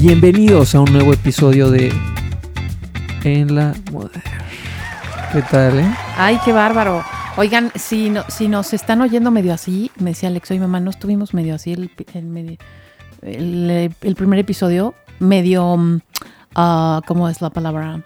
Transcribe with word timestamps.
Bienvenidos 0.00 0.74
a 0.74 0.80
un 0.80 0.92
nuevo 0.92 1.12
episodio 1.12 1.70
de 1.70 1.92
En 3.24 3.54
la 3.54 3.74
Moda. 3.92 4.10
¿Qué 5.32 5.42
tal, 5.42 5.78
eh? 5.80 5.94
Ay, 6.16 6.38
qué 6.44 6.52
bárbaro. 6.52 7.02
Oigan, 7.36 7.70
si, 7.74 8.10
no, 8.10 8.24
si 8.28 8.48
nos 8.48 8.72
están 8.72 9.00
oyendo 9.02 9.30
medio 9.30 9.52
así, 9.52 9.90
me 9.98 10.10
decía 10.10 10.28
Alex, 10.28 10.50
oye 10.50 10.60
mamá, 10.60 10.80
no 10.80 10.90
estuvimos 10.90 11.34
medio 11.34 11.54
así 11.54 11.72
el, 11.72 11.90
el, 12.14 12.58
el- 13.22 13.94
el 14.00 14.14
primer 14.16 14.38
episodio, 14.38 14.94
medio, 15.18 15.78
ah, 16.54 17.00
¿cómo 17.06 17.28
es 17.28 17.40
la 17.40 17.50
palabra? 17.50 18.02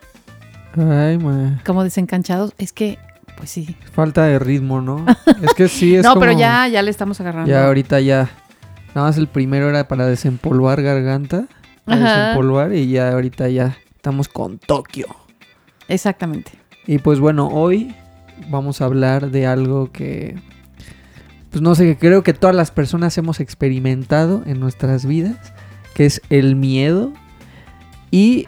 Ay, 0.77 1.19
ma. 1.19 1.61
Como 1.65 1.85
desencanchados. 1.85 2.53
Es 2.59 2.73
que, 2.73 2.99
pues 3.37 3.51
sí. 3.51 3.77
Falta 3.93 4.25
de 4.25 4.39
ritmo, 4.39 4.81
¿no? 4.81 5.07
es 5.43 5.55
que 5.55 5.69
sí, 5.69 5.95
es 5.97 6.05
no, 6.05 6.19
pero 6.19 6.33
ya, 6.33 6.67
ya 6.69 6.83
le 6.83 6.91
estamos 6.91 7.21
agarrando. 7.21 7.49
Ya 7.51 7.67
ahorita 7.67 8.01
ya. 8.01 8.29
Nada 8.95 9.09
más 9.09 9.17
el 9.19 9.27
primero 9.29 9.69
era 9.71 9.87
para 9.89 10.07
desempolvar 10.07 10.83
garganta. 10.83 11.47
Ajá. 11.87 11.99
desempolvar 12.29 12.73
y 12.75 12.89
ya 12.89 13.11
ahorita 13.13 13.49
ya 13.49 13.77
estamos 13.95 14.29
con 14.29 14.59
Tokio. 14.59 15.07
Exactamente. 15.89 16.53
Y 16.87 16.99
pues 16.99 17.21
bueno, 17.21 17.49
hoy 17.49 17.95
vamos 18.49 18.81
a 18.81 18.87
hablar 18.87 19.31
de 19.31 19.47
algo 19.47 19.91
que, 19.93 20.37
pues 21.51 21.63
no 21.63 21.75
sé, 21.75 21.97
creo 21.99 22.23
que 22.23 22.33
todas 22.35 22.55
las 22.57 22.71
personas 22.71 23.17
hemos 23.19 23.41
experimentado 23.41 24.43
en 24.47 24.61
nuestras 24.61 25.05
vidas, 25.07 25.37
que 25.95 26.07
es 26.07 26.21
el 26.31 26.57
miedo 26.57 27.13
y 28.11 28.47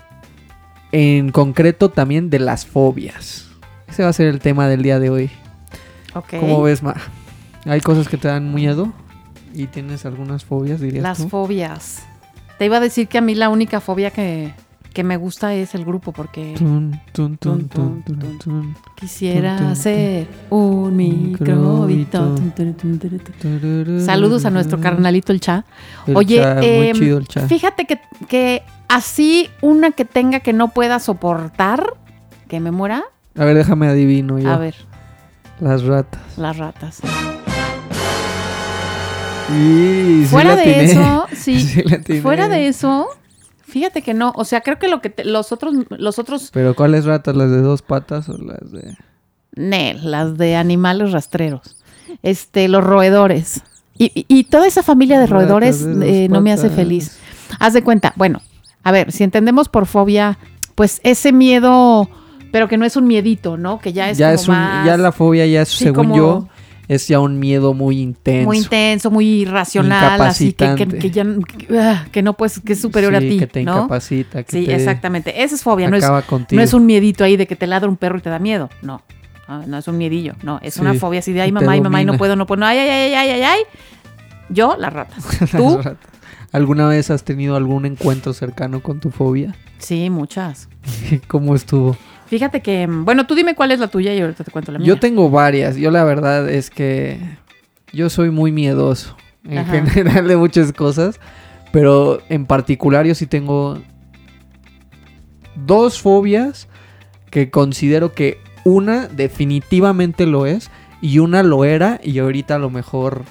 en 0.92 1.30
concreto 1.30 1.90
también 1.90 2.30
de 2.30 2.38
las 2.38 2.66
fobias. 2.66 3.48
Ese 3.88 4.02
va 4.02 4.08
a 4.10 4.12
ser 4.12 4.26
el 4.26 4.40
tema 4.40 4.68
del 4.68 4.82
día 4.82 4.98
de 4.98 5.10
hoy. 5.10 5.30
Ok. 6.14 6.34
¿Cómo 6.40 6.62
ves, 6.62 6.82
Ma? 6.82 6.94
¿Hay 7.66 7.80
cosas 7.80 8.08
que 8.08 8.16
te 8.16 8.28
dan 8.28 8.54
miedo? 8.54 8.92
¿Y 9.54 9.66
tienes 9.66 10.04
algunas 10.06 10.44
fobias, 10.44 10.80
dirías 10.80 11.02
Las 11.02 11.18
tú? 11.18 11.28
fobias. 11.28 12.02
Te 12.58 12.64
iba 12.64 12.78
a 12.78 12.80
decir 12.80 13.08
que 13.08 13.18
a 13.18 13.20
mí 13.20 13.34
la 13.34 13.48
única 13.50 13.80
fobia 13.80 14.10
que, 14.10 14.54
que 14.94 15.04
me 15.04 15.16
gusta 15.18 15.52
es 15.54 15.74
el 15.74 15.84
grupo 15.84 16.12
porque 16.12 16.54
Tun, 16.56 16.98
tun, 17.12 17.36
Tun, 17.38 18.74
quisiera 18.94 19.74
ser 19.74 20.26
un 20.48 20.96
microbito. 20.96 22.34
Saludos 24.00 24.44
a 24.46 24.50
nuestro 24.50 24.80
carnalito 24.80 25.32
el 25.32 25.40
Cha. 25.40 25.64
El 26.06 26.16
Oye, 26.16 26.36
cha, 26.40 26.54
muy 26.54 26.64
em, 26.88 26.96
chido 26.96 27.18
el 27.18 27.28
cha. 27.28 27.46
fíjate 27.46 27.84
que, 27.84 28.00
que 28.28 28.62
así 28.88 29.50
una 29.60 29.90
que 29.90 30.04
tenga 30.06 30.40
que 30.40 30.52
no 30.54 30.68
pueda 30.68 30.98
soportar, 30.98 31.84
que 32.48 32.60
me 32.60 32.70
muera, 32.70 33.04
A 33.36 33.44
ver, 33.44 33.54
déjame 33.56 33.88
adivino 33.88 34.38
yo. 34.38 34.50
a 34.50 34.56
ver, 34.56 34.76
Las 35.60 35.82
ratas. 35.82 36.22
las 36.38 36.56
ratas. 36.56 37.00
Y 39.50 40.22
sí 40.22 40.26
Fuera 40.30 40.50
la 40.50 40.62
de 40.62 40.84
eso, 40.84 41.26
sí, 41.34 41.60
Sí 41.60 41.82
la 41.84 41.96
atiné. 41.96 42.20
fuera 42.20 42.48
de 42.48 42.68
eso, 42.68 43.06
fíjate 43.64 44.02
que 44.02 44.12
no, 44.14 44.32
o 44.34 44.44
sea, 44.44 44.60
creo 44.60 44.78
que 44.78 44.88
lo 44.88 45.00
que 45.00 45.10
te- 45.10 45.24
los 45.24 45.52
otros, 45.52 45.74
los 45.90 46.18
otros, 46.18 46.50
Pero 46.52 46.74
¿cuáles 46.74 47.04
ratas? 47.04 47.36
¿Las 47.36 47.50
de 47.50 47.60
dos 47.60 47.82
patas 47.82 48.28
o 48.28 48.36
las 48.38 48.70
de...? 48.72 48.96
Nel, 49.54 50.10
las 50.10 50.36
de 50.36 50.56
animales 50.56 51.12
rastreros, 51.12 51.76
este, 52.22 52.68
los 52.68 52.84
roedores. 52.84 53.62
Y, 53.96 54.10
y- 54.14 54.26
y 54.28 54.44
toda 54.44 54.66
esa 54.66 54.82
familia 54.82 55.18
de 55.18 55.26
roedores 55.26 55.82
de 55.98 56.24
eh, 56.24 56.28
no 56.28 56.40
me 56.42 56.52
hace 56.52 56.68
feliz. 56.68 57.18
Haz 57.58 57.72
de 57.72 57.82
cuenta, 57.82 58.12
bueno, 58.16 58.42
a 58.82 58.92
ver, 58.92 59.12
si 59.12 59.24
entendemos 59.24 59.68
por 59.70 59.86
fobia, 59.86 60.38
pues 60.74 61.00
ese 61.04 61.32
miedo, 61.32 62.10
pero 62.52 62.68
que 62.68 62.76
no 62.76 62.84
es 62.84 62.96
un 62.96 63.06
miedito, 63.06 63.56
¿no? 63.56 63.78
Que 63.78 63.94
ya 63.94 64.10
es 64.10 64.18
ya 64.18 64.26
como 64.26 64.34
es 64.34 64.48
un, 64.48 64.54
más, 64.56 64.86
ya 64.86 64.96
la 64.98 65.12
fobia 65.12 65.46
ya 65.46 65.62
es, 65.62 65.68
sí, 65.70 65.84
según 65.84 66.08
como- 66.08 66.16
yo, 66.16 66.48
es 66.88 67.08
ya 67.08 67.20
un 67.20 67.38
miedo 67.38 67.74
muy 67.74 68.00
intenso. 68.00 68.46
muy 68.46 68.58
intenso, 68.58 69.10
muy 69.10 69.26
irracional, 69.42 70.20
así 70.22 70.52
que, 70.52 70.74
que, 71.00 71.10
ya 71.10 71.24
que, 71.24 71.78
ah, 71.78 72.06
que 72.12 72.22
no 72.22 72.34
pues 72.34 72.60
que 72.60 72.74
es 72.74 72.80
superior 72.80 73.14
a 73.14 73.20
ti, 73.20 73.38
que 73.38 73.46
te 73.46 73.64
¿no? 73.64 73.76
incapacita, 73.78 74.42
que 74.44 74.52
Sí, 74.52 74.66
te 74.66 74.74
exactamente. 74.74 75.42
Esa 75.42 75.54
es 75.54 75.62
fobia, 75.62 75.88
no 75.90 75.96
es, 75.96 76.04
no 76.50 76.62
es 76.62 76.74
un 76.74 76.86
miedito 76.86 77.24
ahí 77.24 77.36
de 77.36 77.46
que 77.46 77.56
te 77.56 77.66
ladra 77.66 77.88
un 77.88 77.96
perro 77.96 78.18
y 78.18 78.20
te 78.20 78.30
da 78.30 78.38
miedo. 78.38 78.70
No. 78.82 79.02
No, 79.48 79.64
no 79.64 79.78
es 79.78 79.86
un 79.86 79.96
miedillo. 79.96 80.34
No, 80.42 80.58
es 80.62 80.74
Sí, 80.74 80.80
una 80.80 80.94
fobia 80.94 81.20
así 81.20 81.32
de 81.32 81.40
ay 81.42 81.52
mamá, 81.52 81.72
ay 81.72 81.80
mamá, 81.80 82.02
y 82.02 82.04
no 82.04 82.16
puedo, 82.18 82.34
no 82.34 82.46
puedo. 82.46 82.60
no, 82.60 82.66
Ay, 82.66 82.78
ay, 82.78 82.88
ay, 82.90 83.14
ay, 83.14 83.30
ay, 83.30 83.42
ay. 83.42 83.60
Yo, 84.48 84.76
las 84.76 84.92
ratas. 84.92 85.24
Las 85.40 85.50
¿Tú? 85.50 85.76
ratas. 85.78 86.10
¿Alguna 86.52 86.88
vez 86.88 87.10
has 87.10 87.22
tenido 87.24 87.54
algún 87.56 87.86
encuentro 87.86 88.32
cercano 88.32 88.80
con 88.82 88.98
tu 89.00 89.10
fobia? 89.10 89.54
Sí, 89.78 90.10
muchas. 90.10 90.68
¿Cómo 91.28 91.54
estuvo? 91.54 91.96
Fíjate 92.26 92.60
que, 92.62 92.86
mm, 92.86 93.04
bueno, 93.04 93.26
tú 93.26 93.34
dime 93.34 93.54
cuál 93.54 93.72
es 93.72 93.78
la 93.80 93.88
tuya 93.88 94.14
y 94.14 94.20
ahorita 94.20 94.44
te 94.44 94.50
cuento 94.50 94.72
la 94.72 94.78
mía. 94.78 94.86
Yo 94.86 94.98
tengo 94.98 95.30
varias. 95.30 95.76
Yo 95.76 95.90
la 95.90 96.04
verdad 96.04 96.48
es 96.48 96.70
que 96.70 97.18
yo 97.92 98.10
soy 98.10 98.30
muy 98.30 98.52
miedoso 98.52 99.16
en 99.44 99.58
Ajá. 99.58 99.86
general 99.86 100.26
de 100.28 100.36
muchas 100.36 100.72
cosas, 100.72 101.20
pero 101.72 102.20
en 102.28 102.46
particular 102.46 103.06
yo 103.06 103.14
sí 103.14 103.26
tengo 103.26 103.78
dos 105.54 106.00
fobias 106.00 106.68
que 107.30 107.50
considero 107.50 108.12
que 108.12 108.38
una 108.64 109.06
definitivamente 109.08 110.26
lo 110.26 110.46
es 110.46 110.70
y 111.00 111.18
una 111.18 111.42
lo 111.42 111.64
era 111.64 112.00
y 112.02 112.18
ahorita 112.18 112.56
a 112.56 112.58
lo 112.58 112.70
mejor 112.70 113.22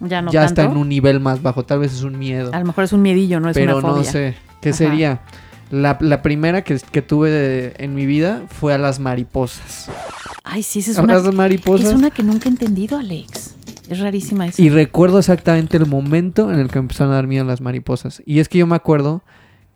ya 0.00 0.20
no 0.22 0.30
ya 0.32 0.40
tanto. 0.46 0.62
está 0.62 0.72
en 0.72 0.76
un 0.76 0.88
nivel 0.88 1.20
más 1.20 1.42
bajo, 1.42 1.64
tal 1.64 1.78
vez 1.80 1.92
es 1.92 2.02
un 2.02 2.18
miedo, 2.18 2.50
A 2.52 2.58
lo 2.58 2.66
mejor 2.66 2.84
es 2.84 2.92
un 2.92 3.02
miedillo, 3.02 3.40
no 3.40 3.48
es 3.50 3.54
pero 3.54 3.78
una 3.78 3.88
fobia. 3.88 4.04
no 4.04 4.10
sé 4.10 4.34
qué 4.60 4.70
Ajá. 4.70 4.78
sería. 4.78 5.20
La, 5.70 5.96
la 6.00 6.22
primera 6.22 6.62
que, 6.62 6.78
que 6.92 7.02
tuve 7.02 7.30
de- 7.30 7.74
en 7.78 7.94
mi 7.94 8.06
vida 8.06 8.42
fue 8.48 8.72
a 8.74 8.78
las 8.78 9.00
mariposas. 9.00 9.90
Ay, 10.44 10.62
sí, 10.62 10.78
esa 10.78 10.92
es 10.92 10.98
una, 10.98 11.14
las 11.14 11.34
mariposas. 11.34 11.88
es 11.88 11.94
una 11.94 12.10
que 12.10 12.22
nunca 12.22 12.48
he 12.48 12.52
entendido, 12.52 12.98
Alex. 12.98 13.54
Es 13.88 13.98
rarísima 14.00 14.46
esa. 14.46 14.62
Y 14.62 14.68
recuerdo 14.70 15.18
exactamente 15.18 15.76
el 15.76 15.86
momento 15.86 16.52
en 16.52 16.60
el 16.60 16.68
que 16.68 16.74
me 16.78 16.84
empezaron 16.84 17.12
a 17.12 17.16
dar 17.16 17.26
miedo 17.26 17.44
las 17.44 17.60
mariposas. 17.60 18.22
Y 18.26 18.38
es 18.40 18.48
que 18.48 18.58
yo 18.58 18.66
me 18.66 18.76
acuerdo 18.76 19.22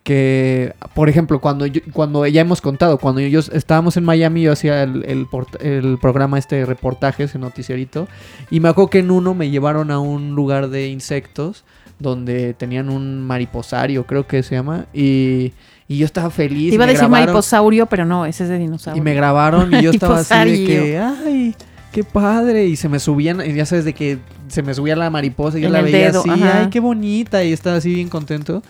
que, 0.03 0.73
por 0.95 1.09
ejemplo, 1.09 1.39
cuando, 1.41 1.65
yo- 1.65 1.81
cuando 1.93 2.25
ya 2.25 2.41
hemos 2.41 2.61
contado, 2.61 2.97
cuando 2.97 3.21
yo 3.21 3.39
estábamos 3.39 3.97
en 3.97 4.03
Miami, 4.05 4.41
yo 4.43 4.51
hacía 4.53 4.83
el, 4.83 5.03
el, 5.05 5.97
programa 5.99 6.39
este 6.39 6.55
de 6.57 6.65
reportajes, 6.65 7.35
el 7.35 7.41
noticiarito. 7.41 8.07
Y 8.49 8.59
me 8.61 8.69
acuerdo 8.69 8.89
que 8.89 8.99
en 8.99 9.11
uno 9.11 9.33
me 9.33 9.49
llevaron 9.49 9.91
a 9.91 9.99
un 9.99 10.35
lugar 10.35 10.69
de 10.69 10.87
insectos 10.87 11.63
donde 11.99 12.53
tenían 12.55 12.89
un 12.89 13.21
mariposario, 13.21 14.05
creo 14.07 14.25
que 14.25 14.41
se 14.41 14.55
llama. 14.55 14.85
Y, 14.93 15.53
y 15.93 15.97
yo 15.97 16.05
estaba 16.05 16.29
feliz. 16.29 16.69
Te 16.69 16.75
iba 16.75 16.83
a 16.85 16.87
decir 16.87 17.01
grabaron- 17.01 17.11
mariposaurio, 17.11 17.85
pero 17.85 18.05
no, 18.05 18.25
ese 18.25 18.43
es 18.43 18.49
de 18.49 18.57
dinosaurio. 18.59 19.01
y 19.01 19.03
me 19.03 19.13
grabaron 19.13 19.73
y 19.73 19.81
yo 19.81 19.91
estaba 19.91 20.19
así 20.19 20.33
de 20.51 20.65
que, 20.65 20.97
ay, 20.99 21.55
qué 21.91 22.03
padre. 22.03 22.65
Y 22.67 22.75
se 22.75 22.87
me 22.89 22.99
subían, 22.99 23.41
ya 23.41 23.65
sabes, 23.65 23.83
de 23.85 23.93
que 23.93 24.17
se 24.47 24.63
me 24.63 24.73
subía 24.73 24.95
la 24.95 25.09
mariposa 25.09 25.57
y 25.57 25.61
yo 25.61 25.67
En 25.67 25.73
la 25.73 25.81
veía 25.81 26.07
dedo, 26.11 26.21
así, 26.21 26.29
ajá. 26.29 26.59
ay, 26.61 26.67
qué 26.69 26.79
bonita. 26.79 27.43
Y 27.43 27.51
estaba 27.53 27.77
así 27.77 27.93
bien 27.93 28.07
contento. 28.09 28.63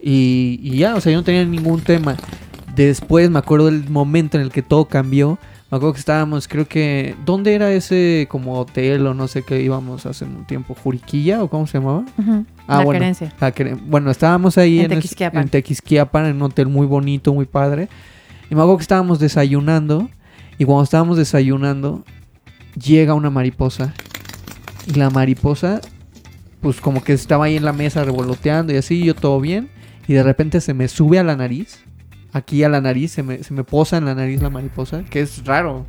Y, 0.00 0.60
y 0.62 0.76
ya, 0.78 0.94
o 0.94 1.00
sea, 1.00 1.12
yo 1.12 1.18
no 1.18 1.24
tenía 1.24 1.44
ningún 1.44 1.80
tema. 1.80 2.16
Después 2.74 3.30
me 3.30 3.38
acuerdo 3.38 3.66
del 3.66 3.88
momento 3.88 4.36
en 4.36 4.42
el 4.42 4.50
que 4.50 4.62
todo 4.62 4.86
cambió. 4.86 5.38
Me 5.74 5.78
acuerdo 5.78 5.94
que 5.94 5.98
estábamos, 5.98 6.46
creo 6.46 6.68
que. 6.68 7.16
¿Dónde 7.26 7.52
era 7.52 7.72
ese 7.72 8.28
como 8.30 8.60
hotel 8.60 9.04
o 9.08 9.12
no 9.12 9.26
sé 9.26 9.42
qué 9.42 9.60
íbamos 9.60 10.06
hace 10.06 10.24
un 10.24 10.44
tiempo? 10.44 10.76
¿Juriquilla 10.80 11.42
o 11.42 11.50
cómo 11.50 11.66
se 11.66 11.78
llamaba? 11.78 12.04
Ujú, 12.16 12.46
Ah, 12.68 12.78
la 12.78 12.84
bueno. 12.84 13.00
querencia. 13.00 13.32
La 13.40 13.52
bueno, 13.86 14.12
estábamos 14.12 14.56
ahí 14.56 14.78
En 14.78 14.84
en, 14.84 14.92
es- 14.92 14.98
Tequisquiapan. 14.98 15.42
en 15.42 15.48
Tequisquiapan, 15.48 16.26
en 16.26 16.36
un 16.36 16.42
hotel 16.42 16.68
muy 16.68 16.86
bonito, 16.86 17.34
muy 17.34 17.46
padre. 17.46 17.88
Y 18.48 18.54
me 18.54 18.60
acuerdo 18.60 18.76
que 18.76 18.82
estábamos 18.82 19.18
desayunando. 19.18 20.08
Y 20.58 20.64
cuando 20.64 20.84
estábamos 20.84 21.16
desayunando, 21.16 22.04
llega 22.80 23.14
una 23.14 23.30
mariposa. 23.30 23.92
Y 24.86 24.92
la 24.92 25.10
mariposa, 25.10 25.80
pues 26.60 26.80
como 26.80 27.02
que 27.02 27.14
estaba 27.14 27.46
ahí 27.46 27.56
en 27.56 27.64
la 27.64 27.72
mesa 27.72 28.04
revoloteando 28.04 28.72
y 28.72 28.76
así, 28.76 29.02
yo 29.02 29.16
todo 29.16 29.40
bien. 29.40 29.70
Y 30.06 30.12
de 30.12 30.22
repente 30.22 30.60
se 30.60 30.72
me 30.72 30.86
sube 30.86 31.18
a 31.18 31.24
la 31.24 31.34
nariz. 31.34 31.80
Aquí 32.34 32.62
a 32.64 32.68
la 32.68 32.80
nariz, 32.82 33.12
se 33.12 33.22
me, 33.22 33.42
se 33.42 33.54
me 33.54 33.64
posa 33.64 33.96
en 33.96 34.04
la 34.04 34.14
nariz 34.14 34.42
la 34.42 34.50
mariposa, 34.50 35.04
que 35.04 35.20
es 35.22 35.44
raro. 35.46 35.86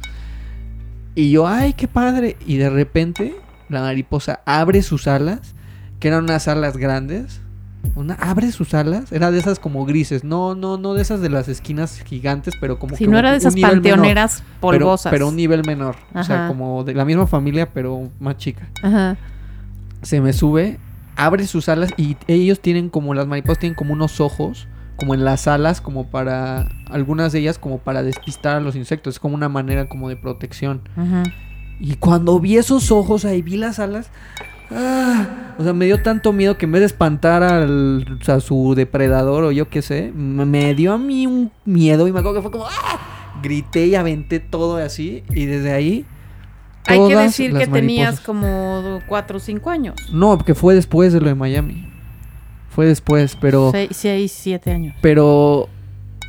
Y 1.16 1.32
yo, 1.32 1.48
ay, 1.48 1.74
qué 1.74 1.88
padre. 1.88 2.38
Y 2.46 2.56
de 2.58 2.70
repente 2.70 3.36
la 3.68 3.82
mariposa 3.82 4.40
abre 4.46 4.82
sus 4.84 5.08
alas, 5.08 5.56
que 6.00 6.08
eran 6.08 6.24
unas 6.26 6.48
alas 6.48 6.78
grandes. 6.78 7.42
Una, 7.96 8.16
abre 8.16 8.52
sus 8.52 8.74
alas, 8.74 9.12
era 9.12 9.30
de 9.30 9.38
esas 9.38 9.60
como 9.60 9.86
grises, 9.86 10.24
no, 10.24 10.56
no, 10.56 10.78
no 10.78 10.96
de 10.96 11.04
esas 11.04 11.22
de 11.22 11.30
las 11.30 11.48
esquinas 11.48 12.00
gigantes, 12.02 12.56
pero 12.60 12.80
como 12.80 12.96
Si 12.96 13.04
como 13.06 13.14
no 13.14 13.20
era 13.20 13.32
de 13.32 13.38
esas 13.38 13.54
menor. 13.54 13.72
panteoneras 13.74 14.40
Pero- 14.42 14.60
polvosas. 14.60 15.12
Pero, 15.12 15.28
un 15.30 15.36
nivel 15.36 15.64
menor. 15.68 15.96
O 16.16 16.24
sea, 16.24 16.48
como 16.48 16.84
de 16.84 16.96
la 16.96 17.06
misma 17.06 17.28
familia, 17.28 17.70
pero 17.74 18.10
más 18.20 18.38
chica. 18.38 18.68
Ajá. 18.82 19.18
se 20.02 20.20
me 20.22 20.34
sube, 20.34 20.78
abre 21.16 21.46
sus 21.48 21.70
alas 21.70 21.92
y 21.98 22.18
ellos 22.28 22.60
tienen 22.60 22.90
como, 22.90 23.14
las 23.16 23.26
mariposas 23.28 23.58
tienen 23.60 23.76
como 23.76 23.94
unos 23.94 24.20
ojos, 24.20 24.68
como 24.96 25.14
en 25.14 25.26
las 25.26 25.48
alas, 25.48 25.82
como 25.82 26.08
para, 26.08 26.68
algunas 26.90 27.32
de 27.32 27.40
ellas 27.40 27.60
como 27.60 27.80
para 27.80 28.04
despistar 28.04 28.58
a 28.58 28.60
los 28.60 28.76
insectos, 28.76 29.16
es 29.16 29.20
como 29.20 29.36
una 29.36 29.50
manera 29.50 29.90
como 29.90 30.10
de 30.10 30.16
protección. 30.16 30.82
Ujú. 30.96 31.24
Y 31.80 31.96
cuando 31.96 32.40
vi 32.40 32.58
esos 32.58 32.92
ojos 32.92 33.26
ahí, 33.26 33.42
vi 33.42 33.58
las 33.58 33.80
alas. 33.80 34.10
ah, 34.72 35.54
o 35.58 35.64
sea, 35.64 35.74
me 35.74 35.86
dio 35.86 36.02
tanto 36.02 36.34
miedo 36.34 36.58
que 36.58 36.66
en 36.66 36.72
vez 36.72 36.82
de 36.82 36.88
espantar 36.88 37.44
al, 37.44 38.20
a 38.26 38.40
su 38.40 38.74
depredador 38.76 39.44
o 39.44 39.52
yo 39.52 39.70
qué 39.70 39.82
sé, 39.82 40.12
me, 40.14 40.74
dio 40.74 40.94
a 40.94 40.98
mí 40.98 41.28
un 41.28 41.52
miedo 41.66 42.08
y 42.08 42.12
me 42.12 42.20
acuerdo 42.20 42.38
que 42.38 42.42
fue 42.42 42.52
como. 42.52 42.66
¡ah! 42.66 43.00
Grité 43.44 43.88
y 43.88 43.96
aventé 43.96 44.40
todo 44.40 44.78
así. 44.78 45.24
Y 45.30 45.46
desde 45.46 45.74
ahí. 45.74 46.06
Hay 46.88 47.08
que 47.08 47.16
decir 47.16 47.54
que 47.58 47.68
tenías 47.68 48.20
como 48.20 49.02
4 49.08 49.38
o 49.38 49.40
5 49.40 49.70
años. 49.72 49.96
No, 50.12 50.38
porque 50.38 50.54
fue 50.54 50.76
después 50.76 51.14
de 51.14 51.20
lo 51.20 51.28
de 51.28 51.36
Miami. 51.36 51.95
Fue 52.76 52.86
después, 52.86 53.38
pero. 53.40 53.72
6, 53.72 54.32
7 54.32 54.72
años. 54.72 54.96
Pero. 55.02 55.70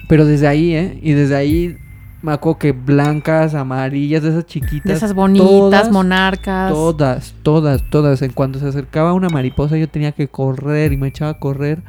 Pero 0.09 0.25
desde 0.25 0.47
ahí, 0.47 0.75
¿eh? 0.75 0.97
Y 1.03 1.13
desde 1.13 1.35
ahí. 1.35 1.77
Me 2.23 2.33
acuerdo 2.33 2.59
que 2.59 2.73
blancas, 2.73 3.55
amarillas, 3.55 4.23
de 4.23 4.31
esas 4.31 4.47
chiquitas. 4.47 4.85
De 4.85 4.93
esas 4.95 5.13
bonitas, 5.13 5.47
todas, 5.47 5.91
monarcas. 5.91 6.73
Todas, 6.73 7.35
todas, 7.43 7.91
todas. 7.91 8.23
En 8.23 8.33
cuanto 8.33 8.61
se 8.61 8.69
acercaba 8.69 9.13
una 9.13 9.29
mariposa, 9.29 9.77
yo 9.77 9.89
tenía 9.89 10.13
que 10.13 10.29
correr 10.29 10.93
y 10.93 10.97
me 10.97 11.09
echaba 11.09 11.33
a 11.33 11.39
correr. 11.39 11.83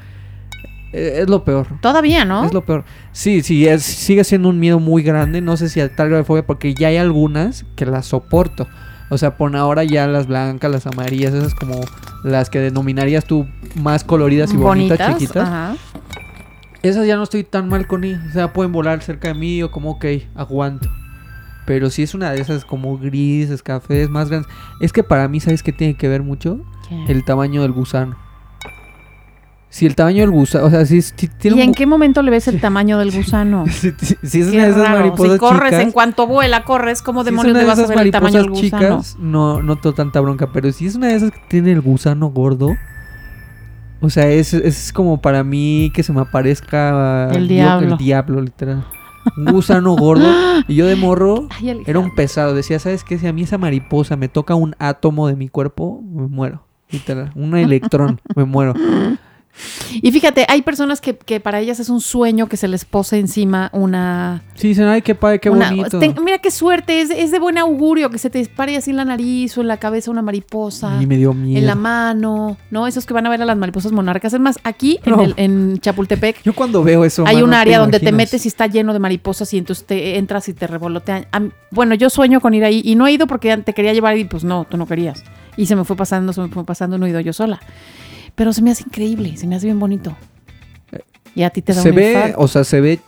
Eh, 0.91 1.19
Es 1.21 1.29
lo 1.29 1.43
peor. 1.43 1.67
Todavía, 1.81 2.25
¿no? 2.25 2.43
Es 2.43 2.53
lo 2.53 2.65
peor. 2.65 2.83
Sí, 3.11 3.41
sí, 3.41 3.67
es, 3.67 3.83
sigue 3.83 4.23
siendo 4.23 4.49
un 4.49 4.59
miedo 4.59 4.79
muy 4.79 5.03
grande. 5.03 5.39
No 5.39 5.55
sé 5.55 5.69
si 5.69 5.79
a 5.81 5.95
tal 5.95 6.25
fobia, 6.25 6.45
porque 6.45 6.73
ya 6.73 6.87
hay 6.87 6.97
algunas 6.97 7.65
que 7.75 7.85
las 7.85 8.07
soporto. 8.07 8.67
O 9.09 9.17
sea, 9.17 9.37
por 9.37 9.55
ahora 9.55 9.83
ya 9.83 10.07
las 10.07 10.27
blancas, 10.27 10.69
las 10.69 10.87
amarillas, 10.87 11.33
esas 11.33 11.55
como 11.55 11.81
las 12.23 12.49
que 12.49 12.59
denominarías 12.59 13.25
tú 13.25 13.47
más 13.75 14.03
coloridas 14.03 14.53
y 14.53 14.57
bonitas, 14.57 15.13
chiquitas. 15.13 15.47
Ajá. 15.47 15.75
Esas 16.83 17.07
ya 17.07 17.15
no 17.15 17.23
estoy 17.23 17.43
tan 17.43 17.69
mal 17.69 17.87
con 17.87 18.03
ellas. 18.03 18.21
O 18.29 18.33
sea, 18.33 18.53
pueden 18.53 18.71
volar 18.71 19.01
cerca 19.01 19.29
de 19.29 19.33
mí 19.33 19.63
o 19.63 19.71
como, 19.71 19.91
ok, 19.91 20.05
aguanto. 20.35 20.89
Pero 21.65 21.89
si 21.89 22.03
es 22.03 22.13
una 22.13 22.31
de 22.31 22.39
esas 22.39 22.63
como 22.63 22.97
grises, 22.97 23.63
cafés, 23.63 24.09
más 24.09 24.29
grandes. 24.29 24.51
Es 24.79 24.93
que 24.93 25.03
para 25.03 25.27
mí, 25.27 25.39
¿sabes 25.39 25.63
qué 25.63 25.73
tiene 25.73 25.95
que 25.95 26.07
ver 26.07 26.23
mucho? 26.23 26.61
¿Qué? 26.87 27.11
El 27.11 27.25
tamaño 27.25 27.61
del 27.61 27.71
gusano. 27.71 28.26
Si 29.69 29.85
el 29.85 29.95
tamaño 29.95 30.21
del 30.21 30.31
gusano, 30.31 30.65
o 30.65 30.69
sea, 30.69 30.85
si, 30.85 31.01
si 31.01 31.27
tiene 31.27 31.57
¿Y 31.57 31.61
en 31.61 31.69
un- 31.69 31.75
qué 31.75 31.85
momento 31.85 32.21
le 32.21 32.31
ves 32.31 32.47
el 32.47 32.59
tamaño 32.61 32.97
del 32.99 33.11
gusano? 33.15 33.65
si, 33.67 33.91
si 34.23 34.41
es 34.41 34.47
una 34.47 34.63
de 34.63 34.69
esas 34.69 34.89
mariposas 34.89 35.33
Si 35.33 35.39
corres, 35.39 35.69
chicas, 35.71 35.83
en 35.83 35.91
cuanto 35.91 36.25
vuela, 36.25 36.63
corres, 36.63 37.01
¿cómo 37.01 37.21
si 37.23 37.29
es 37.29 37.31
demonios 37.33 37.51
una 37.51 37.59
le 37.59 37.65
de 37.65 37.69
vas 37.69 37.79
a 37.79 37.87
ver 37.87 37.99
el 38.05 38.11
tamaño 38.11 38.37
del 38.39 38.49
gusano? 38.49 38.63
chicas, 39.01 39.17
no, 39.19 39.61
no 39.61 39.75
tengo 39.75 39.93
tanta 39.93 40.21
bronca, 40.21 40.51
pero 40.53 40.71
si 40.71 40.85
es 40.87 40.95
una 40.95 41.07
de 41.07 41.15
esas 41.15 41.31
que 41.31 41.39
tiene 41.49 41.73
el 41.73 41.81
gusano 41.81 42.27
gordo, 42.29 42.75
o 43.99 44.09
sea, 44.09 44.29
es, 44.29 44.53
es 44.53 44.93
como 44.93 45.21
para 45.21 45.43
mí 45.43 45.91
que 45.93 46.03
se 46.03 46.13
me 46.13 46.21
aparezca 46.21 47.29
El 47.31 47.47
diablo. 47.47 47.89
el 47.93 47.97
diablo, 47.97 48.41
literal. 48.41 48.85
Un 49.35 49.45
gusano 49.51 49.95
gordo. 49.95 50.27
Y 50.67 50.75
yo 50.75 50.85
de 50.85 50.95
morro 50.95 51.47
Ay, 51.59 51.81
era 51.85 51.99
un 51.99 52.13
pesado. 52.15 52.53
Decía, 52.53 52.77
¿sabes 52.79 53.03
qué? 53.03 53.17
Si 53.17 53.27
a 53.27 53.33
mí 53.33 53.41
esa 53.41 53.57
mariposa 53.57 54.15
me 54.15 54.29
toca 54.29 54.53
un 54.55 54.75
átomo 54.79 55.27
de 55.27 55.35
mi 55.35 55.49
cuerpo, 55.49 56.01
me 56.03 56.27
muero. 56.27 56.63
Literal. 56.91 57.31
Un 57.35 57.57
electrón, 57.57 58.21
me 58.35 58.45
muero. 58.45 58.73
Y 60.01 60.11
fíjate, 60.11 60.45
hay 60.49 60.61
personas 60.61 61.01
que, 61.01 61.15
que 61.17 61.39
para 61.39 61.59
ellas 61.59 61.79
es 61.79 61.89
un 61.89 62.01
sueño 62.01 62.47
que 62.47 62.57
se 62.57 62.67
les 62.67 62.85
pose 62.85 63.17
encima 63.19 63.69
una... 63.73 64.43
Sí, 64.55 64.69
dicen, 64.69 64.85
ay, 64.87 65.01
qué 65.01 65.15
padre, 65.15 65.39
qué 65.39 65.49
una- 65.49 65.69
bonito. 65.69 65.99
ten- 65.99 66.15
mira 66.23 66.37
qué 66.39 66.51
suerte, 66.51 67.01
es, 67.01 67.09
es 67.09 67.31
de 67.31 67.39
buen 67.39 67.57
augurio 67.57 68.09
que 68.09 68.17
se 68.17 68.29
te 68.29 68.45
pare 68.47 68.75
así 68.77 68.91
en 68.91 68.97
la 68.97 69.05
nariz 69.05 69.57
o 69.57 69.61
en 69.61 69.67
la 69.67 69.77
cabeza 69.77 70.11
una 70.11 70.21
mariposa. 70.21 71.01
Y 71.01 71.05
me 71.07 71.17
dio 71.17 71.33
miedo. 71.33 71.59
En 71.59 71.65
la 71.65 71.75
mano, 71.75 72.57
¿no? 72.71 72.87
Esos 72.87 73.05
que 73.05 73.13
van 73.13 73.25
a 73.25 73.29
ver 73.29 73.41
a 73.41 73.45
las 73.45 73.57
mariposas 73.57 73.91
monarcas. 73.91 74.33
Es 74.33 74.39
más, 74.39 74.57
aquí 74.63 74.99
en, 75.05 75.19
el- 75.19 75.33
en 75.37 75.77
Chapultepec 75.79 76.43
Yo 76.43 76.53
cuando 76.53 76.83
veo 76.83 77.03
eso. 77.05 77.25
hay 77.27 77.35
mano, 77.35 77.45
un 77.45 77.51
te 77.51 77.57
área 77.57 77.79
donde 77.79 77.99
te 77.99 78.11
metes 78.11 78.45
y 78.45 78.47
está 78.47 78.67
lleno 78.67 78.93
de 78.93 78.99
mariposas 78.99 79.53
y 79.53 79.57
entonces 79.57 79.85
te 79.85 80.17
entras 80.17 80.47
y 80.49 80.53
te 80.53 80.67
revolotean. 80.67 81.25
Bueno, 81.71 81.95
yo 81.95 82.09
sueño 82.09 82.39
con 82.41 82.53
ir 82.53 82.63
ahí 82.63 82.81
y 82.83 82.95
no 82.95 83.07
he 83.07 83.11
ido 83.11 83.27
porque 83.27 83.55
te 83.57 83.73
quería 83.73 83.93
llevar 83.93 84.17
y 84.17 84.23
pues 84.25 84.43
no, 84.43 84.65
tú 84.69 84.77
no 84.77 84.85
querías. 84.87 85.23
Y 85.57 85.65
se 85.65 85.75
me 85.75 85.83
fue 85.83 85.95
pasando, 85.95 86.33
se 86.33 86.41
me 86.41 86.47
fue 86.49 86.63
pasando, 86.65 86.97
no 86.97 87.05
he 87.05 87.09
ido 87.09 87.19
yo 87.19 87.33
sola. 87.33 87.59
Pero 88.37 88.53
se 88.53 88.61
me 88.61 88.71
hace 88.71 88.83
increíble, 88.87 89.35
se 89.35 89.47
me 89.47 89.55
hace 89.57 89.65
bien 89.67 89.79
bonito. 89.79 90.15
Y 91.35 91.43
a 91.43 91.49
ti 91.49 91.61
te 91.61 91.73
da 91.73 91.81
Se 91.81 91.89
un 91.89 91.95
ve, 91.95 92.13
infarto. 92.13 92.39
o 92.39 92.47
sea, 92.47 92.63
se 92.63 92.79
ve. 92.79 92.99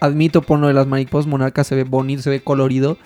Admito 0.00 0.40
por 0.42 0.58
lo 0.58 0.66
de 0.66 0.72
las 0.72 0.86
mariposas 0.86 1.26
monarcas, 1.28 1.66
se 1.66 1.74
ve 1.76 1.84
bonito, 1.84 2.22
se 2.22 2.30
ve 2.30 2.40
colorido. 2.42 2.96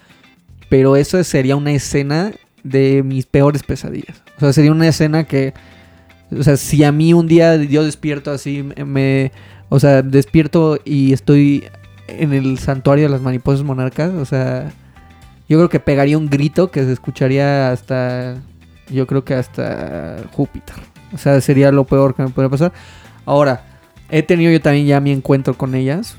Pero 0.68 0.96
eso 0.96 1.22
sería 1.24 1.56
una 1.56 1.72
escena 1.72 2.32
de 2.62 3.02
mis 3.04 3.26
peores 3.26 3.62
pesadillas. 3.62 4.22
O 4.36 4.40
sea, 4.40 4.52
sería 4.52 4.72
una 4.72 4.88
escena 4.88 5.24
que. 5.24 5.52
O 6.36 6.42
sea, 6.42 6.56
si 6.56 6.82
a 6.84 6.92
mí 6.92 7.12
un 7.12 7.26
día 7.26 7.56
yo 7.56 7.84
despierto 7.84 8.30
así, 8.30 8.62
me- 8.62 8.84
me. 8.84 9.32
O 9.68 9.80
sea, 9.80 10.02
despierto 10.02 10.78
y 10.84 11.12
estoy 11.12 11.64
en 12.06 12.32
el 12.32 12.58
santuario 12.58 13.04
de 13.04 13.10
las 13.10 13.20
mariposas 13.20 13.64
monarcas. 13.64 14.12
O 14.14 14.24
sea, 14.24 14.72
yo 15.48 15.58
creo 15.58 15.68
que 15.68 15.80
pegaría 15.80 16.16
un 16.16 16.28
grito 16.30 16.70
que 16.70 16.84
se 16.84 16.92
escucharía 16.92 17.70
hasta. 17.72 18.36
Yo 18.90 19.06
creo 19.06 19.24
que 19.24 19.34
hasta 19.34 20.16
Júpiter. 20.32 20.74
O 21.12 21.18
sea, 21.18 21.40
sería 21.40 21.70
lo 21.72 21.84
peor 21.84 22.14
que 22.14 22.22
me 22.22 22.28
podría 22.30 22.50
pasar. 22.50 22.72
Ahora, 23.24 23.64
he 24.10 24.22
tenido 24.22 24.50
yo 24.52 24.60
también 24.60 24.86
ya 24.86 25.00
mi 25.00 25.10
encuentro 25.12 25.54
con 25.54 25.74
ellas. 25.74 26.16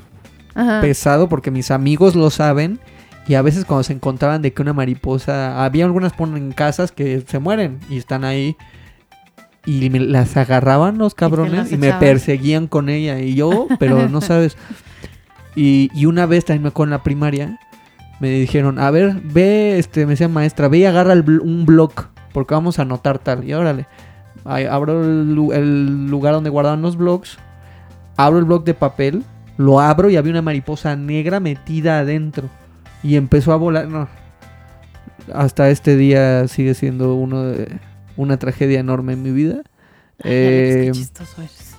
Ajá. 0.55 0.81
Pesado 0.81 1.27
porque 1.29 1.51
mis 1.51 1.69
amigos 1.71 2.15
lo 2.15 2.29
saben. 2.29 2.79
Y 3.27 3.33
a 3.33 3.41
veces 3.41 3.65
cuando 3.65 3.83
se 3.83 3.93
encontraban 3.93 4.41
de 4.41 4.53
que 4.53 4.61
una 4.61 4.73
mariposa... 4.73 5.63
Había 5.65 5.85
algunas 5.85 6.13
ponen 6.13 6.37
en 6.37 6.51
casas 6.51 6.91
que 6.91 7.23
se 7.27 7.39
mueren 7.39 7.79
y 7.89 7.97
están 7.97 8.23
ahí. 8.23 8.55
Y 9.65 9.89
me 9.89 9.99
las 9.99 10.37
agarraban 10.37 10.97
los 10.99 11.15
cabrones 11.15 11.71
y, 11.71 11.77
me 11.77 11.91
perseguían 11.93 12.67
con 12.67 12.87
ella. 12.87 13.19
Y 13.19 13.33
yo, 13.35 13.67
pero 13.79 14.07
no 14.07 14.21
sabes. 14.21 14.57
Y, 15.55 15.89
y 15.93 16.05
una 16.05 16.25
vez 16.25 16.45
también 16.45 16.63
me 16.63 16.69
acuerdo 16.69 16.93
en 16.93 16.97
la 16.99 17.03
primaria. 17.03 17.59
Me 18.19 18.29
dijeron, 18.29 18.79
a 18.79 18.91
ver, 18.91 19.19
ve, 19.23 19.77
este, 19.79 20.05
me 20.05 20.11
decía 20.11 20.27
maestra, 20.27 20.67
ve 20.67 20.77
y 20.79 20.85
agarra 20.85 21.13
el 21.13 21.25
bl- 21.25 21.41
un 21.41 21.65
blog. 21.65 21.91
Porque 22.35 22.53
vamos 22.53 22.77
a 22.77 22.83
anotar 22.83 23.17
tal. 23.17 23.43
Y 23.45 23.53
órale. 23.53 23.87
Abro 24.43 25.03
el, 25.03 25.33
lu- 25.33 25.53
el 25.53 26.07
lugar 26.07 26.33
donde 26.33 26.49
guardaban 26.51 26.81
los 26.81 26.97
blogs. 26.97 27.37
Abro 28.17 28.37
el 28.39 28.45
blog 28.45 28.63
de 28.65 28.73
papel. 28.73 29.23
Lo 29.57 29.79
abro 29.79 30.09
y 30.09 30.17
había 30.17 30.31
una 30.33 30.41
mariposa 30.41 30.95
negra 30.97 31.39
metida 31.39 31.99
adentro. 31.99 32.49
Y 33.01 33.15
empezó 33.15 33.53
a 33.53 33.55
volar. 33.55 33.87
No. 33.87 34.07
Hasta 35.33 35.69
este 35.69 35.95
día 35.95 36.47
sigue 36.49 36.73
siendo 36.73 37.15
uno 37.15 37.43
de, 37.43 37.79
una 38.17 38.37
tragedia 38.37 38.79
enorme 38.81 39.13
en 39.13 39.23
mi 39.23 39.31
vida. 39.31 39.61
Ay, 40.23 40.23
qué 40.23 40.87
Eh, 40.87 40.91
chistoso 40.91 41.41
eres. 41.41 41.75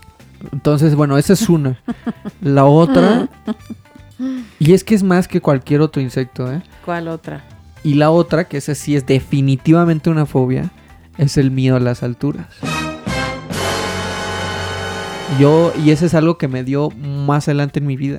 entonces, 0.52 0.94
bueno, 0.94 1.18
esa 1.18 1.34
es 1.34 1.48
una. 1.48 1.78
La 2.40 2.64
otra. 2.64 3.28
Y 4.58 4.72
es 4.72 4.82
que 4.82 4.94
es 4.94 5.02
más 5.02 5.28
que 5.28 5.42
cualquier 5.42 5.82
otro 5.82 6.00
insecto, 6.00 6.50
¿eh? 6.50 6.62
¿Cuál 6.86 7.08
otra? 7.08 7.44
Y 7.86 7.94
la 7.94 8.10
otra, 8.10 8.48
que 8.48 8.56
esa 8.56 8.74
sí 8.74 8.96
es 8.96 9.06
definitivamente 9.06 10.10
una 10.10 10.26
fobia, 10.26 10.72
es 11.18 11.36
el 11.36 11.52
miedo 11.52 11.76
a 11.76 11.78
las 11.78 12.02
alturas. 12.02 12.48
Yo, 15.38 15.72
y 15.84 15.90
ese 15.90 16.06
es 16.06 16.14
algo 16.14 16.36
que 16.36 16.48
me 16.48 16.64
dio 16.64 16.90
más 16.90 17.46
adelante 17.46 17.78
en 17.78 17.86
mi 17.86 17.96
vida. 17.96 18.18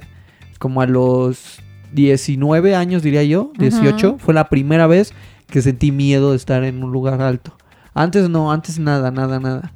Como 0.57 0.79
a 0.79 0.87
los 0.87 1.59
19 1.91 2.75
años, 2.77 3.03
diría 3.03 3.23
yo, 3.23 3.51
18, 3.59 4.09
Ujú. 4.11 4.19
fue 4.19 4.33
la 4.33 4.47
primera 4.47 4.87
vez 4.87 5.11
que 5.47 5.61
sentí 5.61 5.91
miedo 5.91 6.31
de 6.31 6.37
estar 6.37 6.63
en 6.63 6.81
un 6.81 6.93
lugar 6.93 7.21
alto. 7.21 7.57
Antes 7.93 8.29
no, 8.29 8.53
antes 8.53 8.79
nada, 8.79 9.11
nada, 9.11 9.41
nada. 9.41 9.73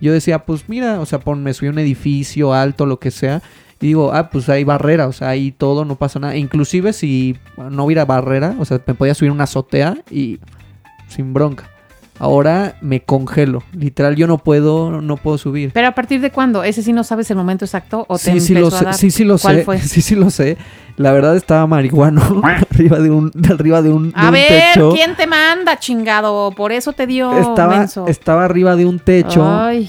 Yo 0.00 0.12
decía, 0.12 0.46
pues 0.46 0.68
mira, 0.68 0.98
o 0.98 1.06
sea, 1.06 1.20
pon, 1.20 1.44
me 1.44 1.54
subí 1.54 1.68
a 1.68 1.70
un 1.70 1.78
edificio 1.78 2.52
alto, 2.54 2.86
lo 2.86 2.98
que 2.98 3.12
sea. 3.12 3.40
Y 3.80 3.86
digo, 3.88 4.12
ah, 4.12 4.28
pues 4.30 4.48
hay 4.48 4.64
barrera, 4.64 5.06
o 5.06 5.12
sea, 5.12 5.28
ahí 5.28 5.52
todo, 5.52 5.84
no 5.84 5.94
pasa 5.96 6.18
nada. 6.18 6.36
Inclusive 6.36 6.92
si 6.92 7.36
no 7.56 7.84
hubiera 7.84 8.04
barrera, 8.04 8.54
o 8.58 8.64
sea, 8.64 8.80
me 8.86 8.94
podía 8.94 9.14
subir 9.14 9.30
una 9.30 9.44
azotea 9.44 9.96
y 10.10 10.38
sin 11.08 11.32
bronca. 11.32 11.70
Ahora 12.20 12.74
me 12.80 13.00
congelo. 13.02 13.62
Literal, 13.72 14.16
yo 14.16 14.26
no 14.26 14.38
puedo, 14.38 15.00
no 15.00 15.16
puedo 15.16 15.38
subir. 15.38 15.70
Pero 15.72 15.86
a 15.86 15.92
partir 15.92 16.20
de 16.20 16.32
cuándo? 16.32 16.64
¿Ese 16.64 16.82
sí 16.82 16.92
no 16.92 17.04
sabes 17.04 17.30
el 17.30 17.36
momento 17.36 17.64
exacto? 17.64 18.04
¿O 18.08 18.18
te 18.18 18.32
Sí, 18.32 18.40
sí 18.40 18.54
lo 18.54 18.66
a 18.66 18.70
sé, 18.72 18.84
dar? 18.86 18.94
sí, 18.94 19.10
sí 19.12 19.22
lo 19.24 19.38
¿Cuál 19.38 19.56
sé. 19.58 19.64
fue? 19.64 19.78
Sí, 19.82 20.00
sí 20.02 20.16
lo 20.16 20.28
sé. 20.30 20.56
La 20.96 21.12
verdad 21.12 21.36
estaba 21.36 21.64
marihuano 21.68 22.42
arriba 22.42 22.98
de 22.98 23.10
un, 23.10 23.30
de 23.32 23.54
arriba 23.54 23.82
de 23.82 23.90
un, 23.92 24.08
de 24.10 24.14
A 24.16 24.26
un 24.26 24.32
ver, 24.32 24.48
techo. 24.74 24.90
¿quién 24.92 25.14
te 25.14 25.28
manda, 25.28 25.78
chingado? 25.78 26.50
Por 26.50 26.72
eso 26.72 26.92
te 26.92 27.06
dio 27.06 27.30
Estaba, 27.38 27.78
menso. 27.78 28.08
estaba 28.08 28.44
arriba 28.44 28.74
de 28.74 28.84
un 28.86 28.98
techo. 28.98 29.46
Ay, 29.48 29.88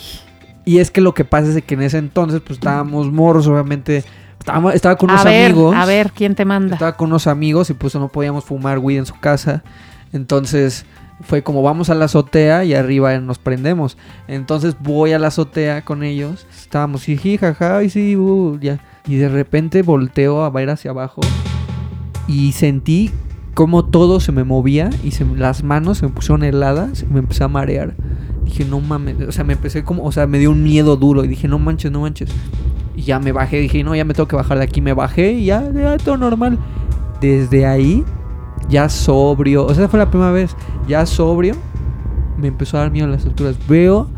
Y 0.69 0.77
es 0.77 0.91
que 0.91 1.01
lo 1.01 1.15
que 1.15 1.25
pasa 1.25 1.49
es 1.49 1.63
que 1.63 1.73
en 1.73 1.81
ese 1.81 1.97
entonces, 1.97 2.41
pues 2.41 2.59
estábamos 2.59 3.11
morros, 3.11 3.47
obviamente. 3.47 4.03
Estaba, 4.37 4.71
estaba 4.71 4.95
con 4.97 5.09
unos 5.09 5.25
a 5.25 5.27
ver, 5.27 5.45
amigos. 5.49 5.75
a 5.75 5.85
ver, 5.87 6.11
¿quién 6.11 6.35
te 6.35 6.45
manda? 6.45 6.75
Estaba 6.75 6.95
con 6.95 7.07
unos 7.07 7.25
amigos 7.25 7.71
y 7.71 7.73
pues 7.73 7.95
no 7.95 8.07
podíamos 8.07 8.45
fumar 8.45 8.77
weed 8.77 8.99
en 8.99 9.07
su 9.07 9.19
casa. 9.19 9.63
Entonces 10.13 10.85
fue 11.23 11.41
como 11.41 11.63
vamos 11.63 11.89
a 11.89 11.95
la 11.95 12.05
azotea 12.05 12.65
y 12.65 12.75
arriba 12.75 13.17
nos 13.17 13.39
prendemos. 13.39 13.97
Entonces 14.27 14.75
voy 14.79 15.11
a 15.13 15.17
la 15.17 15.29
azotea 15.29 15.83
con 15.83 16.03
ellos. 16.03 16.45
Estábamos 16.55 17.01
jiji, 17.01 17.39
jaja, 17.39 17.81
y 17.81 17.89
sí, 17.89 18.15
uh, 18.15 18.59
ya. 18.61 18.77
Y 19.07 19.15
de 19.15 19.27
repente 19.27 19.81
volteo 19.81 20.43
a 20.43 20.51
ver 20.51 20.69
hacia 20.69 20.91
abajo 20.91 21.21
y 22.27 22.51
sentí 22.51 23.09
como 23.55 23.85
todo 23.85 24.19
se 24.19 24.31
me 24.31 24.43
movía 24.43 24.91
y 25.03 25.11
se, 25.11 25.25
las 25.25 25.63
manos 25.63 25.97
se 25.97 26.05
me 26.05 26.13
pusieron 26.13 26.43
heladas 26.43 27.01
y 27.01 27.07
me 27.07 27.17
empecé 27.17 27.43
a 27.43 27.47
marear. 27.47 27.95
Dije, 28.49 28.65
no 28.65 28.79
mames, 28.79 29.15
o 29.27 29.31
sea, 29.31 29.43
me 29.43 29.53
empecé 29.53 29.83
como, 29.83 30.03
o 30.03 30.11
sea, 30.11 30.25
me 30.25 30.39
dio 30.39 30.49
un 30.49 30.63
miedo 30.63 30.97
duro 30.97 31.23
y 31.23 31.27
dije, 31.27 31.47
no 31.47 31.59
manches, 31.59 31.91
no 31.91 32.01
manches. 32.01 32.31
Y 32.95 33.03
ya 33.03 33.19
me 33.19 33.31
bajé, 33.31 33.59
dije, 33.59 33.83
no, 33.83 33.95
ya 33.95 34.03
me 34.05 34.15
tengo 34.15 34.27
que 34.27 34.35
bajar 34.35 34.57
de 34.57 34.63
aquí, 34.63 34.81
me 34.81 34.93
bajé 34.93 35.33
y 35.33 35.45
ya, 35.45 35.71
ya 35.71 35.97
todo 35.97 36.17
normal. 36.17 36.57
Desde 37.21 37.67
ahí, 37.67 38.03
ya 38.67 38.89
sobrio, 38.89 39.67
o 39.67 39.73
sea, 39.75 39.87
fue 39.87 39.99
la 39.99 40.09
primera 40.09 40.31
vez, 40.31 40.55
ya 40.87 41.05
sobrio, 41.05 41.53
me 42.37 42.47
empezó 42.47 42.77
a 42.77 42.79
dar 42.81 42.91
miedo 42.91 43.07
las 43.07 43.23
alturas. 43.23 43.55
Veo 43.67 44.09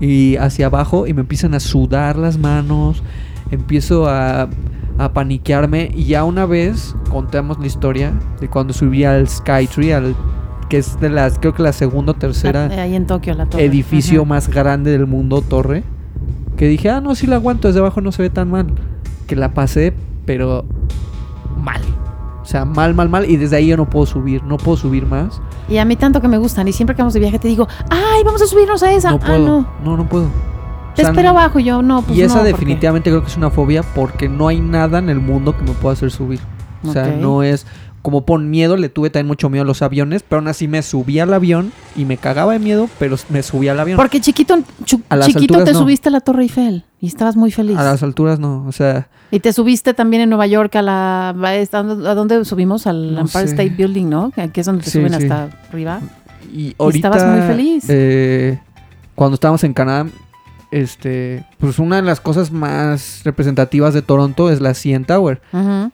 y 0.00 0.34
hacia 0.36 0.66
abajo 0.66 1.06
y 1.06 1.14
me 1.14 1.20
empiezan 1.20 1.54
a 1.54 1.60
sudar 1.60 2.16
las 2.16 2.38
manos, 2.38 3.04
empiezo 3.52 4.08
a, 4.08 4.48
a 4.98 5.12
paniquearme 5.12 5.92
y 5.94 6.06
ya 6.06 6.24
una 6.24 6.44
vez 6.44 6.96
contamos 7.08 7.60
la 7.60 7.66
historia 7.68 8.12
de 8.40 8.48
cuando 8.48 8.72
subí 8.72 9.04
al 9.04 9.28
Skytree, 9.28 9.94
al 9.94 10.16
que 10.68 10.78
es 10.78 10.98
de 11.00 11.08
las, 11.10 11.38
creo 11.38 11.54
que 11.54 11.62
la 11.62 11.72
segunda 11.72 12.12
o 12.12 12.14
tercera 12.14 12.68
Ah, 12.72 12.82
Ahí 12.82 12.94
en 12.94 13.06
Tokio, 13.06 13.34
la 13.34 13.46
torre. 13.46 13.64
edificio 13.64 14.22
Ajá. 14.22 14.28
más 14.28 14.48
grande 14.48 14.90
del 14.90 15.06
mundo, 15.06 15.40
torre, 15.42 15.84
que 16.56 16.66
dije, 16.68 16.90
ah, 16.90 17.00
no, 17.00 17.14
sí 17.14 17.26
la 17.26 17.36
aguanto, 17.36 17.68
desde 17.68 17.80
abajo 17.80 18.00
no 18.00 18.12
se 18.12 18.22
ve 18.22 18.30
tan 18.30 18.50
mal. 18.50 18.66
Que 19.26 19.36
la 19.36 19.52
pasé, 19.54 19.92
pero 20.24 20.64
mal. 21.62 21.82
O 22.42 22.44
sea, 22.48 22.64
mal, 22.64 22.94
mal, 22.94 23.08
mal. 23.08 23.28
Y 23.28 23.36
desde 23.36 23.56
ahí 23.56 23.66
yo 23.66 23.76
no 23.76 23.90
puedo 23.90 24.06
subir, 24.06 24.42
no 24.44 24.56
puedo 24.56 24.76
subir 24.76 25.04
más. 25.06 25.40
Y 25.68 25.78
a 25.78 25.84
mí 25.84 25.96
tanto 25.96 26.20
que 26.20 26.28
me 26.28 26.38
gustan. 26.38 26.68
Y 26.68 26.72
siempre 26.72 26.94
que 26.94 27.02
vamos 27.02 27.12
de 27.14 27.20
viaje 27.20 27.38
te 27.40 27.48
digo, 27.48 27.66
ay, 27.90 28.22
vamos 28.24 28.40
a 28.40 28.46
subirnos 28.46 28.82
a 28.84 28.92
esa. 28.92 29.10
No 29.10 29.16
ah, 29.16 29.26
puedo. 29.26 29.38
no. 29.46 29.66
no, 29.84 29.96
no 29.96 30.08
puedo. 30.08 30.26
Te 30.94 31.02
O 31.02 31.04
sea, 31.04 31.10
espero 31.10 31.32
no- 31.32 31.38
abajo. 31.40 31.58
Yo, 31.58 31.82
no, 31.82 32.02
pues 32.02 32.16
y 32.18 32.22
esa 32.22 32.38
no, 32.38 32.44
definitivamente 32.44 33.10
creo 33.10 33.20
que 33.22 33.28
es 33.28 33.36
una 33.36 33.50
fobia 33.50 33.82
porque 33.82 34.28
no 34.28 34.46
hay 34.48 34.60
nada 34.60 34.98
en 35.00 35.10
el 35.10 35.18
mundo 35.20 35.56
que 35.56 35.64
me 35.64 35.72
pueda 35.72 35.94
hacer 35.94 36.10
subir. 36.12 36.38
O 36.84 36.92
sea, 36.92 37.08
no 37.20 37.42
es 37.42 37.66
como 38.06 38.24
por 38.24 38.38
miedo, 38.40 38.76
le 38.76 38.88
tuve 38.88 39.10
también 39.10 39.26
mucho 39.26 39.50
miedo 39.50 39.64
a 39.64 39.66
los 39.66 39.82
aviones, 39.82 40.22
pero 40.22 40.38
aún 40.38 40.46
así 40.46 40.68
me 40.68 40.80
subí 40.82 41.18
al 41.18 41.34
avión 41.34 41.72
y 41.96 42.04
me 42.04 42.18
cagaba 42.18 42.52
de 42.52 42.60
miedo, 42.60 42.88
pero 43.00 43.16
me 43.30 43.42
subí 43.42 43.66
al 43.66 43.80
avión. 43.80 43.96
Porque 43.96 44.20
chiquito, 44.20 44.54
A 45.08 45.16
las 45.16 45.26
chiquito 45.26 45.54
alturas 45.54 45.64
te 45.64 45.72
no. 45.72 45.78
subiste 45.80 46.08
a 46.08 46.12
la 46.12 46.20
Torre 46.20 46.44
Eiffel 46.44 46.84
y 47.00 47.08
estabas 47.08 47.34
muy 47.34 47.50
feliz. 47.50 47.76
A 47.76 47.82
las 47.82 48.04
alturas 48.04 48.38
no, 48.38 48.64
o 48.68 48.70
sea, 48.70 49.08
Y 49.32 49.40
te 49.40 49.52
subiste 49.52 49.92
también 49.92 50.22
en 50.22 50.28
Nueva 50.28 50.46
York 50.46 50.76
a 50.76 50.82
la... 50.82 51.30
¿A 51.30 52.14
dónde 52.14 52.44
subimos? 52.44 52.86
Al 52.86 53.12
No 53.16 53.22
Empire 53.22 53.48
sé. 53.48 53.54
State 53.54 53.70
Building, 53.76 54.08
¿no? 54.08 54.30
Que 54.52 54.60
es 54.60 54.66
donde 54.66 54.84
te 54.84 54.90
Sí, 54.90 54.98
suben 55.00 55.10
sí. 55.18 55.24
hasta 55.24 55.48
arriba. 55.70 56.00
y 56.54 56.76
ahorita 56.78 57.08
estabas 57.08 57.28
muy 57.36 57.44
feliz. 57.48 57.86
eh, 57.88 58.60
cuando 59.16 59.34
estábamos 59.34 59.64
en 59.64 59.74
Canadá, 59.74 60.06
este, 60.70 61.44
pues 61.58 61.78
una 61.80 61.96
de 61.96 62.02
las 62.02 62.20
cosas 62.20 62.50
más 62.52 63.22
representativas 63.24 63.94
de 63.94 64.02
Toronto 64.02 64.48
es 64.50 64.60
la 64.60 64.74
CN 64.74 65.04
Tower. 65.06 65.40
Ujú. 65.52 65.90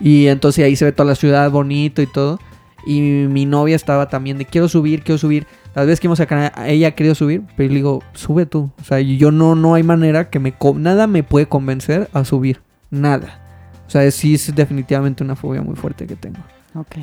Y 0.00 0.26
entonces 0.26 0.64
ahí 0.64 0.76
se 0.76 0.84
ve 0.84 0.92
toda 0.92 1.08
la 1.08 1.14
ciudad 1.14 1.50
bonito 1.50 2.02
y 2.02 2.06
todo. 2.06 2.38
Y 2.86 3.00
mi 3.00 3.46
novia 3.46 3.76
estaba 3.76 4.08
también 4.08 4.38
de 4.38 4.44
quiero 4.44 4.68
subir, 4.68 5.02
quiero 5.02 5.18
subir. 5.18 5.46
Las 5.74 5.86
veces 5.86 6.00
que 6.00 6.06
íbamos 6.06 6.20
a 6.20 6.26
Canadá, 6.26 6.68
ella 6.68 6.94
ha 6.96 7.14
subir, 7.14 7.42
pero 7.56 7.68
le 7.68 7.76
digo, 7.76 8.02
sube 8.12 8.46
tú. 8.46 8.70
O 8.80 8.84
sea, 8.84 9.00
yo 9.00 9.30
no, 9.30 9.54
no 9.54 9.74
hay 9.74 9.82
manera 9.82 10.30
que 10.30 10.38
me... 10.38 10.54
Nada 10.76 11.06
me 11.06 11.22
puede 11.22 11.46
convencer 11.46 12.08
a 12.12 12.24
subir. 12.24 12.60
Nada. 12.90 13.40
O 13.86 13.90
sea, 13.90 14.08
sí 14.10 14.34
es 14.34 14.54
definitivamente 14.54 15.24
una 15.24 15.34
fobia 15.34 15.62
muy 15.62 15.74
fuerte 15.76 16.06
que 16.06 16.16
tengo. 16.16 16.38
Ok. 16.74 16.96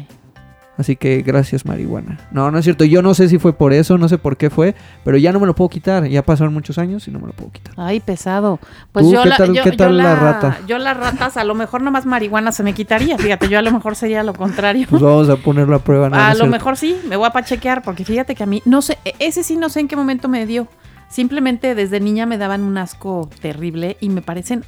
Así 0.77 0.95
que 0.95 1.21
gracias, 1.21 1.65
marihuana. 1.65 2.17
No, 2.31 2.49
no 2.49 2.57
es 2.57 2.63
cierto. 2.63 2.85
Yo 2.85 3.01
no 3.01 3.13
sé 3.13 3.27
si 3.29 3.37
fue 3.37 3.53
por 3.53 3.71
eso, 3.73 3.97
no 3.97 4.07
sé 4.09 4.17
por 4.17 4.37
qué 4.37 4.49
fue, 4.49 4.73
pero 5.03 5.17
ya 5.17 5.31
no 5.31 5.39
me 5.39 5.45
lo 5.45 5.53
puedo 5.53 5.69
quitar. 5.69 6.07
Ya 6.07 6.23
pasaron 6.23 6.53
muchos 6.53 6.77
años 6.79 7.07
y 7.07 7.11
no 7.11 7.19
me 7.19 7.27
lo 7.27 7.33
puedo 7.33 7.51
quitar. 7.51 7.73
Ay, 7.77 7.99
pesado. 7.99 8.57
Pues 8.91 9.05
¿Tú 9.05 9.13
yo 9.13 9.21
qué 9.23 9.29
la, 9.29 9.37
tal- 9.37 9.53
yo, 9.53 9.63
qué 9.63 9.71
yo 9.71 9.77
tal 9.77 9.97
la 9.97 10.15
rata? 10.15 10.59
Yo 10.67 10.77
las 10.79 10.97
ratas, 10.97 11.37
a 11.37 11.43
lo 11.43 11.53
mejor 11.55 11.81
nomás 11.83 12.05
marihuana 12.05 12.51
se 12.51 12.63
me 12.63 12.73
quitaría. 12.73 13.17
Fíjate, 13.17 13.47
yo 13.49 13.59
a 13.59 13.61
lo 13.61 13.71
mejor 13.71 13.95
sería 13.95 14.23
lo 14.23 14.33
contrario. 14.33 14.87
Pues 14.89 15.01
vamos 15.01 15.29
a 15.29 15.35
ponerlo 15.35 15.75
a 15.75 15.79
prueba. 15.79 16.09
no, 16.09 16.15
a 16.15 16.29
lo 16.29 16.35
cierto. 16.35 16.51
mejor 16.51 16.77
sí, 16.77 16.97
me 17.07 17.15
voy 17.15 17.27
a 17.27 17.31
pachequear, 17.31 17.83
porque 17.83 18.03
fíjate 18.05 18.33
que 18.33 18.43
a 18.43 18.47
mí, 18.47 18.63
no 18.65 18.81
sé, 18.81 18.97
e- 19.05 19.13
ese 19.19 19.43
sí 19.43 19.57
no 19.57 19.69
sé 19.69 19.81
en 19.81 19.87
qué 19.87 19.95
momento 19.95 20.29
me 20.29 20.45
dio. 20.47 20.67
Simplemente 21.09 21.75
desde 21.75 21.99
niña 21.99 22.25
me 22.25 22.37
daban 22.37 22.63
un 22.63 22.77
asco 22.77 23.29
terrible 23.41 23.97
y 23.99 24.09
me 24.09 24.21
parecen. 24.21 24.63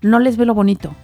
No 0.00 0.18
les 0.18 0.36
veo 0.38 0.46
lo 0.46 0.54
bonito. 0.54 0.94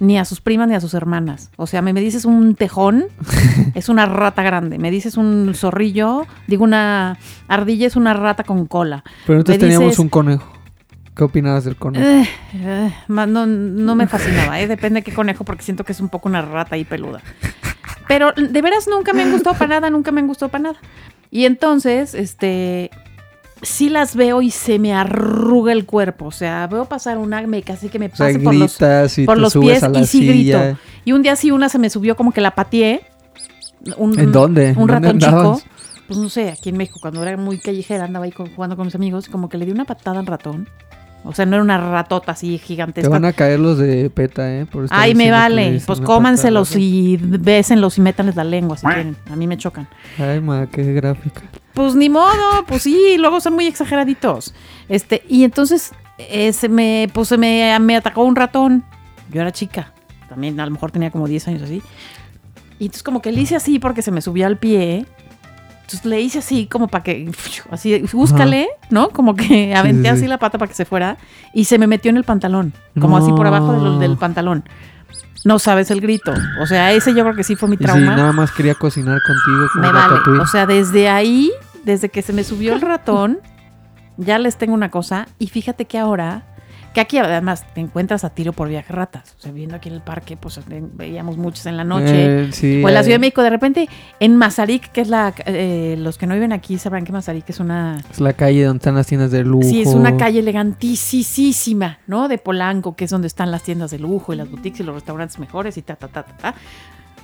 Ni 0.00 0.18
a 0.18 0.24
sus 0.24 0.40
primas 0.40 0.68
ni 0.68 0.74
a 0.74 0.80
sus 0.80 0.94
hermanas. 0.94 1.50
O 1.56 1.66
sea, 1.66 1.82
me, 1.82 1.92
me 1.92 2.00
dices 2.00 2.24
un 2.24 2.54
tejón, 2.54 3.06
es 3.74 3.88
una 3.88 4.06
rata 4.06 4.42
grande. 4.42 4.78
Me 4.78 4.90
dices 4.90 5.16
un 5.16 5.52
zorrillo, 5.54 6.26
digo 6.46 6.64
una 6.64 7.18
ardilla, 7.48 7.86
es 7.86 7.96
una 7.96 8.14
rata 8.14 8.44
con 8.44 8.66
cola. 8.66 9.04
Pero 9.26 9.40
entonces 9.40 9.60
teníamos 9.60 9.98
un 9.98 10.08
conejo. 10.08 10.52
¿Qué 11.18 11.24
opinabas 11.24 11.64
del 11.64 11.74
conejo? 11.74 12.06
Eh, 12.06 12.28
eh, 12.54 12.94
no, 13.08 13.44
no 13.44 13.94
me 13.96 14.06
fascinaba, 14.06 14.60
¿eh? 14.60 14.68
depende 14.68 15.00
de 15.00 15.04
qué 15.04 15.12
conejo, 15.12 15.44
porque 15.44 15.64
siento 15.64 15.82
que 15.82 15.90
es 15.90 15.98
un 15.98 16.10
poco 16.10 16.28
una 16.28 16.42
rata 16.42 16.76
ahí 16.76 16.84
peluda. 16.84 17.22
Pero 18.06 18.32
de 18.32 18.62
veras 18.62 18.86
nunca 18.88 19.12
me 19.12 19.22
han 19.22 19.32
gustado 19.32 19.56
para 19.56 19.68
nada, 19.68 19.90
nunca 19.90 20.12
me 20.12 20.20
han 20.20 20.28
gustado 20.28 20.50
para 20.50 20.62
nada. 20.62 20.78
Y 21.30 21.44
entonces, 21.44 22.14
este, 22.14 22.90
sí 23.62 23.88
las 23.88 24.14
veo 24.16 24.42
y 24.42 24.50
se 24.50 24.78
me 24.78 24.92
arruga 24.92 25.72
el 25.72 25.84
cuerpo. 25.86 26.26
O 26.26 26.30
sea, 26.30 26.66
veo 26.66 26.84
pasar 26.84 27.18
una, 27.18 27.40
me 27.46 27.62
casi 27.62 27.88
que 27.88 27.98
me 27.98 28.06
o 28.06 28.16
sea, 28.16 28.26
pase 28.26 28.38
por 28.40 28.54
los, 28.54 28.76
y 29.18 29.26
por 29.26 29.60
pies 29.60 29.82
y 29.82 30.06
sí 30.06 30.18
silla. 30.18 30.64
grito. 30.64 30.80
Y 31.04 31.12
un 31.12 31.22
día 31.22 31.36
sí 31.36 31.50
una 31.50 31.68
se 31.68 31.78
me 31.78 31.90
subió 31.90 32.16
como 32.16 32.32
que 32.32 32.40
la 32.40 32.54
pateé. 32.54 33.02
Un, 33.96 34.18
¿En 34.18 34.32
dónde? 34.32 34.70
Un 34.70 34.86
¿Dónde 34.86 34.94
ratón 34.94 35.10
andabas? 35.10 35.62
chico. 35.62 35.74
Pues 36.08 36.18
no 36.18 36.30
sé, 36.30 36.48
aquí 36.48 36.70
en 36.70 36.78
México, 36.78 36.98
cuando 37.02 37.22
era 37.22 37.36
muy 37.36 37.58
callejera, 37.58 38.04
andaba 38.04 38.24
ahí 38.24 38.32
jugando 38.32 38.76
con 38.76 38.86
mis 38.86 38.94
amigos, 38.94 39.28
como 39.28 39.50
que 39.50 39.58
le 39.58 39.66
di 39.66 39.72
una 39.72 39.84
patada 39.84 40.18
al 40.20 40.26
ratón. 40.26 40.68
O 41.24 41.34
sea, 41.34 41.44
no 41.46 41.56
era 41.56 41.62
una 41.62 41.78
ratota 41.78 42.32
así 42.32 42.58
Te 42.58 42.64
gigantesca. 42.64 43.08
van 43.10 43.24
a 43.24 43.32
caer 43.32 43.58
los 43.60 43.76
de 43.78 44.08
PETA, 44.08 44.60
¿eh? 44.60 44.66
Por 44.66 44.86
Ay, 44.90 45.14
me 45.14 45.30
vale. 45.30 45.80
Pues 45.84 46.00
cómanselos 46.00 46.74
y 46.76 47.18
bésenlos 47.20 47.98
y 47.98 48.00
métanles 48.00 48.36
la 48.36 48.44
lengua 48.44 48.76
si 48.76 48.86
quieren. 48.86 49.16
A 49.30 49.36
mí 49.36 49.46
me 49.46 49.56
chocan. 49.56 49.88
Ay, 50.18 50.40
ma, 50.40 50.66
qué 50.66 50.92
gráfica. 50.94 51.42
Pues 51.74 51.94
ni 51.94 52.08
modo, 52.08 52.64
pues 52.66 52.82
sí, 52.82 53.16
luego 53.18 53.40
son 53.40 53.54
muy 53.54 53.66
exageraditos. 53.66 54.54
Este, 54.88 55.22
y 55.28 55.44
entonces 55.44 55.92
eh, 56.18 56.52
se 56.52 56.68
me, 56.68 57.08
pues 57.12 57.28
se 57.28 57.36
me, 57.36 57.76
me 57.80 57.96
atacó 57.96 58.24
un 58.24 58.34
ratón. 58.36 58.84
Yo 59.30 59.40
era 59.40 59.52
chica, 59.52 59.92
también 60.28 60.58
a 60.58 60.64
lo 60.64 60.72
mejor 60.72 60.90
tenía 60.90 61.10
como 61.10 61.28
10 61.28 61.48
años 61.48 61.62
así. 61.62 61.82
Y 62.78 62.86
entonces 62.86 63.02
como 63.02 63.20
que 63.20 63.32
le 63.32 63.40
hice 63.40 63.56
así 63.56 63.78
porque 63.78 64.02
se 64.02 64.10
me 64.10 64.22
subió 64.22 64.46
al 64.46 64.56
pie. 64.56 65.04
Entonces 65.88 66.04
le 66.04 66.20
hice 66.20 66.40
así 66.40 66.66
como 66.66 66.86
para 66.86 67.02
que, 67.02 67.32
así, 67.70 67.98
búscale, 68.12 68.68
¿no? 68.90 69.08
Como 69.08 69.34
que 69.34 69.74
aventé 69.74 70.02
sí, 70.02 70.08
así 70.08 70.20
sí. 70.20 70.28
la 70.28 70.36
pata 70.36 70.58
para 70.58 70.68
que 70.68 70.74
se 70.74 70.84
fuera 70.84 71.16
y 71.54 71.64
se 71.64 71.78
me 71.78 71.86
metió 71.86 72.10
en 72.10 72.18
el 72.18 72.24
pantalón, 72.24 72.74
como 73.00 73.16
así 73.16 73.32
por 73.32 73.46
abajo 73.46 73.72
del, 73.72 73.98
del 73.98 74.18
pantalón. 74.18 74.64
No 75.46 75.58
sabes 75.58 75.90
el 75.90 76.02
grito. 76.02 76.34
O 76.60 76.66
sea, 76.66 76.92
ese 76.92 77.14
yo 77.14 77.22
creo 77.22 77.34
que 77.34 77.42
sí 77.42 77.56
fue 77.56 77.70
mi 77.70 77.76
Y 77.76 77.78
si 77.78 77.84
trauma. 77.84 78.14
nada 78.16 78.32
más 78.32 78.50
quería 78.52 78.74
cocinar 78.74 79.18
contigo. 79.26 79.66
como 79.72 79.86
Me 79.86 79.92
vale. 79.94 80.08
Ratatouille. 80.10 80.40
O 80.42 80.46
sea, 80.46 80.66
desde 80.66 81.08
ahí, 81.08 81.50
desde 81.84 82.10
que 82.10 82.20
se 82.20 82.34
me 82.34 82.44
subió 82.44 82.74
el 82.74 82.82
ratón, 82.82 83.38
ya 84.18 84.38
les 84.38 84.58
tengo 84.58 84.74
una 84.74 84.90
cosa. 84.90 85.26
Y 85.38 85.46
fíjate 85.46 85.86
que 85.86 85.98
ahora, 85.98 86.42
que 86.94 87.00
aquí 87.00 87.18
además 87.18 87.64
te 87.74 87.80
encuentras 87.80 88.24
a 88.24 88.30
tiro 88.30 88.52
por 88.52 88.68
viaje 88.68 88.92
ratas. 88.92 89.34
O 89.38 89.42
sea, 89.42 89.52
viendo 89.52 89.76
aquí 89.76 89.88
en 89.88 89.94
el 89.96 90.00
parque, 90.00 90.36
pues 90.36 90.60
ve- 90.66 90.82
veíamos 90.94 91.36
muchos 91.36 91.66
en 91.66 91.76
la 91.76 91.84
noche. 91.84 92.44
Eh, 92.44 92.48
sí, 92.52 92.82
o 92.84 92.88
en 92.88 92.94
la 92.94 93.02
Ciudad 93.02 93.16
de 93.16 93.20
México, 93.20 93.42
de 93.42 93.50
repente, 93.50 93.88
en 94.20 94.36
Mazarik, 94.36 94.90
que 94.90 95.00
es 95.02 95.08
la. 95.08 95.32
eh, 95.46 95.96
los 95.98 96.18
que 96.18 96.26
no 96.26 96.34
viven 96.34 96.52
aquí 96.52 96.78
sabrán 96.78 97.04
que 97.04 97.12
Mazarik 97.12 97.48
es 97.50 97.60
una. 97.60 98.00
Es 98.10 98.20
la 98.20 98.32
calle 98.32 98.64
donde 98.64 98.78
están 98.78 98.94
las 98.94 99.06
tiendas 99.06 99.30
de 99.30 99.44
lujo. 99.44 99.62
Sí, 99.68 99.82
es 99.82 99.88
una 99.88 100.16
calle 100.16 100.38
elegantísima, 100.40 101.98
¿no? 102.06 102.28
De 102.28 102.38
Polanco, 102.38 102.96
que 102.96 103.04
es 103.04 103.10
donde 103.10 103.26
están 103.26 103.50
las 103.50 103.62
tiendas 103.62 103.90
de 103.90 103.98
lujo 103.98 104.32
y 104.32 104.36
las 104.36 104.50
boutiques 104.50 104.80
y 104.80 104.82
los 104.82 104.94
restaurantes 104.94 105.38
mejores 105.38 105.76
y 105.76 105.82
ta, 105.82 105.96
ta, 105.96 106.08
ta, 106.08 106.22
ta, 106.24 106.36
ta. 106.36 106.54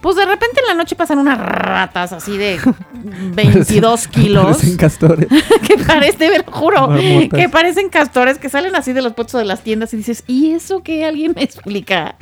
Pues 0.05 0.17
de 0.17 0.27
repente 0.27 0.61
en 0.61 0.67
la 0.67 0.75
noche 0.75 0.97
pasan 0.97 1.19
unas 1.19 1.39
ratas 1.39 2.13
así 2.13 2.37
de 2.37 2.61
22 3.35 4.07
kilos. 4.09 4.59
Parecen 4.59 4.77
castores. 4.77 5.29
que 5.67 5.79
parecen, 5.79 6.19
te 6.19 6.39
lo 6.41 6.53
juro, 6.53 6.89
Marmotas. 6.89 7.41
que 7.41 7.49
parecen 7.49 7.89
castores 7.89 8.37
que 8.37 8.51
salen 8.51 8.77
así 8.77 8.93
de 8.93 9.01
los 9.01 9.15
puestos 9.15 9.41
de 9.41 9.47
las 9.47 9.63
tiendas 9.63 9.95
y 9.95 9.97
dices, 9.97 10.23
¿y 10.27 10.51
eso 10.51 10.83
qué? 10.83 11.07
¿Alguien 11.07 11.33
me 11.35 11.43
explica? 11.43 12.17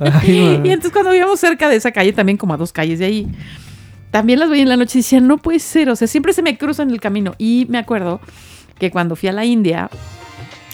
Ay. 0.00 0.62
Y 0.64 0.70
entonces 0.70 0.90
cuando 0.90 1.10
vivíamos 1.10 1.38
cerca 1.38 1.68
de 1.68 1.76
esa 1.76 1.92
calle, 1.92 2.14
también 2.14 2.38
como 2.38 2.54
a 2.54 2.56
dos 2.56 2.72
calles 2.72 2.98
de 2.98 3.04
ahí, 3.04 3.28
también 4.10 4.38
las 4.38 4.48
veía 4.48 4.62
en 4.62 4.70
la 4.70 4.78
noche 4.78 4.98
y 4.98 5.02
decían, 5.02 5.28
no 5.28 5.36
puede 5.36 5.58
ser, 5.58 5.90
o 5.90 5.96
sea, 5.96 6.08
siempre 6.08 6.32
se 6.32 6.40
me 6.40 6.56
cruzan 6.56 6.90
el 6.90 6.98
camino. 6.98 7.34
Y 7.36 7.66
me 7.68 7.76
acuerdo 7.76 8.22
que 8.78 8.90
cuando 8.90 9.16
fui 9.16 9.28
a 9.28 9.32
la 9.32 9.44
India, 9.44 9.90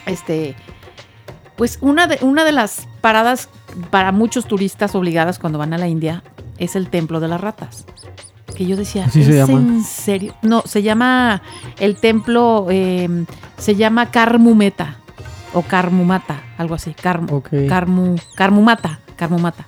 este, 0.06 0.54
pues 1.56 1.78
una 1.80 2.06
de, 2.06 2.18
una 2.20 2.44
de 2.44 2.52
las 2.52 2.86
paradas 3.00 3.48
para 3.90 4.12
muchos 4.12 4.46
turistas 4.46 4.94
obligadas 4.94 5.38
cuando 5.38 5.58
van 5.58 5.72
a 5.74 5.78
la 5.78 5.88
India 5.88 6.22
es 6.58 6.76
el 6.76 6.88
templo 6.88 7.20
de 7.20 7.28
las 7.28 7.40
ratas. 7.40 7.84
Que 8.56 8.66
yo 8.66 8.76
decía, 8.76 9.04
¿Así 9.04 9.22
se 9.24 9.30
¿es 9.30 9.36
llama? 9.36 9.60
en 9.60 9.84
serio? 9.84 10.34
No, 10.42 10.62
se 10.64 10.82
llama 10.82 11.42
el 11.78 11.96
templo, 11.96 12.66
eh, 12.70 13.24
se 13.56 13.76
llama 13.76 14.10
Karmumeta 14.10 14.96
o 15.54 15.62
Karmumata, 15.62 16.42
algo 16.56 16.74
así, 16.74 16.92
Karm, 16.94 17.26
Ok. 17.32 17.48
Karmu, 17.68 18.16
Karmumata, 18.34 18.98
Karmumata. 19.16 19.64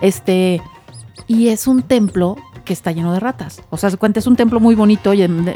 Este, 0.00 0.60
y 1.26 1.48
es 1.48 1.66
un 1.66 1.82
templo 1.82 2.36
que 2.68 2.74
está 2.74 2.92
lleno 2.92 3.14
de 3.14 3.18
ratas. 3.18 3.62
O 3.70 3.78
sea, 3.78 3.88
se 3.90 3.96
cuenta, 3.96 4.20
es 4.20 4.26
un 4.26 4.36
templo 4.36 4.60
muy 4.60 4.74
bonito 4.74 5.14
y 5.14 5.22
en- 5.22 5.46
de- 5.46 5.54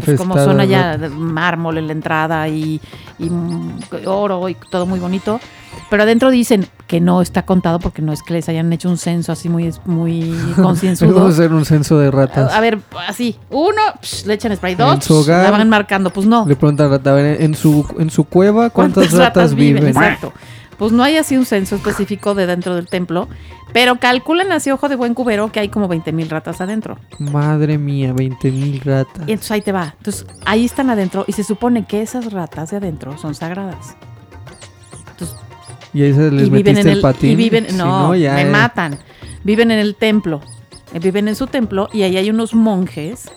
pues, 0.00 0.16
como 0.16 0.38
son 0.38 0.60
allá 0.60 0.96
de 0.96 1.08
mármol 1.08 1.76
en 1.76 1.88
la 1.88 1.92
entrada 1.92 2.48
y, 2.48 2.80
y, 3.18 3.24
mm, 3.28 3.78
oro 4.06 4.48
y 4.48 4.56
todo 4.70 4.86
muy 4.86 5.00
bonito. 5.00 5.40
Pero 5.90 6.04
adentro 6.04 6.30
dicen 6.30 6.66
que 6.86 7.00
no 7.00 7.20
está 7.20 7.44
contado 7.44 7.80
porque 7.80 8.00
no 8.00 8.12
es 8.12 8.22
que 8.22 8.34
les 8.34 8.48
hayan 8.48 8.72
hecho 8.72 8.88
un 8.88 8.96
censo 8.96 9.32
así 9.32 9.48
muy, 9.48 9.72
muy 9.86 10.30
Vamos 10.30 10.54
concienzudo. 10.62 11.26
a 11.26 11.30
hacer 11.30 11.52
un 11.52 11.64
censo 11.64 11.98
de 11.98 12.10
ratas. 12.12 12.52
A, 12.52 12.60
ver, 12.60 12.78
así, 13.08 13.36
uno, 13.50 13.80
psh, 14.00 14.26
le 14.26 14.34
echan 14.34 14.54
spray, 14.56 14.76
dos, 14.76 15.00
psh, 15.04 15.26
la 15.28 15.50
van 15.50 15.68
marcando, 15.68 16.10
pues 16.10 16.26
no. 16.26 16.46
Le 16.46 16.54
preguntan 16.54 16.86
a 16.86 16.90
la 16.90 16.96
rata, 16.98 17.10
a 17.10 17.14
ver, 17.14 17.42
en 17.42 17.54
su, 17.56 17.84
en 17.98 18.08
su 18.10 18.24
cueva, 18.24 18.70
¿cuántas, 18.70 19.10
ratas, 19.12 19.54
viven? 19.54 19.88
Exacto. 19.88 20.32
Pues 20.78 20.92
no 20.92 21.02
hay 21.04 21.16
así 21.16 21.36
un 21.36 21.44
censo 21.44 21.76
específico 21.76 22.34
de 22.34 22.46
dentro 22.46 22.74
del 22.74 22.86
templo, 22.86 23.28
pero 23.72 23.98
calculan 24.00 24.50
así, 24.52 24.70
ojo 24.70 24.88
de 24.88 24.96
buen 24.96 25.14
cubero, 25.14 25.52
que 25.52 25.60
hay 25.60 25.68
como 25.68 25.86
20 25.88 26.12
mil 26.12 26.28
ratas 26.28 26.60
adentro. 26.60 26.98
Madre 27.18 27.78
mía, 27.78 28.12
20 28.12 28.50
mil 28.50 28.80
ratas. 28.80 29.28
Y 29.28 29.32
entonces 29.32 29.50
ahí 29.52 29.60
te 29.62 29.72
va. 29.72 29.94
Entonces 29.98 30.26
ahí 30.44 30.64
están 30.64 30.90
adentro 30.90 31.24
y 31.28 31.32
se 31.32 31.44
supone 31.44 31.84
que 31.86 32.02
esas 32.02 32.32
ratas 32.32 32.70
de 32.70 32.78
adentro 32.78 33.16
son 33.18 33.34
sagradas. 33.34 33.96
Entonces, 35.10 35.36
Y 35.92 36.02
ahí 36.02 36.14
se 36.14 36.30
les 36.30 36.48
y 36.48 36.50
viven 36.50 36.78
en 36.78 36.88
el, 36.88 36.96
el 36.96 37.00
patín. 37.02 37.30
y 37.30 37.36
viven 37.36 37.66
Si 37.70 37.76
no, 37.76 38.14
ya 38.14 38.34
me 38.34 38.46
matan. 38.46 38.98
Viven 39.44 39.70
en 39.70 39.78
el 39.78 39.94
templo. 39.94 40.40
Eh, 40.94 40.98
Viven 40.98 41.28
en 41.28 41.36
su 41.36 41.46
templo 41.46 41.88
y 41.92 42.02
ahí 42.02 42.16
hay 42.16 42.28
unos 42.30 42.54
monjes 42.54 43.30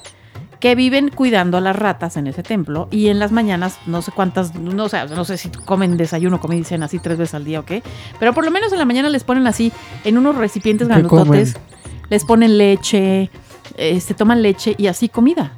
que 0.59 0.75
viven 0.75 1.09
cuidando 1.09 1.57
a 1.57 1.61
las 1.61 1.75
ratas 1.75 2.17
en 2.17 2.27
ese 2.27 2.41
templo 2.43 2.87
y 2.91 3.07
en 3.09 3.19
las 3.19 3.31
mañanas 3.31 3.77
no 3.85 4.01
sé 4.01 4.11
cuántas, 4.11 4.55
no, 4.55 4.85
o 4.85 4.89
sea, 4.89 5.05
no 5.05 5.25
sé 5.25 5.37
si 5.37 5.49
comen 5.49 5.97
desayuno, 5.97 6.39
comida 6.39 6.59
y 6.61 6.63
cena 6.63 6.85
así 6.85 6.99
tres 6.99 7.17
veces 7.17 7.35
al 7.35 7.45
día 7.45 7.59
o 7.59 7.65
qué, 7.65 7.83
pero 8.19 8.33
por 8.33 8.45
lo 8.45 8.51
menos 8.51 8.71
en 8.73 8.79
la 8.79 8.85
mañana 8.85 9.09
les 9.09 9.23
ponen 9.23 9.45
así 9.47 9.71
en 10.03 10.17
unos 10.17 10.35
recipientes 10.35 10.87
¿Qué 10.87 10.93
grandototes, 10.93 11.53
comen? 11.53 11.65
les 12.09 12.23
ponen 12.25 12.57
leche, 12.57 13.29
este 13.77 14.13
toman 14.13 14.41
leche 14.41 14.75
y 14.77 14.87
así 14.87 15.09
comida. 15.09 15.51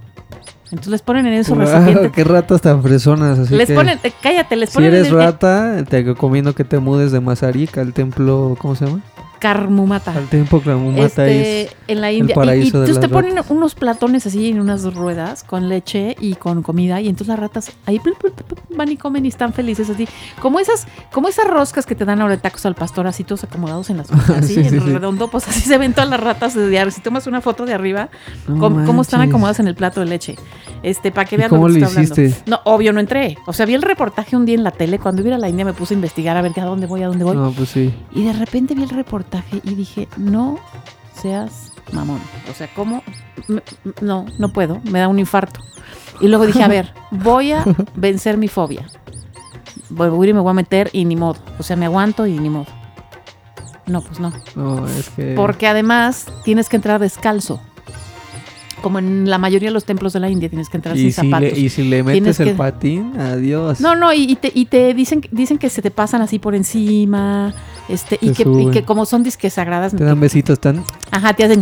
Entonces 0.70 0.92
les 0.92 1.01
ponen 1.01 1.25
en 1.27 1.34
esos 1.34 1.58
Wow, 1.58 1.66
recipientes. 1.66 2.12
qué 2.12 2.24
ratas 2.25 2.60
tan 2.62 2.84
fresonas. 2.84 3.39
Así 3.39 3.56
Les 3.56 3.68
que, 3.70 3.74
ponen, 3.75 4.00
eh, 4.04 4.12
cállate, 4.22 4.58
les 4.58 4.70
Si 4.70 4.75
ponen 4.75 4.94
eres 4.94 5.08
en- 5.08 5.13
en 5.13 5.20
rata, 5.20 5.84
te 5.88 6.04
recomiendo 6.04 6.54
que 6.54 6.66
te 6.66 6.80
mudes 6.80 7.13
de 7.13 7.22
Mazarica 7.22 7.80
al 7.80 7.94
templo, 7.94 8.58
¿cómo 8.60 8.75
se 8.75 8.86
llama? 8.86 9.01
Carmumata. 9.39 10.12
Al 10.13 10.27
templo 10.27 10.60
Clamumata 10.62 11.27
este, 11.27 11.70
en 11.88 12.01
la 12.01 12.12
India. 12.12 12.36
Y- 12.38 12.39
y, 12.50 12.60
de 12.60 12.65
entonces 12.67 13.00
te 13.00 13.10
ponen 13.10 13.36
unos 13.50 13.75
platones 13.75 14.25
así 14.25 14.50
en 14.50 14.60
unas 14.60 14.84
ruedas 14.94 15.44
con 15.44 15.70
leche 15.70 16.15
y 16.20 16.36
con 16.36 16.63
comida 16.63 17.01
y 17.01 17.08
entonces 17.08 17.27
las 17.27 17.39
ratas 17.39 17.72
ahí 17.86 18.00
plup, 18.00 18.17
plup, 18.17 18.34
plup, 18.41 18.60
van 18.75 18.91
y 18.91 18.98
comen 18.98 19.25
y 19.25 19.29
están 19.29 19.53
felices 19.53 19.89
así. 19.89 20.08
Como 20.41 20.60
esas, 20.60 20.88
como 21.12 21.27
esas 21.27 21.48
roscas 21.48 21.86
que 21.86 21.96
te 21.96 22.06
dan 22.06 22.22
ahora 22.22 22.36
de 22.36 22.41
tacos 22.41 22.65
al 22.65 22.75
pastor 22.75 23.08
así 23.08 23.24
todos 23.24 23.44
acomodados 23.44 23.89
en 23.89 23.98
las 23.98 24.12
así 24.29 24.48
Sí, 24.56 24.63
sí, 24.63 24.75
en 24.75 24.82
sí. 24.84 24.91
redondo, 24.91 25.29
pues 25.29 25.48
así 25.48 25.62
se 25.62 25.77
ven 25.77 25.94
todas 25.94 26.10
las 26.10 26.20
ratas 26.20 26.53
desde 26.56 26.79
arriba. 26.79 26.91
Si 26.91 27.01
tomas 27.01 27.27
una 27.27 27.41
foto 27.41 27.65
de 27.65 27.74
arriba, 27.74 28.10
No 28.48 28.58
cómo, 28.60 28.86
cómo 28.86 29.01
están 29.01 29.22
acomodadas 29.22 29.60
en 29.60 29.67
el 29.67 29.75
plato 29.75 30.00
de 30.00 30.08
leche. 30.08 30.36
Este, 30.84 31.12
para 31.12 31.27
que 31.27 31.36
¿Y 31.36 31.38
vean 31.39 31.50
cómo 31.50 31.67
lo 31.67 31.74
que 31.74 31.79
le 31.82 31.86
estoy 31.86 32.03
hablando. 32.06 32.22
hiciste? 32.24 32.50
No, 32.50 32.60
obvio 32.63 32.94
no 32.94 33.00
entré. 33.00 33.38
O 33.46 33.53
sea, 33.53 33.65
vi 33.65 33.74
el 33.74 33.82
reportaje 33.82 34.36
un 34.36 34.46
día 34.46 34.56
en 34.56 34.63
la 34.63 34.72
tele. 34.72 35.00
Cuando 35.00 35.22
iba 35.22 35.36
a 35.36 35.39
la 35.39 35.50
India 35.50 35.65
me 35.65 35.74
puse 35.74 35.94
a 35.94 35.96
investigar 35.96 36.38
a 36.38 36.41
ver 36.41 36.53
a 36.60 36.65
dónde 36.65 36.88
voy, 36.88 37.03
a 37.03 37.08
dónde 37.08 37.24
voy. 37.24 37.36
No, 37.36 37.51
pues 37.51 37.70
sí. 37.70 37.94
Y 38.13 38.24
de 38.24 38.34
repente 38.34 38.74
vi 38.74 38.84
el 38.84 38.89
reportaje 38.89 39.27
y 39.64 39.76
dije, 39.76 40.08
no 40.18 40.60
seas 41.14 41.72
mamón. 41.92 42.22
O 42.50 42.54
sea, 42.54 42.70
¿cómo? 42.74 43.04
No, 44.02 44.26
no 44.38 44.50
puedo, 44.50 44.82
me 44.84 45.00
da 45.00 45.08
un 45.08 45.20
infarto. 45.20 45.62
Y 46.20 46.28
luego 46.28 46.46
dije, 46.46 46.64
a 46.64 46.68
ver, 46.68 46.94
voy 47.12 47.52
a 47.52 47.64
vencer 47.96 48.38
mi 48.38 48.48
fobia. 48.48 48.88
Voy 49.90 50.10
a 50.10 50.24
ir 50.24 50.30
y 50.30 50.34
me 50.34 50.40
voy 50.42 50.52
a 50.52 50.54
meter 50.54 50.90
y 50.94 51.06
ni 51.06 51.16
modo. 51.16 51.40
O 51.60 51.64
sea, 51.64 51.76
me 51.76 51.86
aguanto 51.86 52.28
y 52.28 52.38
ni 52.40 52.50
modo. 52.50 52.68
No, 53.86 54.02
pues 54.02 54.20
no. 54.20 54.34
No, 54.56 54.86
es 54.88 55.10
que. 55.10 55.34
Porque 55.36 55.68
además 55.68 56.28
tienes 56.44 56.68
que 56.68 56.76
entrar 56.76 57.00
descalzo. 57.00 57.62
Como 58.82 59.00
en 59.00 59.28
la 59.30 59.38
mayoría 59.40 59.70
de 59.70 59.74
los 59.74 59.86
templos 59.86 60.14
de 60.14 60.20
la 60.20 60.30
India 60.30 60.50
tienes 60.50 60.70
que 60.70 60.78
entrar 60.78 60.96
y 60.96 61.00
sin 61.00 61.08
si, 61.12 61.14
zapatos. 61.14 61.52
le, 61.54 61.60
y 61.60 61.70
si 61.70 61.84
le 61.84 62.04
Tienes 62.04 62.22
metes 62.22 62.40
el 62.42 62.50
que- 62.50 62.54
patín, 62.54 63.20
adiós. 63.20 63.80
No, 63.82 63.96
no, 63.96 64.14
y, 64.14 64.24
y 64.24 64.36
te, 64.36 64.52
y 64.54 64.66
te 64.66 64.94
dicen, 64.94 65.22
dicen 65.32 65.58
que 65.58 65.70
se 65.70 65.82
te 65.82 65.90
pasan 65.90 66.22
así 66.22 66.38
por 66.38 66.54
encima, 66.54 67.56
este, 67.90 68.20
y 68.22 68.32
que, 68.34 68.44
y 68.44 68.46
suben. 68.46 68.72
que 68.72 68.84
como 68.84 69.06
son 69.08 69.24
disques 69.24 69.54
sagradas, 69.54 69.96
Te 69.96 70.04
dan 70.04 70.20
besitos 70.20 70.60
tan. 70.60 70.84
Ajá, 71.12 71.34
te 71.34 71.44
hacen. 71.46 71.62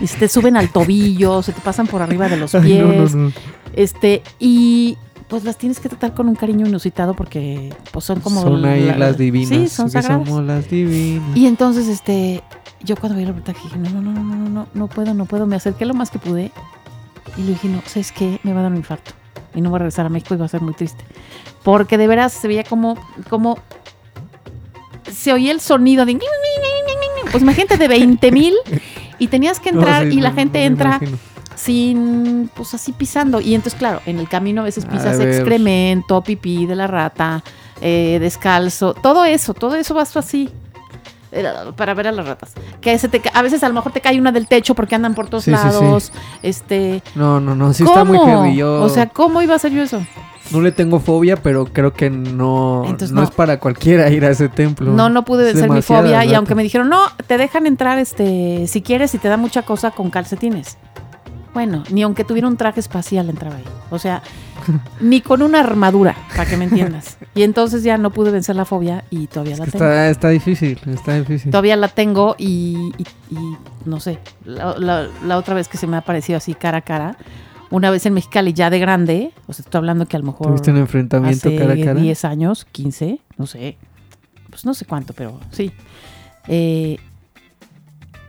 Y 0.00 0.06
se 0.06 0.18
te 0.18 0.28
suben 0.28 0.56
al 0.56 0.70
tobillo, 0.70 1.42
se 1.42 1.52
te 1.52 1.60
pasan 1.60 1.86
por 1.86 2.00
arriba 2.02 2.28
de 2.28 2.36
los 2.38 2.54
Ay, 2.54 2.62
pies. 2.62 2.82
no, 2.82 2.92
no, 2.92 3.08
no. 3.28 3.32
Este, 3.74 4.22
y 4.38 4.96
pues 5.28 5.44
las 5.44 5.58
tienes 5.58 5.80
que 5.80 5.88
tratar 5.88 6.14
con 6.14 6.28
un 6.28 6.34
cariño 6.34 6.66
inusitado 6.66 7.14
porque 7.14 7.74
pues 7.92 8.04
son 8.04 8.20
como. 8.20 8.40
son 8.42 8.64
ahí 8.64 8.84
la- 8.84 8.96
las 8.96 9.18
divinas. 9.18 9.48
Sí, 9.50 9.68
son 9.68 9.90
sagradas. 9.90 10.26
somos 10.26 10.44
las 10.44 10.70
divinas. 10.70 11.36
Y 11.36 11.46
entonces, 11.46 11.88
este, 11.88 12.42
yo 12.82 12.96
cuando 12.96 13.16
vi 13.16 13.22
el 13.22 13.28
reportaje 13.28 13.60
dije, 13.64 13.78
no, 13.78 13.90
no, 13.90 14.00
no, 14.00 14.12
no, 14.12 14.36
no, 14.36 14.48
no, 14.48 14.66
no 14.72 14.86
puedo, 14.88 15.14
no 15.14 15.26
puedo. 15.26 15.46
Me 15.46 15.56
acerqué 15.56 15.84
lo 15.84 15.94
más 15.94 16.10
que 16.10 16.18
pude 16.18 16.52
y 17.36 17.42
le 17.42 17.48
dije, 17.48 17.68
no, 17.68 17.82
¿sabes 17.86 18.12
qué? 18.12 18.40
Me 18.42 18.52
va 18.52 18.60
a 18.60 18.62
dar 18.64 18.72
un 18.72 18.78
infarto. 18.78 19.12
Y 19.54 19.60
no 19.60 19.70
voy 19.70 19.76
a 19.76 19.80
regresar 19.80 20.06
a 20.06 20.08
México 20.08 20.34
y 20.34 20.38
va 20.38 20.44
a 20.44 20.48
ser 20.48 20.60
muy 20.60 20.74
triste. 20.74 21.04
Porque 21.62 21.98
de 21.98 22.06
veras 22.06 22.32
se 22.32 22.46
veía 22.48 22.64
como, 22.64 22.96
como 23.28 23.58
se 25.10 25.32
oía 25.32 25.52
el 25.52 25.60
sonido 25.60 26.04
de... 26.04 26.18
Pues 27.30 27.42
imagínate 27.42 27.76
de 27.76 27.88
20 27.88 28.32
mil 28.32 28.54
y 29.18 29.28
tenías 29.28 29.60
que 29.60 29.72
No, 29.72 29.80
entrar 29.80 30.04
sí, 30.04 30.18
y 30.18 30.20
la 30.20 30.30
no, 30.30 30.36
gente 30.36 30.64
entra 30.64 31.00
sin, 31.56 32.50
pues 32.54 32.74
así 32.74 32.92
pisando. 32.92 33.40
Y 33.40 33.54
entonces, 33.54 33.78
claro, 33.78 34.00
en 34.06 34.18
el 34.18 34.28
camino 34.28 34.60
a 34.60 34.64
veces 34.64 34.84
pisas 34.86 35.18
excremento, 35.18 36.22
pipí 36.22 36.66
de 36.66 36.76
la 36.76 36.86
rata, 36.86 37.42
eh, 37.80 38.18
descalzo, 38.20 38.94
todo 38.94 39.24
eso, 39.24 39.54
todo 39.54 39.74
eso 39.74 39.94
vas 39.94 40.16
así. 40.16 40.50
Para 41.76 41.94
ver 41.94 42.08
a 42.08 42.12
las 42.12 42.26
ratas. 42.26 42.52
Que 42.80 42.98
se 42.98 43.08
te 43.08 43.22
a 43.32 43.42
veces 43.42 43.62
a 43.62 43.68
lo 43.68 43.74
mejor 43.74 43.92
te 43.92 44.00
cae 44.00 44.18
una 44.18 44.32
del 44.32 44.46
techo 44.46 44.74
porque 44.74 44.94
andan 44.94 45.14
por 45.14 45.28
todos 45.28 45.44
Sí, 45.44 45.50
sí, 45.52 45.56
sí. 45.56 45.64
lados. 45.64 46.12
Este. 46.42 47.02
No, 47.14 47.40
no, 47.40 47.54
no. 47.54 47.72
Sí 47.72 47.84
¿cómo? 47.84 47.94
está 47.94 48.04
muy 48.04 48.18
heavy. 48.18 48.56
Yo 48.56 48.82
O 48.82 48.88
sea, 48.88 49.08
¿cómo 49.08 49.42
iba 49.42 49.54
a 49.54 49.58
ser 49.58 49.72
yo 49.72 49.82
eso? 49.82 50.00
no 50.52 50.60
le 50.60 50.70
tengo 50.70 51.00
fobia, 51.00 51.34
pero 51.42 51.64
creo 51.66 51.92
que 51.92 52.08
no, 52.08 52.84
Entonces, 52.84 53.10
no, 53.10 53.22
no. 53.22 53.26
es 53.26 53.32
para 53.32 53.58
cualquiera 53.58 54.08
ir 54.10 54.24
a 54.24 54.30
ese 54.30 54.48
templo. 54.48 54.92
No, 54.92 55.08
no 55.08 55.24
pude 55.24 55.42
vencer 55.44 55.68
mi 55.68 55.82
fobia. 55.82 56.24
Y 56.24 56.34
aunque 56.34 56.54
me 56.54 56.62
dijeron, 56.62 56.88
no, 56.88 57.00
te 57.26 57.36
dejan 57.36 57.66
entrar 57.66 57.98
este, 57.98 58.68
si 58.68 58.80
quieres 58.80 59.12
y 59.14 59.18
te 59.18 59.26
da 59.28 59.36
mucha 59.36 59.62
cosa 59.62 59.90
con 59.90 60.08
calcetines. 60.10 60.78
Bueno, 61.52 61.82
ni 61.90 62.02
aunque 62.04 62.22
tuviera 62.22 62.46
un 62.46 62.56
traje 62.56 62.78
espacial 62.78 63.28
entraba 63.28 63.56
ahí. 63.56 63.64
O 63.90 63.98
sea, 63.98 64.22
ni 65.00 65.20
con 65.20 65.42
una 65.42 65.60
armadura, 65.60 66.16
para 66.36 66.48
que 66.48 66.56
me 66.56 66.64
entiendas. 66.64 67.18
Y 67.34 67.42
entonces 67.42 67.82
ya 67.82 67.98
no 67.98 68.10
pude 68.10 68.30
vencer 68.30 68.56
la 68.56 68.64
fobia 68.64 69.04
y 69.10 69.26
todavía 69.26 69.56
la 69.56 69.64
tengo. 69.66 69.76
Está, 69.84 70.08
está 70.10 70.28
difícil, 70.30 70.78
está 70.86 71.14
difícil. 71.14 71.50
Todavía 71.50 71.76
la 71.76 71.88
tengo 71.88 72.34
y, 72.38 72.92
y- 72.98 73.34
y 73.34 73.56
no 73.84 74.00
sé, 74.00 74.18
la, 74.44 74.76
la- 74.78 75.08
la 75.24 75.36
otra 75.38 75.54
vez 75.54 75.68
que 75.68 75.76
se 75.78 75.86
me 75.86 75.96
ha 75.96 76.00
aparecido 76.00 76.36
así 76.38 76.54
cara 76.54 76.78
a 76.78 76.82
cara, 76.82 77.16
una 77.70 77.90
vez 77.90 78.06
en 78.06 78.14
Mexicali 78.14 78.52
ya 78.52 78.70
de 78.70 78.78
grande, 78.78 79.32
o 79.48 79.52
sea, 79.52 79.62
estoy 79.64 79.78
hablando 79.78 80.06
que 80.06 80.16
a 80.16 80.20
lo 80.20 80.26
mejor 80.26 80.46
¿Tuviste 80.46 80.70
un 80.70 80.76
enfrentamiento 80.78 81.48
hace 81.48 81.56
cara 81.58 81.72
a 81.74 81.76
cara? 81.76 82.00
10 82.00 82.24
años, 82.24 82.64
15, 82.70 83.18
no 83.38 83.46
sé, 83.46 83.76
pues 84.50 84.64
no 84.64 84.72
sé 84.74 84.84
cuánto, 84.86 85.12
pero 85.14 85.40
sí. 85.50 85.72
Eh, 86.48 86.96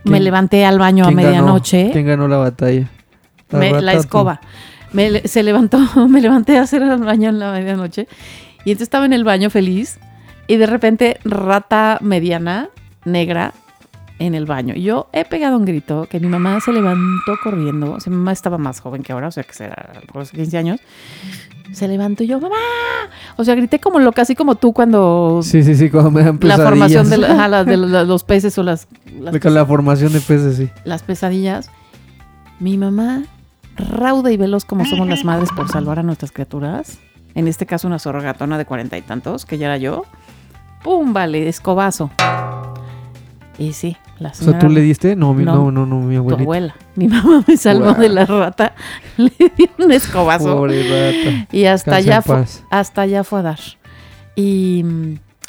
me 0.04 0.12
¿Quién- 0.13 0.23
levanté 0.23 0.65
al 0.65 0.80
baño 0.80 1.06
a 1.06 1.12
medianoche, 1.12 1.89
¿Quién 1.93 2.08
ganó 2.08 2.28
la 2.28 2.38
batalla? 2.38 2.89
me- 3.52 3.69
rata 3.71 3.82
la 3.82 3.91
tú? 3.93 3.97
Me, 4.93 5.28
se 5.28 5.43
levantó, 5.43 5.80
me 6.10 6.21
levanté 6.21 6.58
a 6.58 6.62
hacer 6.62 6.82
el 6.82 6.97
baño 7.00 7.30
en 7.30 7.39
la 7.39 7.52
medianoche 7.52 8.08
y 8.65 8.71
entonces 8.71 8.84
estaba 8.84 9.06
en 9.06 9.13
el 9.13 9.23
baño 9.23 9.50
feliz 9.50 10.00
y 10.47 10.56
de 10.58 10.65
repente 10.65 11.19
rata 11.26 11.97
mediana, 12.02 12.69
negra, 13.06 13.54
en 14.19 14.34
el 14.34 14.45
baño. 14.45 14.73
Yo 14.76 15.10
he 15.13 15.26
pegado 15.26 15.58
un 15.58 15.65
grito 15.65 16.08
que 16.10 16.19
mi 16.19 16.28
mamá 16.28 16.60
se 16.62 16.71
levantó 16.73 17.34
corriendo. 17.43 17.91
O 17.93 18.00
sea, 18.00 18.10
mi 18.10 18.17
mamá 18.17 18.32
estaba 18.32 18.58
más 18.58 18.80
joven 18.80 19.04
que 19.04 19.12
ahora, 19.13 19.28
o 19.28 19.32
sea, 19.32 19.43
que 19.43 19.54
será 19.54 20.02
los 20.13 20.32
15 20.32 20.58
años. 20.58 20.80
Se 21.73 21.88
levantó 21.88 22.23
y 22.23 22.28
yo, 22.28 22.39
¡mamá! 22.39 22.56
O 23.36 23.43
sea, 23.43 23.54
grité 23.56 23.80
como 23.80 24.00
lo 24.00 24.13
casi 24.13 24.34
como 24.36 24.56
tú 24.56 24.71
cuando 24.73 25.41
Sí, 25.43 25.62
sí, 25.63 25.76
sí, 25.76 25.89
cuando 25.91 26.10
me 26.12 26.23
dan 26.23 26.39
la 26.41 26.58
formación 26.58 27.10
de, 27.10 27.17
pesadillas. 27.17 27.38
la- 27.38 27.47
la- 27.50 27.63
de 27.65 27.78
la- 27.78 28.04
los 28.06 28.23
peces 28.23 28.58
o 28.58 28.63
las, 28.63 28.88
las, 29.19 29.38
Con 29.38 29.54
la 29.54 29.65
formación 29.65 30.12
de 30.13 30.19
peces, 30.21 30.56
sí. 30.58 30.69
las 30.86 31.04
pesadillas. 31.04 31.69
Mi 32.60 32.78
mamá, 32.78 33.23
rauda 33.77 34.31
y 34.31 34.37
veloz 34.37 34.65
como 34.65 34.85
somos 34.85 35.07
las 35.07 35.23
madres 35.23 35.49
por 35.55 35.69
salvar 35.69 35.99
a 35.99 36.03
nuestras 36.03 36.31
criaturas, 36.31 36.99
en 37.35 37.47
este 37.47 37.65
caso 37.65 37.87
una 37.87 37.99
zorrogatona 37.99 38.57
de 38.57 38.65
cuarenta 38.65 38.97
y 38.97 39.01
tantos, 39.01 39.45
que 39.45 39.57
ya 39.57 39.67
era 39.67 39.77
yo, 39.77 40.05
¡pum! 40.83 41.13
Vale, 41.13 41.47
escobazo. 41.47 42.09
Y 43.59 43.73
sí, 43.73 43.97
la 44.19 44.29
O 44.29 44.33
sea, 44.33 44.45
señora... 44.45 44.59
¿tú 44.59 44.69
le 44.69 44.81
diste? 44.81 45.15
No, 45.15 45.33
mi, 45.33 45.43
No. 45.43 45.55
no, 45.55 45.71
no, 45.71 45.85
no, 45.85 45.99
mi 46.01 46.13
tu 46.15 46.19
abuelita. 46.21 46.43
abuela. 46.43 46.75
Mi 46.95 47.07
mamá 47.07 47.43
me 47.47 47.57
salvó 47.57 47.93
de 47.93 48.09
la 48.09 48.25
rata, 48.25 48.73
le 49.17 49.31
dio 49.57 49.69
un 49.79 49.91
escobazo 49.91 50.55
Pobre 50.57 50.83
rata. 50.83 51.47
y 51.51 51.65
hasta 51.65 51.95
allá, 51.95 52.21
fue, 52.21 52.43
hasta 52.69 53.01
allá 53.01 53.23
fue 53.23 53.39
a 53.39 53.43
dar. 53.43 53.59
Y, 54.35 54.83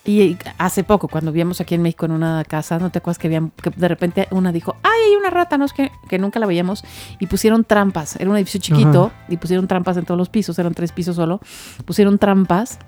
y 0.09 0.39
hace 0.57 0.85
poco, 0.85 1.07
cuando 1.07 1.33
vivíamos 1.33 1.61
aquí 1.61 1.75
en 1.75 1.83
México 1.83 2.07
en 2.07 2.13
una 2.13 2.43
casa, 2.45 2.79
¿no 2.79 2.89
te 2.89 2.99
acuerdas 2.99 3.19
que, 3.19 3.27
habían, 3.27 3.51
que 3.51 3.69
de 3.69 3.89
repente 3.89 4.27
una 4.31 4.53
dijo, 4.53 4.75
¡ay, 4.83 5.11
hay 5.11 5.17
una 5.17 5.29
rata! 5.29 5.59
No 5.59 5.67
es 5.67 5.75
que, 5.75 5.93
que 6.09 6.19
nunca 6.19 6.39
la 6.39 6.47
veíamos. 6.47 6.83
Y 7.21 7.27
pusieron 7.27 7.63
trampas. 7.65 8.17
Era 8.17 8.31
un 8.31 8.37
edificio 8.37 8.59
chiquito 8.59 9.13
y 9.29 9.37
pusieron 9.37 9.69
trampas 9.69 9.99
en 9.99 10.07
todos 10.07 10.17
los 10.17 10.31
pisos, 10.31 10.59
eran 10.59 10.73
tres 10.73 10.93
pisos 10.93 11.15
solo. 11.17 11.41
Pusieron 11.85 12.17
trampas 12.19 12.79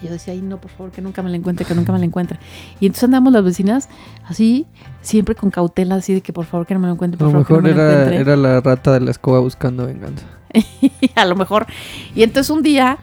Y 0.00 0.06
yo 0.06 0.12
decía, 0.12 0.32
ay, 0.32 0.42
no, 0.42 0.60
por 0.60 0.70
favor, 0.70 0.92
que 0.92 1.02
nunca 1.02 1.22
me 1.22 1.30
la 1.30 1.36
encuentre, 1.38 1.64
que 1.66 1.74
nunca 1.74 1.90
me 1.90 1.98
la 1.98 2.04
encuentre. 2.04 2.38
Y 2.78 2.86
entonces 2.86 3.02
andamos 3.02 3.32
las 3.32 3.42
vecinas 3.42 3.88
así, 4.28 4.66
siempre 5.00 5.34
con 5.34 5.50
cautela, 5.50 5.96
así 5.96 6.14
de 6.14 6.20
que 6.20 6.32
por 6.32 6.44
favor 6.44 6.68
que 6.68 6.74
no 6.74 6.80
me 6.80 6.86
la 6.86 6.92
encuentre, 6.92 7.16
A 7.16 7.18
por 7.18 7.26
lo 7.26 7.32
favor 7.32 7.46
que 7.46 7.52
mejor 7.54 7.62
me 7.64 7.70
la 7.74 7.82
era, 7.82 7.92
encuentre. 7.94 8.20
era 8.20 8.36
la 8.36 8.60
rata 8.60 8.92
de 8.92 9.00
la 9.00 9.10
escoba 9.10 9.40
buscando 9.40 9.86
venganza. 9.86 10.24
a 11.16 11.24
lo 11.24 11.34
mejor. 11.34 11.66
Y 12.14 12.22
entonces 12.22 12.48
un 12.50 12.62
día, 12.62 12.98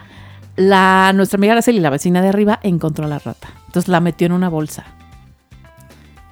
la, 0.59 1.11
nuestra 1.15 1.37
amiga 1.37 1.53
Araceli, 1.53 1.79
la 1.79 1.89
vecina 1.89 2.21
de 2.21 2.27
arriba, 2.29 2.59
encontró 2.63 3.05
a 3.05 3.07
la 3.07 3.19
rata. 3.19 3.47
Entonces 3.67 3.87
la 3.87 3.99
metió 3.99 4.25
en 4.27 4.33
una 4.33 4.49
bolsa. 4.49 4.85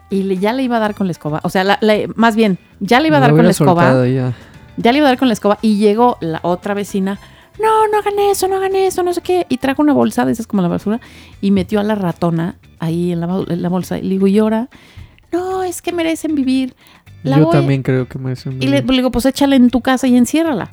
Y 0.10 0.24
le- 0.24 0.38
ya 0.38 0.54
le 0.54 0.64
iba 0.64 0.78
a 0.78 0.80
dar 0.80 0.96
con 0.96 1.08
la 1.08 1.12
escoba. 1.12 1.40
O 1.44 1.50
sea, 1.50 1.64
la- 1.64 1.78
la- 1.82 1.96
más 2.16 2.36
bien, 2.36 2.58
ya 2.80 3.00
le 3.00 3.08
iba 3.08 3.18
a 3.18 3.20
dar 3.22 3.32
con 3.32 3.44
la 3.46 3.52
escoba. 3.52 4.08
ya. 4.08 4.34
Ya 4.78 4.92
le 4.92 5.00
iba 5.00 5.08
a 5.08 5.12
dar 5.12 5.18
con 5.20 5.28
la 5.28 5.34
escoba. 5.34 5.58
Y 5.62 5.78
llegó 5.78 6.18
la 6.22 6.40
otra 6.44 6.74
vecina. 6.74 7.20
No, 7.62 7.88
no 7.88 7.98
hagan 7.98 8.20
eso, 8.20 8.48
no 8.48 8.58
hagan 8.58 8.76
eso, 8.76 9.02
no 9.04 9.14
sé 9.14 9.22
qué. 9.22 9.46
Y 9.50 9.58
trajo 9.58 9.82
una 9.82 9.94
bolsa 9.94 10.26
de 10.26 10.32
esas 10.32 10.46
como 10.48 10.62
la 10.62 10.68
basura. 10.68 11.00
Y 11.42 11.52
metió 11.52 11.80
a 11.80 11.84
la 11.84 11.96
ratona 11.96 12.58
ahí 12.80 13.12
en 13.12 13.20
la, 13.20 13.28
bol- 13.28 13.52
en 13.52 13.62
la 13.62 13.70
bolsa. 13.70 13.98
Y 13.98 14.04
le 14.04 14.10
digo, 14.10 14.28
y 14.28 14.38
ahora, 14.40 14.70
no, 15.32 15.64
es 15.64 15.82
que 15.82 15.92
merecen 15.92 16.36
vivir. 16.36 16.76
La 17.24 17.38
Yo 17.38 17.46
voy- 17.46 17.52
también 17.54 17.82
creo 17.82 18.08
que 18.08 18.20
me 18.20 18.32
hacen 18.34 18.62
y 18.62 18.68
le, 18.68 18.82
le 18.84 18.94
digo, 18.94 19.10
pues 19.12 19.26
échala 19.26 19.56
en 19.56 19.70
tu 19.72 19.82
casa 19.82 20.06
y 20.08 20.16
enciérrala. 20.16 20.70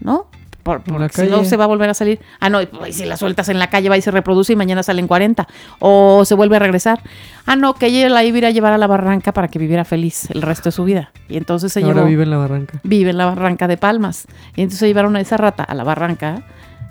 ¿No? 0.00 0.26
Por, 0.64 0.82
porque 0.82 1.26
si 1.26 1.30
no 1.30 1.44
se 1.44 1.56
va 1.56 1.64
a 1.64 1.66
volver 1.68 1.90
a 1.90 1.94
salir. 1.94 2.18
Ah, 2.40 2.48
no, 2.50 2.60
y 2.60 2.66
pues, 2.66 2.96
si 2.96 3.04
la 3.04 3.16
sueltas 3.16 3.48
en 3.50 3.58
la 3.60 3.68
calle 3.70 3.88
va 3.88 3.96
y 3.96 4.02
se 4.02 4.10
reproduce 4.10 4.54
y 4.54 4.56
mañana 4.56 4.82
salen 4.82 5.06
40. 5.06 5.46
O 5.78 6.24
se 6.24 6.34
vuelve 6.34 6.56
a 6.56 6.58
regresar. 6.58 7.00
Ah, 7.46 7.54
no, 7.54 7.74
que 7.74 7.86
ella 7.86 8.08
la 8.08 8.24
iba 8.24 8.48
a 8.48 8.50
llevar 8.50 8.72
a 8.72 8.78
la 8.78 8.86
barranca 8.86 9.32
para 9.32 9.48
que 9.48 9.58
viviera 9.58 9.84
feliz 9.84 10.28
el 10.30 10.42
resto 10.42 10.64
de 10.70 10.72
su 10.72 10.82
vida. 10.84 11.12
Y 11.28 11.36
entonces 11.36 11.72
se 11.72 11.82
Ahora 11.84 11.94
llevó. 11.96 12.06
vive 12.06 12.22
en 12.24 12.30
la 12.30 12.38
barranca. 12.38 12.80
Vive 12.82 13.10
en 13.10 13.18
la 13.18 13.26
barranca 13.26 13.68
de 13.68 13.76
Palmas. 13.76 14.26
Y 14.56 14.62
entonces 14.62 14.80
se 14.80 14.86
llevaron 14.88 15.14
a 15.16 15.20
esa 15.20 15.36
rata 15.36 15.62
a 15.62 15.74
la 15.74 15.84
barranca. 15.84 16.42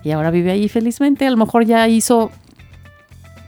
Y 0.03 0.11
ahora 0.11 0.29
vive 0.31 0.51
ahí 0.51 0.69
felizmente. 0.69 1.25
A 1.25 1.31
lo 1.31 1.37
mejor 1.37 1.65
ya 1.65 1.87
hizo 1.87 2.31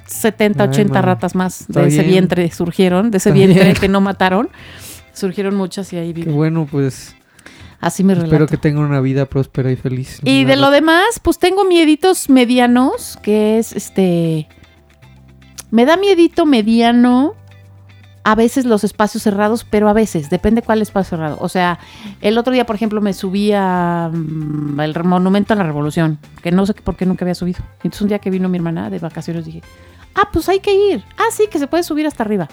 70, 0.08 0.64
Ay, 0.64 0.70
80 0.70 0.94
mano. 0.94 1.06
ratas 1.06 1.36
más 1.36 1.62
Está 1.62 1.82
de 1.82 1.88
ese 1.88 2.00
bien. 2.00 2.12
vientre 2.12 2.52
surgieron. 2.52 3.12
De 3.12 3.18
ese 3.18 3.30
Está 3.30 3.38
vientre 3.38 3.64
bien. 3.64 3.76
que 3.76 3.88
no 3.90 4.02
mataron. 4.02 4.50
Surgieron 5.14 5.56
muchas 5.56 5.92
y 5.94 5.98
ahí 5.98 6.08
Qué 6.14 6.22
vive. 6.22 6.32
bueno, 6.32 6.68
pues 6.70 7.16
Así 7.80 8.04
me 8.04 8.14
relato. 8.16 8.34
espero 8.34 8.48
que 8.48 8.58
tengan 8.58 8.86
una 8.86 9.02
vida 9.02 9.26
próspera 9.26 9.72
y 9.72 9.76
feliz. 9.76 10.20
Y 10.24 10.46
de 10.46 10.56
lo 10.56 10.72
demás, 10.72 11.20
pues 11.22 11.38
tengo 11.38 11.66
mieditos 11.66 12.30
medianos, 12.30 13.18
que 13.22 13.58
es 13.58 13.74
este. 13.74 14.48
Me 15.72 15.86
da 15.86 15.98
miedito 15.98 16.46
mediano 16.46 17.36
a 18.24 18.34
veces 18.34 18.66
los 18.66 18.84
espacios 18.84 19.22
cerrados, 19.24 19.66
pero 19.70 19.88
a 19.88 19.94
veces, 19.94 20.30
depende 20.30 20.64
cuál 20.64 20.82
espacio 20.82 21.18
cerrado. 21.18 21.38
O 21.40 21.50
sea, 21.50 21.78
el 22.22 22.38
otro 22.38 22.54
día, 22.54 22.66
por 22.66 22.76
ejemplo, 22.76 23.02
me 23.02 23.14
subí 23.14 23.52
a 23.54 24.10
mm, 24.12 24.80
el 24.80 25.04
Monumento 25.04 25.54
a 25.54 25.58
la 25.58 25.64
Revolución, 25.64 26.18
que 26.42 26.52
no 26.52 26.66
sé 26.66 26.74
por 26.74 26.96
qué 26.96 27.06
nunca 27.06 27.24
había 27.24 27.36
subido. 27.36 27.60
Entonces 27.78 28.02
un 28.02 28.08
día 28.08 28.20
que 28.20 28.32
vino 28.32 28.50
mi 28.50 28.58
hermana 28.58 28.90
de 28.90 28.98
vacaciones 28.98 29.46
dije, 29.46 29.62
ah, 30.16 30.30
pues 30.34 30.50
hay 30.50 30.60
que 30.60 30.74
ir. 30.74 31.04
Ah, 31.18 31.32
sí, 31.32 31.48
que 31.52 31.60
se 31.60 31.68
puede 31.68 31.84
subir 31.84 32.08
hasta 32.08 32.24
arriba. 32.24 32.48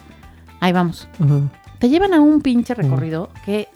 Ahí 0.60 0.72
vamos 0.72 1.08
te 1.82 1.88
llevan 1.88 2.14
a 2.14 2.20
un 2.20 2.42
pinche 2.42 2.74
recorrido 2.74 3.28
que 3.44 3.66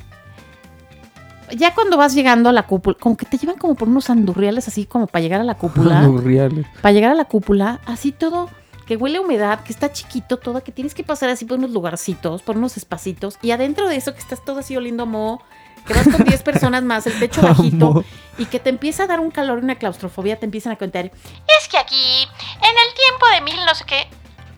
ya 1.55 1.75
cuando 1.75 1.97
vas 1.97 2.15
llegando 2.15 2.49
a 2.49 2.53
la 2.53 2.65
cúpula, 2.65 2.97
como 3.01 3.17
que 3.17 3.27
te 3.27 3.39
llevan 3.39 3.57
como 3.59 3.75
por 3.75 3.89
unos 3.89 4.11
andurriales 4.11 4.69
así 4.69 4.87
como 4.87 5.07
para 5.07 5.23
llegar 5.23 5.41
a 5.41 5.45
la 5.45 5.55
cúpula, 5.57 6.09
reales. 6.23 6.67
para 6.83 6.93
llegar 6.93 7.11
a 7.13 7.15
la 7.15 7.25
cúpula, 7.27 7.81
así 7.87 8.13
todo 8.13 8.49
que 8.87 8.97
huele 8.97 9.19
a 9.19 9.21
humedad, 9.21 9.61
que 9.65 9.73
está 9.73 9.91
chiquito 9.93 10.37
todo, 10.37 10.63
que 10.63 10.71
tienes 10.71 10.95
que 10.95 11.03
pasar 11.03 11.29
así 11.29 11.45
por 11.45 11.59
unos 11.59 11.73
lugarcitos, 11.73 12.43
por 12.43 12.57
unos 12.57 12.77
espacitos 12.77 13.37
y 13.43 13.51
adentro 13.51 13.89
de 13.89 13.97
eso 13.97 14.13
que 14.15 14.21
estás 14.21 14.45
todo 14.45 14.61
así 14.61 14.77
oliendo 14.77 15.03
a 15.03 15.07
moho, 15.07 15.43
que 15.87 15.93
vas 15.95 16.05
con 16.09 16.25
10 16.25 16.43
personas 16.45 16.85
más, 16.85 17.05
el 17.09 17.19
techo 17.19 17.43
bajito 17.43 17.87
Amo. 17.89 18.05
y 18.39 18.45
que 18.45 18.61
te 18.61 18.71
empieza 18.71 19.03
a 19.03 19.07
dar 19.09 19.19
un 19.19 19.33
calor 19.33 19.59
y 19.61 19.65
una 19.65 19.75
claustrofobia, 19.75 20.39
te 20.39 20.45
empiezan 20.45 20.73
a 20.73 20.77
contar, 20.77 21.07
es 21.07 21.69
que 21.69 21.79
aquí, 21.79 21.97
en 21.97 22.71
el 22.71 22.95
tiempo 22.95 23.27
de 23.35 23.41
mil 23.57 23.67
no 23.67 23.75
sé 23.75 23.85
qué, 23.89 24.07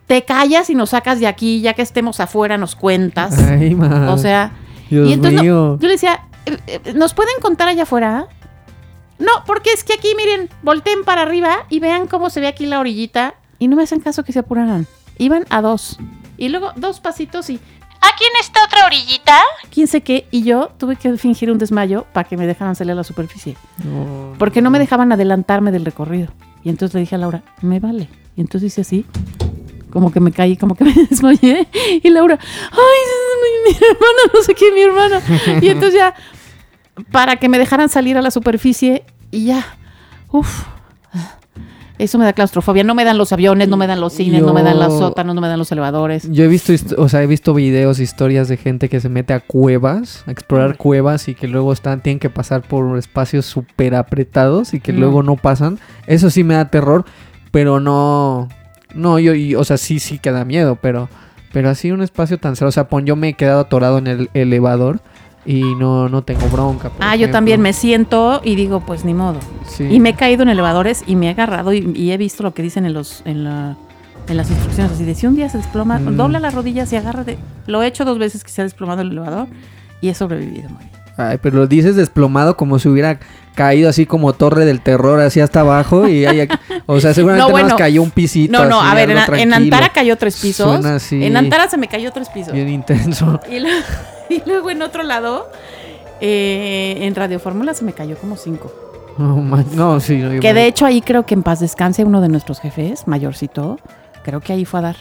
te 0.05 0.23
callas 0.23 0.69
y 0.69 0.75
nos 0.75 0.91
sacas 0.91 1.19
de 1.19 1.25
aquí, 1.27 1.61
ya 1.61 1.73
que 1.73 1.81
estemos 1.81 2.19
afuera 2.19 2.57
nos 2.57 2.75
cuentas. 2.75 3.35
Ay. 3.39 3.75
O 4.07 4.17
sea, 4.19 4.51
Dios 4.91 5.07
y 5.09 5.13
entonces 5.13 5.41
no- 5.43 5.77
yo 5.79 5.87
le 5.87 5.89
decía, 5.89 6.21
¿nos 6.95 7.13
pueden 7.13 7.35
contar 7.41 7.67
allá 7.67 7.83
afuera? 7.83 8.27
No, 9.17 9.31
porque 9.45 9.71
es 9.71 9.83
que 9.83 9.93
aquí, 9.93 10.13
miren, 10.15 10.49
volteen 10.63 11.03
para 11.03 11.23
arriba 11.23 11.65
y 11.69 11.79
vean 11.79 12.07
cómo 12.07 12.29
se 12.29 12.39
ve 12.39 12.47
aquí 12.47 12.65
la 12.65 12.79
orillita. 12.79 13.35
Y 13.59 13.67
no 13.67 13.75
me 13.75 13.83
hacen 13.83 13.99
caso 13.99 14.23
que 14.23 14.31
se 14.31 14.39
apuraran. 14.39 14.87
Iban 15.17 15.45
a 15.49 15.61
dos. 15.61 15.97
Y 16.37 16.49
luego 16.49 16.71
dos 16.77 16.99
pasitos 17.01 17.49
y. 17.49 17.59
¿Aquí 18.01 18.23
en 18.23 18.39
esta 18.39 18.63
otra 18.63 18.85
orillita? 18.85 19.37
¿Quién 19.73 19.87
sé 19.87 19.99
qué? 19.99 20.25
Y 20.31 20.43
yo 20.43 20.69
tuve 20.77 20.95
que 20.95 21.17
fingir 21.17 21.51
un 21.51 21.57
desmayo 21.57 22.05
para 22.13 22.27
que 22.29 22.37
me 22.37 22.47
dejaran 22.47 22.73
salir 22.77 22.93
a 22.93 22.95
la 22.95 23.03
superficie. 23.03 23.57
No, 23.83 24.35
Porque 24.39 24.61
no 24.61 24.69
me 24.69 24.79
dejaban 24.79 25.11
adelantarme 25.11 25.73
del 25.73 25.83
recorrido. 25.83 26.29
Y 26.63 26.69
entonces 26.69 26.93
le 26.93 27.01
dije 27.01 27.15
a 27.15 27.17
Laura, 27.17 27.43
me 27.61 27.81
vale. 27.81 28.07
Y 28.37 28.41
entonces 28.41 28.71
hice 28.71 28.81
así, 28.81 29.05
como 29.91 30.13
que 30.13 30.21
me 30.21 30.31
caí, 30.31 30.55
como 30.55 30.75
que 30.75 30.85
me 30.85 30.93
desmayé. 31.09 31.67
Y 32.01 32.09
Laura, 32.09 32.39
ay, 32.71 33.67
mi, 33.67 33.71
mi 33.73 33.77
hermana, 33.77 34.31
no 34.33 34.41
sé 34.43 34.55
qué, 34.55 34.71
mi 34.71 34.81
hermana. 34.81 35.21
Y 35.61 35.67
entonces 35.67 35.95
ya, 35.99 36.15
para 37.11 37.37
que 37.37 37.49
me 37.49 37.57
dejaran 37.57 37.89
salir 37.89 38.17
a 38.17 38.21
la 38.21 38.31
superficie 38.31 39.03
y 39.31 39.45
ya, 39.45 39.65
uff. 40.31 40.65
Eso 41.99 42.17
me 42.17 42.23
da 42.23 42.31
claustrofobia. 42.31 42.85
No 42.85 42.95
me 42.95 43.03
dan 43.03 43.17
los 43.17 43.33
aviones, 43.33 43.67
no 43.67 43.75
me 43.75 43.85
dan 43.85 43.99
los 43.99 44.13
cines, 44.13 44.41
no 44.41 44.53
me 44.53 44.63
dan 44.63 44.79
los 44.79 44.97
sótanos, 44.97 45.35
no 45.35 45.41
me 45.41 45.49
dan 45.49 45.59
los 45.59 45.69
elevadores. 45.69 46.31
Yo 46.31 46.45
he 46.45 46.47
visto, 46.47 46.71
o 46.97 47.09
sea, 47.09 47.21
he 47.21 47.27
visto 47.27 47.53
videos, 47.53 47.99
historias 47.99 48.47
de 48.47 48.55
gente 48.55 48.87
que 48.87 49.01
se 49.01 49.09
mete 49.09 49.33
a 49.33 49.41
cuevas, 49.41 50.23
a 50.25 50.31
explorar 50.31 50.77
cuevas 50.77 51.27
y 51.27 51.35
que 51.35 51.49
luego 51.49 51.73
están, 51.73 52.01
tienen 52.01 52.19
que 52.19 52.29
pasar 52.29 52.61
por 52.61 52.97
espacios 52.97 53.45
súper 53.45 53.95
apretados 53.95 54.73
y 54.73 54.79
que 54.79 54.93
luego 54.93 55.23
no 55.23 55.35
pasan. 55.35 55.77
Eso 56.07 56.29
sí 56.29 56.45
me 56.45 56.53
da 56.53 56.71
terror, 56.71 57.03
pero 57.51 57.81
no, 57.81 58.47
no, 58.95 59.19
yo, 59.19 59.33
o 59.59 59.63
sea, 59.65 59.75
sí, 59.75 59.99
sí 59.99 60.19
que 60.19 60.31
da 60.31 60.45
miedo, 60.45 60.77
pero, 60.81 61.09
pero 61.51 61.69
así 61.69 61.91
un 61.91 62.01
espacio 62.01 62.37
tan 62.37 62.55
cerrado, 62.55 62.69
o 62.69 62.71
sea, 62.71 62.87
pon, 62.87 63.05
yo 63.05 63.17
me 63.17 63.27
he 63.27 63.33
quedado 63.33 63.59
atorado 63.59 63.97
en 63.97 64.07
el 64.07 64.29
elevador 64.33 65.01
y 65.45 65.61
no, 65.75 66.09
no 66.09 66.21
tengo 66.23 66.47
bronca. 66.49 66.91
Ah, 66.99 67.15
yo 67.15 67.31
también 67.31 67.61
me 67.61 67.73
siento 67.73 68.41
y 68.43 68.55
digo, 68.55 68.81
pues 68.81 69.05
ni 69.05 69.13
modo. 69.13 69.39
Sí. 69.67 69.83
Y 69.85 69.99
me 69.99 70.09
he 70.09 70.13
caído 70.15 70.43
en 70.43 70.49
elevadores 70.49 71.03
y 71.07 71.15
me 71.15 71.27
he 71.27 71.29
agarrado 71.29 71.73
y, 71.73 71.91
y 71.95 72.11
he 72.11 72.17
visto 72.17 72.43
lo 72.43 72.53
que 72.53 72.61
dicen 72.61 72.85
en 72.85 72.93
los 72.93 73.21
en, 73.25 73.43
la, 73.43 73.75
en 74.27 74.37
las 74.37 74.49
instrucciones. 74.51 74.91
Así 74.93 75.05
de 75.05 75.15
si 75.15 75.25
un 75.27 75.35
día 75.35 75.49
se 75.49 75.57
desploma, 75.57 75.99
Mm. 75.99 76.17
dobla 76.17 76.39
las 76.39 76.53
rodillas 76.53 76.91
y 76.93 76.97
agárrate. 76.97 77.37
Lo 77.67 77.81
he 77.83 77.87
hecho 77.87 78.05
dos 78.05 78.19
veces 78.19 78.43
que 78.43 78.49
se 78.51 78.61
ha 78.61 78.63
desplomado 78.65 79.01
el 79.01 79.11
elevador 79.11 79.47
y 80.01 80.09
he 80.09 80.13
sobrevivido. 80.13 80.69
muy 80.69 80.79
bien. 80.79 80.89
Ay, 81.17 81.37
pero 81.41 81.57
lo 81.57 81.67
dices 81.67 81.95
desplomado 81.95 82.55
como 82.55 82.79
si 82.79 82.87
hubiera 82.87 83.19
caído 83.55 83.89
así 83.89 84.05
como 84.05 84.33
torre 84.33 84.65
del 84.65 84.81
terror, 84.81 85.19
así 85.19 85.39
hasta 85.41 85.61
abajo. 85.61 86.07
y 86.07 86.25
hay 86.25 86.47
O 86.85 86.99
sea, 86.99 87.13
seguramente 87.15 87.63
No, 87.63 87.75
cayó 87.75 88.01
un 88.01 88.11
pisito. 88.11 88.51
No, 88.51 88.65
no, 88.69 88.81
así, 88.81 88.91
a 88.91 88.95
ver, 88.95 89.11
en, 89.11 89.17
en. 89.39 89.53
Antara 89.53 89.89
cayó 89.89 90.15
tres 90.17 90.37
pisos. 90.39 90.67
Suena 90.79 90.95
así. 90.95 91.23
En 91.23 91.35
Antara 91.37 91.69
se 91.69 91.77
me 91.77 91.87
cayó 91.87 92.11
tres 92.11 92.29
pisos. 92.29 92.53
Bien 92.53 92.69
intenso. 92.69 93.39
Y, 93.51 93.59
lo- 93.59 93.69
y 94.29 94.41
luego 94.45 94.69
en 94.71 94.81
otro 94.81 95.03
lado, 95.03 95.51
eh, 96.21 96.97
en 97.01 97.15
Radio 97.15 97.39
Fórmula 97.39 97.73
se 97.73 97.83
me 97.83 97.93
cayó 97.93 98.17
como 98.17 98.37
cinco. 98.37 98.71
No, 99.17 99.35
no, 99.75 99.99
sí. 99.99 100.15
no, 100.15 100.39
Que 100.39 100.53
de 100.53 100.65
hecho 100.65 100.85
ahí 100.85 101.01
creo 101.01 101.25
que 101.25 101.33
en 101.33 101.43
paz 101.43 101.59
descanse 101.59 102.05
uno 102.05 102.21
de 102.21 102.29
nuestros 102.29 102.61
jefes, 102.61 103.05
mayorcito, 103.05 103.77
creo 104.23 104.39
que 104.39 104.53
ahí 104.53 104.63
fue 104.63 104.79
a 104.79 104.83
dar. 104.83 104.95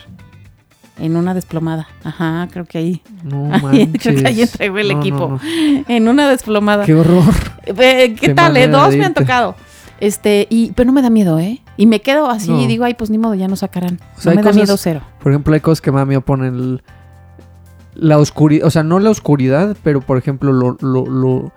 En 1.01 1.17
una 1.17 1.33
desplomada. 1.35 1.87
Ajá, 2.05 2.49
creo 2.51 2.65
que 2.65 2.79
ahí. 2.79 3.03
No 3.23 3.51
Ahí, 3.69 3.87
creo 3.87 4.17
que 4.17 4.27
ahí 4.27 4.43
entregó 4.43 4.79
el 4.79 4.89
No, 4.89 4.95
no, 4.95 5.01
equipo. 5.01 5.29
no. 5.29 5.41
En 5.89 6.09
una 6.09 6.29
desplomada. 6.29 6.85
Qué 6.85 6.95
horror. 6.95 7.23
Eh, 7.67 8.15
¿Qué 8.19 8.29
Qué 8.29 8.35
tal? 8.35 8.57
eh? 8.57 8.67
Dos 8.67 8.97
me 8.97 9.05
han 9.05 9.13
tocado. 9.15 9.55
Este, 10.01 10.47
y, 10.49 10.73
pero 10.73 10.87
no 10.87 10.93
me 10.93 11.03
da 11.03 11.11
miedo, 11.11 11.39
¿eh? 11.39 11.61
Y 11.77 11.87
me 11.87 12.01
quedo 12.01 12.31
así 12.31 12.51
No. 12.51 12.61
y 12.63 12.67
digo, 12.67 12.85
ay, 12.85 12.95
pues 12.95 13.11
ni 13.11 13.19
modo, 13.19 13.35
ya 13.35 13.47
nos 13.49 13.59
sacarán. 13.59 14.01
O 14.17 14.21
sea, 14.21 14.33
no 14.33 14.41
me 14.41 14.43
da 14.43 14.53
miedo 14.53 14.77
cero. 14.79 15.03
Por 15.23 15.33
ejemplo, 15.33 15.53
hay 15.55 15.61
cosas 15.61 15.81
que 15.83 15.93
más 15.93 16.07
me 16.07 16.19
ponen 16.21 16.55
el- 16.55 16.83
la 17.95 18.19
oscuridad. 18.19 18.67
O 18.67 18.71
sea, 18.71 18.83
no 18.85 18.99
la 19.01 19.11
oscuridad, 19.11 19.77
pero 19.83 20.01
por 20.01 20.17
ejemplo, 20.19 20.53
lo, 20.53 20.77
lo, 20.81 21.05
lo- 21.07 21.53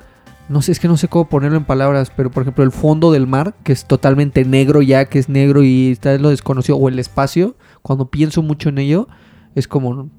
No 0.50 0.62
sé, 0.62 0.72
es 0.74 0.80
que 0.82 0.88
no 0.90 0.98
sé 0.98 1.08
cómo 1.08 1.30
ponerlo 1.30 1.58
en 1.58 1.64
palabras, 1.66 2.12
pero 2.16 2.30
por 2.30 2.42
ejemplo, 2.44 2.64
el 2.66 2.72
fondo 2.72 3.12
del 3.14 3.26
mar, 3.28 3.54
que 3.64 3.72
es 3.72 3.86
totalmente 3.86 4.44
negro 4.44 4.82
ya, 4.82 5.06
que 5.06 5.18
es 5.20 5.30
negro 5.30 5.64
y 5.64 5.92
está 5.92 6.18
lo 6.18 6.30
desconocido, 6.30 6.78
o 6.78 6.90
el 6.90 7.00
espacio, 7.00 7.56
cuando 7.82 8.08
pienso 8.10 8.42
mucho 8.42 8.68
en 8.70 8.80
ello, 8.80 9.08
es 9.56 9.68
como. 9.68 10.10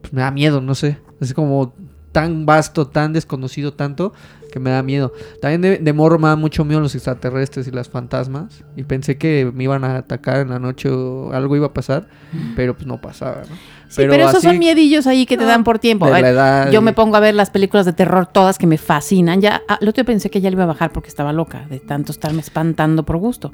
pues, 0.00 0.12
me 0.12 0.22
da 0.22 0.30
miedo, 0.30 0.60
no 0.60 0.74
sé. 0.74 0.98
Es 1.20 1.34
como 1.34 1.72
tan 2.12 2.44
vasto, 2.44 2.88
tan 2.88 3.12
desconocido 3.12 3.72
tanto, 3.72 4.12
que 4.50 4.58
me 4.58 4.70
da 4.70 4.82
miedo. 4.82 5.12
También 5.40 5.60
de, 5.60 5.78
de 5.78 5.92
morro 5.92 6.18
me 6.18 6.28
da 6.28 6.36
mucho 6.36 6.64
miedo 6.64 6.80
los 6.80 6.94
extraterrestres 6.94 7.68
y 7.68 7.70
las 7.70 7.88
fantasmas. 7.88 8.64
Y 8.76 8.82
pensé 8.82 9.16
que 9.16 9.50
me 9.54 9.64
iban 9.64 9.84
a 9.84 9.98
atacar 9.98 10.38
en 10.38 10.50
la 10.50 10.58
noche 10.58 10.90
o 10.90 11.32
algo 11.32 11.56
iba 11.56 11.66
a 11.66 11.72
pasar, 11.72 12.08
pero 12.56 12.74
pues 12.74 12.86
no 12.86 13.00
pasaba, 13.00 13.42
¿no? 13.48 13.56
Sí, 13.88 14.02
pero, 14.02 14.14
esos 14.14 14.36
así, 14.36 14.46
son 14.46 14.58
miedillos 14.60 15.08
ahí 15.08 15.26
que 15.26 15.36
te 15.36 15.44
dan 15.44 15.64
por 15.64 15.80
tiempo. 15.80 16.06
de 16.06 16.12
A 16.12 16.14
ver, 16.14 16.22
la 16.22 16.30
edad 16.30 16.70
yo 16.70 16.80
me 16.80 16.92
pongo 16.92 17.16
a 17.16 17.20
ver 17.20 17.34
las 17.34 17.50
películas 17.50 17.86
de 17.86 17.92
terror 17.92 18.26
todas 18.26 18.56
que 18.56 18.68
me 18.68 18.78
fascinan. 18.78 19.40
Ya, 19.40 19.62
ah, 19.68 19.78
el 19.80 19.88
otro 19.88 20.02
día 20.02 20.06
pensé 20.06 20.30
que 20.30 20.40
ya 20.40 20.48
le 20.48 20.54
iba 20.54 20.62
a 20.62 20.68
bajar 20.68 20.92
porque 20.92 21.08
estaba 21.08 21.32
loca 21.32 21.66
de 21.68 21.80
tanto 21.80 22.12
estarme 22.12 22.40
espantando 22.40 23.04
por 23.04 23.16
gusto. 23.16 23.52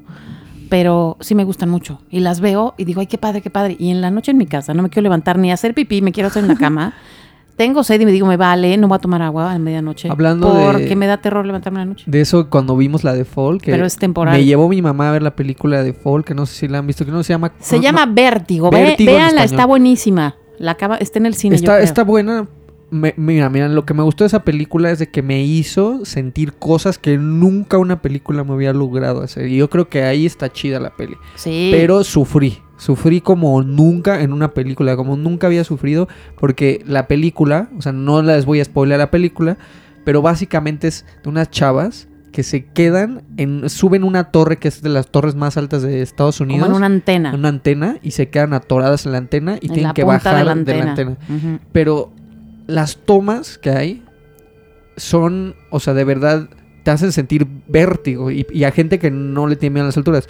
Pero 0.68 1.16
sí 1.20 1.34
me 1.34 1.44
gustan 1.44 1.68
mucho. 1.70 2.00
Y 2.10 2.20
las 2.20 2.40
veo 2.40 2.74
y 2.76 2.84
digo, 2.84 3.00
ay, 3.00 3.06
qué 3.06 3.18
padre, 3.18 3.40
qué 3.40 3.50
padre. 3.50 3.76
Y 3.78 3.90
en 3.90 4.00
la 4.00 4.10
noche 4.10 4.30
en 4.32 4.38
mi 4.38 4.46
casa 4.46 4.74
no 4.74 4.82
me 4.82 4.88
quiero 4.90 5.04
levantar 5.04 5.38
ni 5.38 5.52
hacer 5.52 5.74
pipí, 5.74 6.02
me 6.02 6.12
quiero 6.12 6.28
hacer 6.28 6.42
en 6.42 6.48
la 6.48 6.56
cama. 6.56 6.94
tengo 7.56 7.82
sed 7.84 7.98
y 8.00 8.04
me 8.04 8.12
digo, 8.12 8.26
me 8.26 8.36
vale, 8.36 8.76
no 8.76 8.86
voy 8.86 8.96
a 8.96 8.98
tomar 8.98 9.22
agua 9.22 9.50
a 9.52 9.58
medianoche. 9.58 10.10
Hablando 10.10 10.52
de- 10.52 10.64
Porque 10.66 10.94
me 10.96 11.06
da 11.06 11.16
terror 11.18 11.46
levantarme 11.46 11.80
en 11.80 11.88
la 11.88 11.92
noche. 11.94 12.04
De 12.06 12.20
eso 12.20 12.50
cuando 12.50 12.76
vimos 12.76 13.02
la 13.02 13.14
de 13.14 13.24
Fall, 13.24 13.62
que 13.62 13.70
Pero 13.70 13.86
es 13.86 13.96
temporal. 13.96 14.36
me 14.36 14.44
llevó 14.44 14.68
mi 14.68 14.82
mamá 14.82 15.08
a 15.08 15.12
ver 15.12 15.22
la 15.22 15.34
película 15.34 15.82
de 15.82 15.94
Fall, 15.94 16.22
que 16.24 16.34
no 16.34 16.44
sé 16.44 16.54
si 16.54 16.68
la 16.68 16.78
han 16.78 16.86
visto, 16.86 17.06
que 17.06 17.10
no 17.12 17.22
se 17.22 17.32
llama... 17.32 17.52
Se 17.60 17.76
no- 17.76 17.82
llama 17.82 18.04
no- 18.04 18.12
Vértigo. 18.14 18.70
Vértigo 18.70 19.10
véanla, 19.12 19.44
está 19.44 19.64
buenísima. 19.64 20.36
La 20.58 20.72
acaba, 20.72 20.96
está 20.96 21.18
en 21.18 21.26
el 21.26 21.34
cine. 21.34 21.56
yo 21.56 21.60
Está, 21.60 21.74
creo. 21.76 21.84
está 21.84 22.04
buena. 22.04 22.46
Me- 22.90 23.14
mira, 23.16 23.50
mira, 23.50 23.68
lo 23.68 23.84
que 23.84 23.94
me 23.94 24.02
gustó 24.02 24.24
de 24.24 24.28
esa 24.28 24.44
película 24.44 24.90
es 24.90 24.98
de 24.98 25.08
que 25.08 25.22
me 25.22 25.42
hizo 25.42 26.04
sentir 26.04 26.52
cosas 26.52 26.98
que 26.98 27.18
nunca 27.18 27.78
una 27.78 28.00
película 28.00 28.44
me 28.44 28.52
había 28.52 28.72
logrado 28.72 29.22
hacer. 29.22 29.48
Y 29.48 29.56
yo 29.56 29.68
creo 29.70 29.88
que 29.88 30.04
ahí 30.04 30.24
está 30.24 30.52
chida 30.52 30.78
la 30.78 30.90
peli. 30.90 31.16
Sí. 31.34 31.70
Pero 31.72 32.04
sufrí. 32.04 32.58
Sufrí 32.76 33.20
como 33.20 33.62
nunca 33.62 34.20
en 34.22 34.32
una 34.32 34.52
película, 34.52 34.96
como 34.96 35.16
nunca 35.16 35.46
había 35.46 35.64
sufrido, 35.64 36.08
porque 36.38 36.82
la 36.86 37.08
película, 37.08 37.70
o 37.78 37.82
sea, 37.82 37.92
no 37.92 38.22
les 38.22 38.44
voy 38.44 38.60
a 38.60 38.64
spoiler 38.64 38.98
la 38.98 39.10
película, 39.10 39.56
pero 40.04 40.22
básicamente 40.22 40.88
es 40.88 41.06
de 41.22 41.28
unas 41.30 41.50
chavas 41.50 42.06
que 42.32 42.42
se 42.42 42.66
quedan 42.66 43.22
en, 43.38 43.70
suben 43.70 44.04
una 44.04 44.24
torre 44.24 44.58
que 44.58 44.68
es 44.68 44.82
de 44.82 44.90
las 44.90 45.06
torres 45.10 45.34
más 45.34 45.56
altas 45.56 45.80
de 45.80 46.02
Estados 46.02 46.36
como 46.36 46.50
Unidos, 46.52 46.68
en 46.68 46.74
una 46.74 46.86
antena. 46.86 47.34
una 47.34 47.48
antena, 47.48 47.96
y 48.02 48.10
se 48.10 48.28
quedan 48.28 48.52
atoradas 48.52 49.06
en 49.06 49.12
la 49.12 49.18
antena 49.18 49.56
y 49.58 49.68
en 49.68 49.72
tienen 49.72 49.92
que 49.94 50.04
bajar 50.04 50.36
de 50.36 50.44
la 50.44 50.52
antena. 50.52 51.16
Pero 51.72 52.12
las 52.66 52.96
tomas 52.96 53.58
que 53.58 53.70
hay 53.70 54.02
son, 54.96 55.54
o 55.70 55.80
sea, 55.80 55.94
de 55.94 56.04
verdad 56.04 56.48
te 56.82 56.90
hacen 56.90 57.12
sentir 57.12 57.46
vértigo 57.66 58.30
y, 58.30 58.64
a 58.64 58.70
gente 58.70 58.98
que 58.98 59.10
no 59.10 59.46
le 59.46 59.56
tiene 59.56 59.74
miedo 59.74 59.84
a 59.84 59.88
las 59.88 59.96
alturas. 59.96 60.28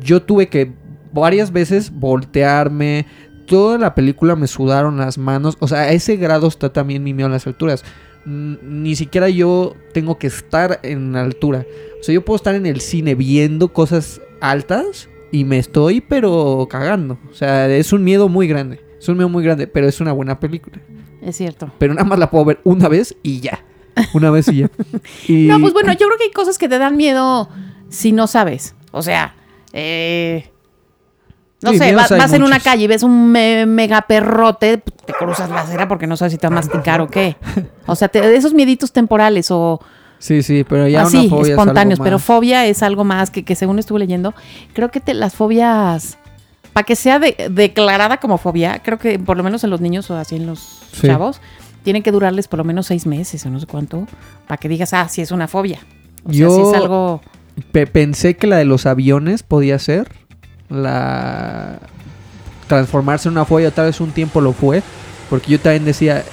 Yo 0.00 0.22
tuve 0.22 0.48
que 0.48 0.72
varias 1.12 1.52
veces 1.52 1.90
voltearme, 1.92 3.06
toda 3.46 3.78
la 3.78 3.94
película 3.94 4.36
me 4.36 4.46
sudaron 4.46 4.98
las 4.98 5.18
manos, 5.18 5.56
o 5.60 5.68
sea, 5.68 5.80
a 5.80 5.92
ese 5.92 6.16
grado 6.16 6.48
está 6.48 6.72
también 6.72 7.02
mi 7.02 7.14
miedo 7.14 7.28
a 7.28 7.32
las 7.32 7.46
alturas. 7.46 7.84
Ni 8.24 8.96
siquiera 8.96 9.28
yo 9.28 9.74
tengo 9.92 10.18
que 10.18 10.26
estar 10.26 10.80
en 10.82 11.14
altura. 11.14 11.64
O 12.00 12.02
sea, 12.02 12.12
yo 12.12 12.24
puedo 12.24 12.36
estar 12.36 12.56
en 12.56 12.66
el 12.66 12.80
cine 12.80 13.14
viendo 13.14 13.72
cosas 13.72 14.20
altas 14.40 15.08
y 15.30 15.44
me 15.44 15.58
estoy 15.58 16.00
pero 16.00 16.66
cagando. 16.68 17.18
O 17.30 17.34
sea, 17.34 17.68
es 17.68 17.92
un 17.92 18.02
miedo 18.02 18.28
muy 18.28 18.48
grande. 18.48 18.80
Es 18.98 19.08
un 19.08 19.16
miedo 19.16 19.28
muy 19.28 19.44
grande, 19.44 19.68
pero 19.68 19.86
es 19.86 20.00
una 20.00 20.12
buena 20.12 20.40
película. 20.40 20.80
Es 21.26 21.36
cierto. 21.36 21.70
Pero 21.78 21.92
nada 21.92 22.06
más 22.06 22.18
la 22.20 22.30
puedo 22.30 22.44
ver 22.44 22.60
una 22.64 22.88
vez 22.88 23.16
y 23.24 23.40
ya. 23.40 23.58
Una 24.14 24.30
vez 24.30 24.46
y 24.48 24.58
ya. 24.58 24.70
Y- 25.28 25.46
No, 25.48 25.58
pues 25.60 25.72
bueno, 25.72 25.92
yo 25.92 26.06
creo 26.06 26.18
que 26.18 26.24
hay 26.24 26.30
cosas 26.30 26.56
que 26.56 26.68
te 26.68 26.78
dan 26.78 26.96
miedo 26.96 27.48
si 27.88 28.12
no 28.12 28.26
sabes. 28.28 28.74
O 28.92 29.02
sea, 29.02 29.34
eh, 29.72 30.50
no 31.62 31.72
Sí, 31.72 31.78
sé, 31.78 31.94
vas, 31.94 32.32
en 32.32 32.42
una 32.44 32.60
calle 32.60 32.84
y 32.84 32.86
ves 32.86 33.02
un 33.02 33.32
me- 33.32 33.66
mega 33.66 34.02
perrote, 34.02 34.78
te 34.78 35.12
cruzas 35.14 35.50
la 35.50 35.62
acera 35.62 35.88
porque 35.88 36.06
no 36.06 36.16
sabes 36.16 36.32
si 36.32 36.38
te 36.38 36.46
va 36.46 36.52
a 36.52 36.54
masticar 36.60 37.00
o 37.00 37.08
qué. 37.08 37.36
O 37.86 37.96
sea, 37.96 38.06
te- 38.08 38.36
esos 38.36 38.54
mieditos 38.54 38.92
temporales 38.92 39.50
o 39.50 39.80
Sí, 40.18 40.42
sí, 40.42 40.64
pero 40.66 40.86
ya 40.88 41.02
así, 41.02 41.16
una 41.18 41.28
fobia 41.28 41.40
es 41.42 41.50
algo 41.50 41.62
espontáneos. 41.62 42.00
Pero 42.00 42.18
fobia 42.18 42.66
es 42.66 42.82
algo 42.82 43.04
más 43.04 43.30
que, 43.30 43.44
que 43.44 43.54
según 43.56 43.78
estuve 43.78 43.98
leyendo, 43.98 44.34
creo 44.74 44.90
que 44.90 45.00
te, 45.00 45.12
las 45.14 45.34
fobias, 45.34 46.18
para 46.76 46.84
que 46.84 46.94
sea 46.94 47.18
de- 47.18 47.48
declarada 47.50 48.18
como 48.18 48.36
fobia, 48.36 48.82
creo 48.82 48.98
que 48.98 49.18
por 49.18 49.38
lo 49.38 49.42
menos 49.42 49.64
en 49.64 49.70
los 49.70 49.80
niños 49.80 50.10
o 50.10 50.16
así 50.18 50.36
en 50.36 50.44
los 50.44 50.58
Sí. 50.92 51.06
chavos, 51.06 51.40
tienen 51.84 52.02
que 52.02 52.12
durarles 52.12 52.48
por 52.48 52.58
lo 52.58 52.64
menos 52.64 52.84
seis 52.86 53.06
meses 53.06 53.46
o 53.46 53.48
no 53.48 53.58
sé 53.58 53.66
cuánto, 53.66 54.06
para 54.46 54.58
que 54.58 54.68
digas, 54.68 54.92
ah, 54.92 55.08
sí 55.08 55.22
es 55.22 55.30
una 55.30 55.48
fobia. 55.48 55.78
O 56.24 56.28
sea, 56.34 56.38
Yo- 56.38 56.54
sí 56.54 56.60
es 56.68 56.74
algo... 56.74 57.22
Pe- 57.72 57.86
pensé 57.86 58.36
que 58.36 58.46
la 58.46 58.58
de 58.58 58.66
los 58.66 58.84
aviones 58.84 59.42
podía 59.42 59.78
ser 59.78 60.06
la 60.68 61.78
transformarse 62.68 63.28
en 63.28 63.32
una 63.32 63.46
fobia, 63.46 63.70
tal 63.70 63.86
vez 63.86 63.98
un 64.02 64.10
tiempo 64.10 64.42
lo 64.42 64.52
fue, 64.52 64.82
porque 65.30 65.52
yo 65.52 65.58
también 65.58 65.86
decía, 65.86 66.24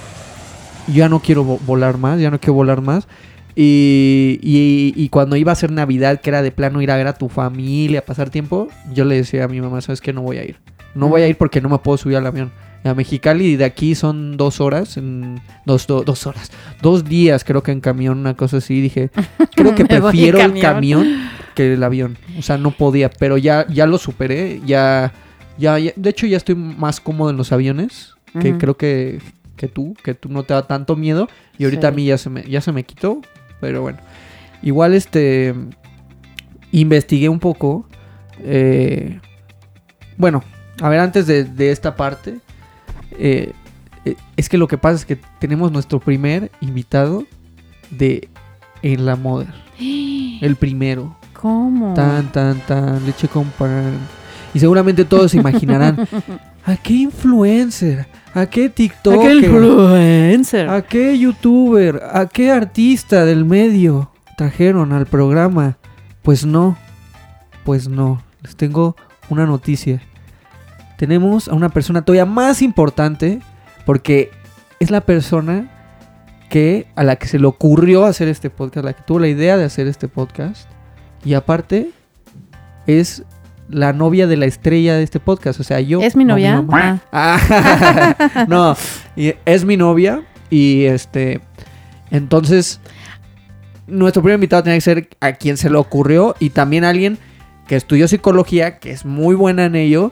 ya 0.93 1.07
no 1.07 1.21
quiero 1.21 1.45
vo- 1.45 1.59
volar 1.65 1.97
más, 1.97 2.19
ya 2.19 2.29
no 2.29 2.37
quiero 2.41 2.55
volar 2.55 2.81
más. 2.81 3.07
Y, 3.55 4.39
y- 4.41 4.93
y 4.95 5.09
cuando 5.09 5.35
iba 5.35 5.51
a 5.51 5.55
ser 5.55 5.71
Navidad, 5.71 6.21
que 6.21 6.29
era 6.29 6.41
de 6.41 6.51
plano 6.51 6.81
ir 6.81 6.91
a 6.91 6.97
ver 6.97 7.07
a 7.07 7.13
tu 7.13 7.29
familia, 7.29 8.03
pasar 8.05 8.29
tiempo, 8.29 8.67
yo 8.93 9.05
le 9.05 9.15
decía 9.15 9.43
a 9.45 9.47
mi 9.47 9.61
mamá, 9.61 9.81
sabes 9.81 10.01
que 10.01 10.13
no 10.13 10.21
voy 10.21 10.37
a 10.37 10.43
ir. 10.43 10.57
No 10.95 11.07
voy 11.07 11.21
a 11.21 11.27
ir 11.27 11.37
porque 11.37 11.61
no 11.61 11.69
me 11.69 11.77
puedo 11.79 11.97
subir 11.97 12.17
al 12.17 12.25
avión. 12.25 12.51
A 12.83 12.93
Mexicali 12.93 13.55
de 13.55 13.63
aquí 13.63 13.95
son 13.95 14.35
dos 14.35 14.59
horas, 14.59 14.97
en, 14.97 15.39
dos, 15.65 15.87
do- 15.87 16.03
dos 16.03 16.27
horas, 16.27 16.51
dos 16.81 17.05
días 17.05 17.45
creo 17.45 17.63
que 17.63 17.71
en 17.71 17.79
camión, 17.79 18.17
una 18.19 18.35
cosa 18.35 18.57
así. 18.57 18.81
Dije, 18.81 19.09
creo 19.55 19.73
que 19.75 19.85
prefiero 19.85 20.39
el 20.41 20.59
camión. 20.59 21.07
que 21.55 21.73
el 21.75 21.83
avión. 21.83 22.17
O 22.37 22.41
sea, 22.41 22.57
no 22.57 22.71
podía, 22.71 23.09
pero 23.09 23.37
ya, 23.37 23.65
ya 23.69 23.85
lo 23.85 23.97
superé. 23.97 24.59
Ya, 24.65 25.13
ya, 25.57 25.79
ya- 25.79 25.93
de 25.95 26.09
hecho, 26.09 26.25
ya 26.27 26.37
estoy 26.37 26.55
más 26.55 26.99
cómodo 26.99 27.29
en 27.29 27.37
los 27.37 27.51
aviones. 27.51 28.15
Que 28.41 28.57
creo 28.57 28.75
que, 28.77 29.19
que 29.55 29.67
tú, 29.67 29.95
que 30.03 30.15
tú 30.15 30.27
no 30.27 30.41
te 30.41 30.55
da 30.55 30.65
tanto 30.65 30.95
miedo. 30.95 31.29
Y 31.59 31.65
ahorita 31.65 31.81
Sí. 31.81 31.87
a 31.87 31.91
mí 31.91 32.05
ya 32.05 32.17
se 32.17 32.31
me, 32.31 32.41
ya 32.43 32.61
se 32.61 32.71
me 32.71 32.83
quitó. 32.83 33.21
Pero 33.67 33.81
bueno. 33.81 33.99
Igual 34.61 34.93
este. 34.93 35.53
Investigué 36.71 37.29
un 37.29 37.39
poco. 37.39 37.87
eh, 38.43 39.19
bueno, 40.17 40.43
a 40.81 40.89
ver, 40.89 40.99
antes 40.99 41.25
de, 41.27 41.43
de 41.43 41.71
esta 41.71 41.95
parte. 41.95 42.39
eh, 43.17 43.51
eh, 44.05 44.15
es 44.35 44.49
que 44.49 44.57
lo 44.57 44.67
que 44.67 44.77
pasa 44.77 44.95
es 44.95 45.05
que 45.05 45.17
tenemos 45.39 45.71
nuestro 45.71 45.99
primer 45.99 46.51
invitado 46.61 47.23
de 47.89 48.29
En 48.81 49.05
la 49.05 49.15
Moda. 49.15 49.53
El 49.79 50.55
primero. 50.57 51.15
¿Cómo? 51.33 51.93
Tan, 51.93 52.31
tan, 52.31 52.59
tan, 52.61 53.05
leche 53.05 53.27
con 53.27 53.45
pan. 53.45 53.97
Y 54.53 54.59
seguramente 54.59 55.03
todos 55.05 55.31
se 55.31 55.37
imaginarán, 55.37 56.07
¿a 56.65 56.75
qué 56.83 56.93
influencer? 56.93 58.05
¿A 58.33 58.47
qué 58.47 58.69
TikToker? 58.69 59.19
Aquel 59.19 59.43
influencer. 59.43 60.69
¿A 60.69 60.81
qué 60.81 61.17
youtuber? 61.17 62.01
¿A 62.11 62.25
qué 62.27 62.51
artista 62.51 63.25
del 63.25 63.45
medio 63.45 64.11
trajeron 64.37 64.91
al 64.91 65.05
programa? 65.05 65.77
Pues 66.23 66.45
no, 66.45 66.75
pues 67.63 67.87
no. 67.87 68.23
Les 68.41 68.55
tengo 68.55 68.95
una 69.29 69.45
noticia. 69.45 70.01
Tenemos 70.97 71.47
a 71.47 71.53
una 71.53 71.69
persona 71.69 72.03
todavía 72.03 72.25
más 72.25 72.61
importante 72.61 73.39
porque 73.85 74.31
es 74.79 74.89
la 74.89 75.01
persona 75.01 75.69
que 76.49 76.87
a 76.95 77.03
la 77.03 77.17
que 77.17 77.27
se 77.27 77.39
le 77.39 77.45
ocurrió 77.45 78.05
hacer 78.05 78.27
este 78.27 78.49
podcast, 78.49 78.85
la 78.85 78.93
que 78.93 79.03
tuvo 79.03 79.19
la 79.19 79.27
idea 79.27 79.57
de 79.57 79.65
hacer 79.65 79.87
este 79.87 80.07
podcast. 80.07 80.69
Y 81.23 81.35
aparte 81.35 81.91
es 82.87 83.23
la 83.69 83.93
novia 83.93 84.27
de 84.27 84.37
la 84.37 84.45
estrella 84.45 84.95
de 84.95 85.03
este 85.03 85.19
podcast, 85.19 85.59
o 85.59 85.63
sea, 85.63 85.79
yo. 85.79 86.01
¿Es 86.01 86.15
mi 86.15 86.25
no 86.25 86.33
novia? 86.33 86.61
mamá. 86.61 87.01
Ah. 87.11 87.39
Ah, 88.35 88.45
no, 88.49 88.75
y 89.15 89.33
es 89.45 89.65
mi 89.65 89.77
novia 89.77 90.23
y 90.49 90.83
este, 90.83 91.41
entonces 92.11 92.79
nuestro 93.87 94.21
primer 94.21 94.35
invitado 94.35 94.63
tiene 94.63 94.77
que 94.77 94.81
ser 94.81 95.09
a 95.19 95.33
quien 95.33 95.57
se 95.57 95.69
le 95.69 95.77
ocurrió 95.77 96.35
y 96.39 96.49
también 96.51 96.83
alguien 96.83 97.17
que 97.67 97.75
estudió 97.75 98.07
psicología, 98.07 98.79
que 98.79 98.91
es 98.91 99.05
muy 99.05 99.35
buena 99.35 99.65
en 99.65 99.75
ello 99.75 100.11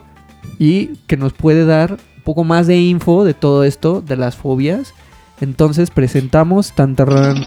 y 0.58 0.96
que 1.06 1.16
nos 1.16 1.32
puede 1.32 1.64
dar 1.64 1.92
un 1.92 2.22
poco 2.24 2.44
más 2.44 2.66
de 2.66 2.76
info 2.78 3.24
de 3.24 3.34
todo 3.34 3.64
esto, 3.64 4.00
de 4.00 4.16
las 4.16 4.36
fobias. 4.36 4.94
Entonces 5.40 5.90
presentamos, 5.90 6.72
tan 6.72 6.94
tarran, 6.94 7.44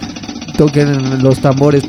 toquen 0.57 1.23
los 1.23 1.39
tambores 1.41 1.83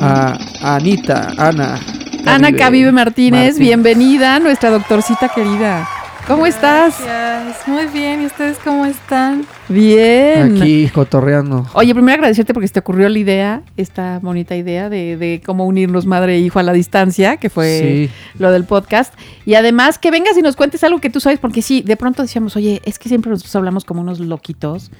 a 0.00 0.38
Anita, 0.62 1.32
Ana. 1.38 1.80
Ana 2.26 2.52
Cavive 2.52 2.92
Martínez, 2.92 3.58
bienvenida, 3.58 4.38
nuestra 4.40 4.70
doctorcita 4.70 5.28
querida. 5.28 5.88
¿Cómo 6.26 6.44
estás? 6.44 6.96
Gracias. 7.00 7.68
Muy 7.68 7.86
bien. 7.86 8.22
¿Y 8.22 8.26
ustedes 8.26 8.58
cómo 8.58 8.84
están? 8.84 9.46
Bien. 9.68 10.56
Aquí 10.60 10.88
cotorreando. 10.92 11.66
Oye, 11.72 11.94
primero 11.94 12.14
agradecerte 12.14 12.52
porque 12.52 12.66
se 12.66 12.74
te 12.74 12.80
ocurrió 12.80 13.08
la 13.08 13.18
idea, 13.18 13.62
esta 13.76 14.18
bonita 14.20 14.56
idea 14.56 14.88
de, 14.88 15.16
de 15.16 15.40
cómo 15.46 15.66
unirnos 15.66 16.04
madre 16.04 16.34
e 16.34 16.38
hijo 16.40 16.58
a 16.58 16.64
la 16.64 16.72
distancia, 16.72 17.36
que 17.36 17.48
fue 17.48 18.08
Sí. 18.08 18.10
lo 18.40 18.50
del 18.50 18.64
podcast. 18.64 19.14
Y 19.44 19.54
además 19.54 20.00
que 20.00 20.10
vengas 20.10 20.36
y 20.36 20.42
nos 20.42 20.56
cuentes 20.56 20.82
algo 20.82 21.00
que 21.00 21.10
tú 21.10 21.20
sabes, 21.20 21.38
porque 21.38 21.62
sí, 21.62 21.82
de 21.82 21.96
pronto 21.96 22.22
decíamos, 22.22 22.56
oye, 22.56 22.82
es 22.84 22.98
que 22.98 23.08
siempre 23.08 23.30
nosotros 23.30 23.54
hablamos 23.54 23.84
como 23.84 24.00
unos 24.00 24.18
loquitos, 24.18 24.90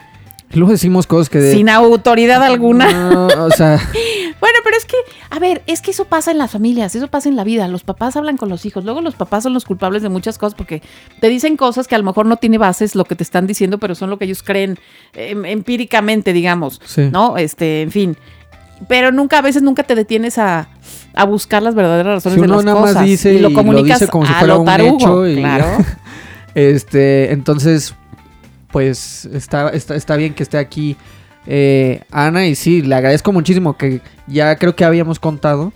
Luego 0.53 0.71
decimos 0.71 1.09
cosas 1.09 1.29
que 1.29 1.41
de... 1.41 1.53
sin 1.53 1.69
autoridad 1.69 2.41
alguna. 2.41 3.11
No, 3.11 3.27
o 3.27 3.51
sea, 3.51 3.81
Bueno, 4.41 4.59
pero 4.63 4.77
es 4.77 4.85
que, 4.85 4.97
a 5.31 5.39
ver, 5.39 5.63
es 5.67 5.81
que 5.81 5.91
eso 5.93 6.05
pasa 6.05 6.31
en 6.31 6.39
las 6.39 6.51
familias, 6.51 6.95
eso 6.95 7.09
pasa 7.09 7.29
en 7.29 7.37
la 7.37 7.45
vida. 7.45 7.67
Los 7.69 7.85
papás 7.85 8.17
hablan 8.17 8.37
con 8.37 8.49
los 8.51 8.67
hijos, 8.67 8.85
luego 8.85 9.01
los 9.01 9.15
papás 9.15 9.45
son 9.45 9.55
los 9.55 9.65
culpables 9.65 10.03
de 10.03 10.09
muchas 10.11 10.37
cosas 10.37 10.55
porque 10.55 10.83
te 11.21 11.29
dicen 11.29 11.57
cosas 11.57 11.89
que 11.89 11.95
a 11.95 11.99
lo 11.99 12.05
mejor 12.05 12.27
no 12.27 12.37
tiene 12.37 12.59
bases 12.59 12.95
lo 12.95 13.05
que 13.05 13.15
te 13.17 13.23
están 13.23 13.47
diciendo, 13.47 13.79
pero 13.79 13.95
son 13.95 14.11
lo 14.11 14.19
que 14.19 14.27
ellos 14.27 14.43
creen 14.43 14.79
em, 15.15 15.45
empíricamente, 15.47 16.33
digamos. 16.35 16.81
Sí. 16.85 17.09
¿No? 17.11 17.39
Este, 17.39 17.83
en 17.83 17.91
fin. 17.91 18.17
Pero 18.89 19.11
nunca, 19.11 19.39
a 19.39 19.43
veces 19.43 19.63
nunca 19.63 19.85
te 19.85 19.95
detienes 19.95 20.37
a, 20.37 20.69
a 21.15 21.25
buscar 21.25 21.63
las 21.63 21.75
verdaderas 21.75 22.17
razones 22.23 22.35
Si 22.35 22.41
de 22.43 22.47
uno 22.47 22.57
las 22.57 22.65
nada 22.67 22.81
más 22.81 22.91
cosas. 22.91 23.05
dice 23.07 23.33
y 23.33 23.39
lo 23.39 23.49
y 23.49 23.53
lo 23.53 23.57
comunicas 23.57 24.01
dice 24.01 24.11
como 24.13 24.27
si 24.27 24.33
a 24.35 24.39
fuera 24.39 24.55
lo 24.55 24.61
un 24.61 24.69
hecho 24.69 25.27
y- 25.27 25.37
claro. 25.37 25.67
este, 26.55 27.33
entonces, 27.33 27.95
pues 28.71 29.25
está, 29.33 29.71
está, 29.71 29.95
está 29.95 30.17
bien 30.17 30.35
que 30.35 30.43
esté 30.43 30.59
aquí 30.59 30.97
eh, 31.47 32.03
Ana 32.11 32.47
y 32.47 32.55
sí, 32.55 32.83
le 32.83 32.95
agradezco 32.95 33.33
muchísimo 33.33 33.77
que 33.77 34.01
ya 34.27 34.57
creo 34.57 34.75
que 34.75 34.85
habíamos 34.85 35.19
contado 35.19 35.73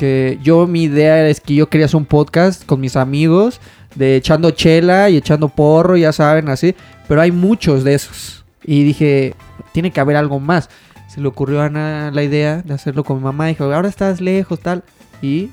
que 0.00 0.38
yo 0.42 0.66
mi 0.66 0.84
idea 0.84 1.28
es 1.28 1.40
que 1.40 1.54
yo 1.54 1.68
quería 1.68 1.84
hacer 1.84 1.98
un 1.98 2.06
podcast 2.06 2.64
con 2.64 2.80
mis 2.80 2.96
amigos 2.96 3.60
de 3.94 4.16
echando 4.16 4.50
chela 4.50 5.10
y 5.10 5.18
echando 5.18 5.50
porro, 5.50 5.94
ya 5.96 6.10
saben, 6.12 6.48
así. 6.48 6.74
Pero 7.06 7.20
hay 7.20 7.32
muchos 7.32 7.84
de 7.84 7.94
esos. 7.94 8.44
Y 8.64 8.82
dije, 8.84 9.34
tiene 9.72 9.90
que 9.90 10.00
haber 10.00 10.16
algo 10.16 10.40
más. 10.40 10.70
Se 11.08 11.20
le 11.20 11.28
ocurrió 11.28 11.60
a 11.60 11.66
Ana 11.66 12.10
la 12.12 12.22
idea 12.22 12.62
de 12.62 12.72
hacerlo 12.72 13.04
con 13.04 13.18
mi 13.18 13.24
mamá. 13.24 13.48
Dijo, 13.48 13.64
ahora 13.64 13.88
estás 13.88 14.22
lejos, 14.22 14.60
tal. 14.60 14.84
Y 15.20 15.50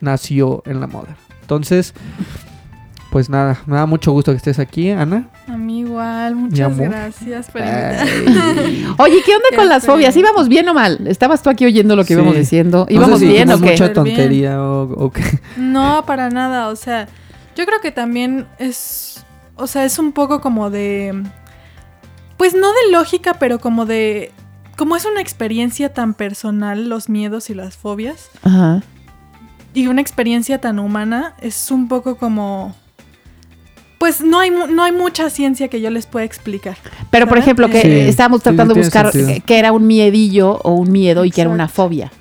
nació 0.00 0.62
en 0.66 0.80
la 0.80 0.86
moda. 0.86 1.16
Entonces, 1.40 1.94
pues 3.10 3.30
nada, 3.30 3.58
me 3.66 3.76
da 3.76 3.86
mucho 3.86 4.12
gusto 4.12 4.32
que 4.32 4.36
estés 4.36 4.58
aquí, 4.58 4.90
Ana. 4.90 5.28
A 5.48 5.56
mí 5.56 5.80
igual, 5.80 6.34
muchas 6.36 6.76
gracias 6.76 7.50
por. 7.50 7.62
Oye, 8.98 9.22
¿qué 9.24 9.32
onda 9.36 9.56
con 9.56 9.68
las 9.68 9.86
fobias? 9.86 10.16
¿Íbamos 10.16 10.48
bien 10.48 10.68
o 10.68 10.74
mal? 10.74 11.06
¿Estabas 11.06 11.42
tú 11.42 11.50
aquí 11.50 11.64
oyendo 11.64 11.96
lo 11.96 12.02
que 12.02 12.08
Sí. 12.08 12.12
íbamos 12.14 12.36
diciendo? 12.36 12.78
No 12.80 12.86
sé 12.86 12.94
¿Íbamos 12.94 13.20
si 13.20 13.26
bien 13.26 13.50
o 13.50 13.60
qué? 13.60 13.70
mucha 13.72 13.92
tontería 13.92 14.60
o, 14.62 14.82
o 15.06 15.10
qué. 15.10 15.22
No, 15.56 16.04
para 16.06 16.28
nada. 16.30 16.68
O 16.68 16.76
sea, 16.76 17.08
yo 17.56 17.64
creo 17.66 17.80
que 17.80 17.92
también 17.92 18.46
es. 18.58 19.24
O 19.56 19.66
sea, 19.66 19.84
es 19.84 19.98
un 19.98 20.12
poco 20.12 20.40
como 20.40 20.68
de. 20.70 21.22
Pues 22.36 22.54
no 22.54 22.68
de 22.68 22.92
lógica, 22.92 23.34
pero 23.34 23.58
como 23.60 23.86
de. 23.86 24.32
Como 24.76 24.94
es 24.96 25.06
una 25.06 25.22
experiencia 25.22 25.94
tan 25.94 26.12
personal, 26.12 26.88
los 26.90 27.08
miedos 27.08 27.48
y 27.48 27.54
las 27.54 27.78
fobias, 27.78 28.28
Ajá. 28.42 28.82
y 29.72 29.86
una 29.86 30.02
experiencia 30.02 30.60
tan 30.60 30.78
humana, 30.78 31.34
es 31.40 31.70
un 31.70 31.88
poco 31.88 32.16
como. 32.16 32.74
Pues 33.98 34.20
no 34.20 34.38
hay, 34.40 34.50
mu- 34.50 34.66
no 34.66 34.82
hay 34.82 34.92
mucha 34.92 35.30
ciencia 35.30 35.68
que 35.68 35.80
yo 35.80 35.90
les 35.90 36.06
pueda 36.06 36.24
explicar. 36.26 36.76
Pero, 37.10 37.26
por 37.26 37.38
ejemplo, 37.38 37.68
que 37.68 37.80
Sí, 37.80 37.88
estábamos 38.00 38.42
tratando 38.42 38.74
sí, 38.74 38.80
de 38.80 38.84
buscar 38.86 39.10
que 39.44 39.58
era 39.58 39.72
un 39.72 39.86
miedillo 39.86 40.58
o 40.64 40.72
un 40.72 40.92
miedo 40.92 41.24
y 41.24 41.30
que 41.30 41.40
era 41.40 41.50
una 41.50 41.68
fobia. 41.68 42.12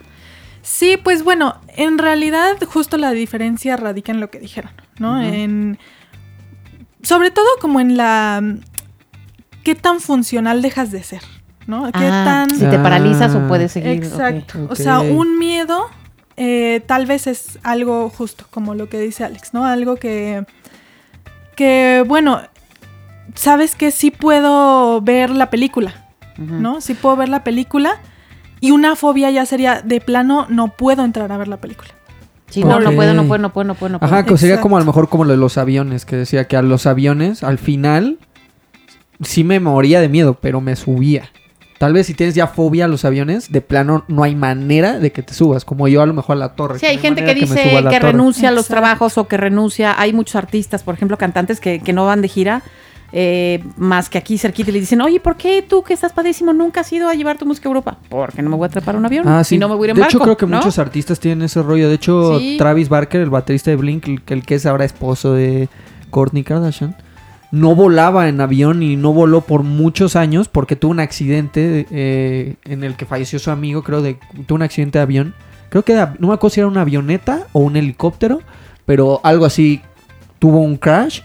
Sí, 0.62 0.98
pues 1.02 1.24
bueno, 1.24 1.58
en 1.76 1.98
realidad 1.98 2.56
justo 2.66 2.98
la 2.98 3.12
diferencia 3.12 3.76
radica 3.78 4.12
en 4.12 4.20
lo 4.22 4.32
que 4.32 4.40
dijeron, 4.40 4.72
¿no? 5.00 5.22
En 5.22 5.78
sobre 7.04 7.30
todo 7.30 7.46
como 7.62 7.80
en 7.80 7.98
la 7.98 8.42
qué 9.64 9.76
tan 9.76 10.00
funcional 10.00 10.62
dejas 10.62 10.92
de 10.92 11.04
ser, 11.04 11.22
¿no? 11.68 11.86
Qué 11.92 12.00
Ah, 12.02 12.24
tan 12.48 12.50
si 12.58 12.66
te 12.66 12.78
Ah. 12.78 12.84
paralizas 12.84 13.36
o 13.36 13.48
puedes 13.48 13.74
seguir. 13.74 13.92
exacto. 13.92 14.68
O 14.70 14.76
sea, 14.76 15.02
un 15.02 15.38
miedo 15.38 15.86
eh, 16.38 16.82
tal 16.88 17.06
vez 17.06 17.28
es 17.28 17.60
algo 17.64 18.10
justo, 18.10 18.46
como 18.50 18.74
lo 18.76 18.90
que 18.90 19.00
dice 19.00 19.24
Alex, 19.24 19.54
¿no? 19.54 19.66
Algo 19.66 19.96
que 19.98 20.46
que 21.56 22.04
bueno, 22.08 22.42
sabes 23.36 23.76
que 23.76 23.92
sí 23.92 24.12
puedo 24.12 25.02
ver 25.02 25.30
la 25.30 25.50
película. 25.50 26.06
¿no? 26.38 26.82
Sí 26.82 26.94
puedo 26.94 27.16
ver 27.16 27.30
la 27.30 27.44
película. 27.44 28.02
Y 28.62 28.72
una 28.72 28.96
fobia 28.96 29.30
ya 29.32 29.46
sería 29.46 29.82
de 29.82 30.02
plano, 30.02 30.48
no 30.50 30.70
puedo 30.70 31.04
entrar 31.04 31.32
a 31.32 31.38
ver 31.38 31.48
la 31.48 31.58
película. 31.58 31.90
Sí, 32.50 32.64
no, 32.64 32.80
no 32.80 32.92
puedo, 32.92 33.14
no 33.14 33.28
puedo, 33.28 33.42
no 33.42 33.52
puedo, 33.52 33.66
no 33.66 33.76
puedo. 33.76 33.92
No 33.94 34.00
puedo. 34.00 34.14
Ajá, 34.14 34.26
que 34.26 34.38
sería 34.38 34.62
como 34.62 34.78
a 34.78 34.80
lo 34.80 34.86
mejor 34.86 35.10
como 35.10 35.26
lo 35.26 35.32
de 35.32 35.38
los 35.38 35.58
aviones, 35.58 36.06
que 36.06 36.16
decía 36.16 36.48
que 36.48 36.56
a 36.56 36.62
los 36.62 36.86
aviones, 36.86 37.44
al 37.44 37.58
final, 37.58 38.18
sí 39.22 39.44
me 39.44 39.60
moría 39.60 40.00
de 40.00 40.10
miedo, 40.10 40.36
pero 40.40 40.62
me 40.62 40.76
subía. 40.76 41.30
Tal 41.78 41.92
vez 41.92 42.08
si 42.08 42.14
tienes 42.14 42.36
ya 42.36 42.48
fobia 42.48 42.86
a 42.86 42.88
los 42.88 43.04
aviones, 43.04 43.52
de 43.52 43.60
plano 43.62 44.06
no 44.08 44.24
hay 44.24 44.34
manera 44.36 44.98
de 44.98 45.12
que 45.12 45.22
te 45.24 45.34
subas, 45.34 45.66
como 45.66 45.88
yo 45.90 46.02
a 46.02 46.06
lo 46.06 46.14
mejor 46.14 46.38
a 46.38 46.40
la 46.40 46.56
torre. 46.56 46.80
Sí, 46.80 46.86
hay 46.86 46.96
no 46.96 47.02
gente 47.02 47.26
que 47.26 47.36
dice 47.36 47.84
que, 47.90 48.00
renuncia 48.00 48.48
a 48.50 48.52
los 48.52 48.66
Exacto. 48.66 48.82
trabajos 48.82 49.18
o 49.18 49.28
que 49.28 49.36
renuncia. 49.38 49.94
Hay 50.00 50.14
muchos 50.14 50.36
artistas, 50.36 50.84
por 50.84 50.96
ejemplo, 50.96 51.18
cantantes 51.18 51.60
que, 51.60 51.80
que 51.82 51.92
no 51.92 52.06
van 52.06 52.22
de 52.22 52.30
gira, 52.30 52.64
eh, 53.12 53.64
más 53.78 54.10
que 54.10 54.18
aquí 54.18 54.38
cerquita 54.38 54.70
y 54.72 54.74
le 54.74 54.80
dicen, 54.80 55.02
oye, 55.02 55.20
¿por 55.20 55.36
qué 55.38 55.62
tú 55.68 55.84
que 55.84 55.94
estás 55.94 56.12
padrísimo 56.14 56.54
nunca 56.54 56.82
has 56.82 56.92
ido 56.94 57.08
a 57.10 57.14
llevar 57.14 57.38
tu 57.38 57.46
música 57.46 57.68
a 57.68 57.72
Europa? 57.72 57.98
Porque 58.10 58.42
no 58.42 58.50
me 58.50 58.56
voy 58.56 58.66
a 58.66 58.70
trepar 58.70 58.96
a 58.96 58.98
un 58.98 59.06
avión 59.06 59.28
Ah, 59.28 59.44
sí. 59.44 59.56
y 59.56 59.58
no 59.58 59.68
me 59.70 59.76
voy 59.76 59.84
a 59.84 59.88
ir 59.88 59.90
en 59.92 59.96
de 59.98 60.02
barco. 60.02 60.18
hecho, 60.18 60.24
creo 60.24 60.38
que 60.38 60.46
¿no? 60.48 60.58
muchos 60.58 60.80
artistas 60.80 61.20
tienen 61.20 61.44
ese 61.44 61.62
rollo. 61.62 61.88
De 61.90 61.96
hecho, 61.96 62.40
Sí. 62.40 62.56
Travis 62.58 62.90
Barker, 62.90 63.22
el 63.22 63.30
baterista 63.30 63.70
de 63.72 63.76
Blink, 63.78 64.08
el, 64.08 64.22
que- 64.22 64.34
el 64.34 64.46
que 64.46 64.56
es 64.56 64.66
ahora 64.66 64.86
esposo 64.86 65.34
de 65.34 65.70
Kourtney 66.10 66.44
Kardashian, 66.44 66.96
no 67.56 67.74
volaba 67.74 68.28
en 68.28 68.42
avión 68.42 68.84
y 68.84 68.96
no 68.98 69.14
voló 69.14 69.42
por 69.42 69.64
muchos 69.64 70.16
años 70.18 70.48
porque 70.50 70.76
tuvo 70.76 70.92
un 70.92 71.00
accidente 71.00 71.86
eh, 71.90 72.56
en 72.66 72.84
el 72.84 72.96
que 72.96 73.06
falleció 73.06 73.40
su 73.40 73.50
amigo, 73.50 73.82
creo, 73.82 74.02
de 74.02 74.18
tuvo 74.46 74.56
un 74.58 74.62
accidente 74.64 74.98
de 75.00 75.04
avión. 75.04 75.34
Creo 75.70 75.84
que 75.84 75.94
era- 75.94 76.16
no 76.20 76.28
me 76.28 76.34
acuerdo 76.34 76.54
si 76.54 76.60
era 76.60 76.68
una 76.68 76.82
avioneta 76.82 77.48
o 77.54 77.60
un 77.62 77.78
helicóptero, 77.78 78.42
pero 78.86 79.22
algo 79.24 79.46
así 79.46 79.82
tuvo 80.40 80.60
un 80.60 80.76
crash 80.76 81.22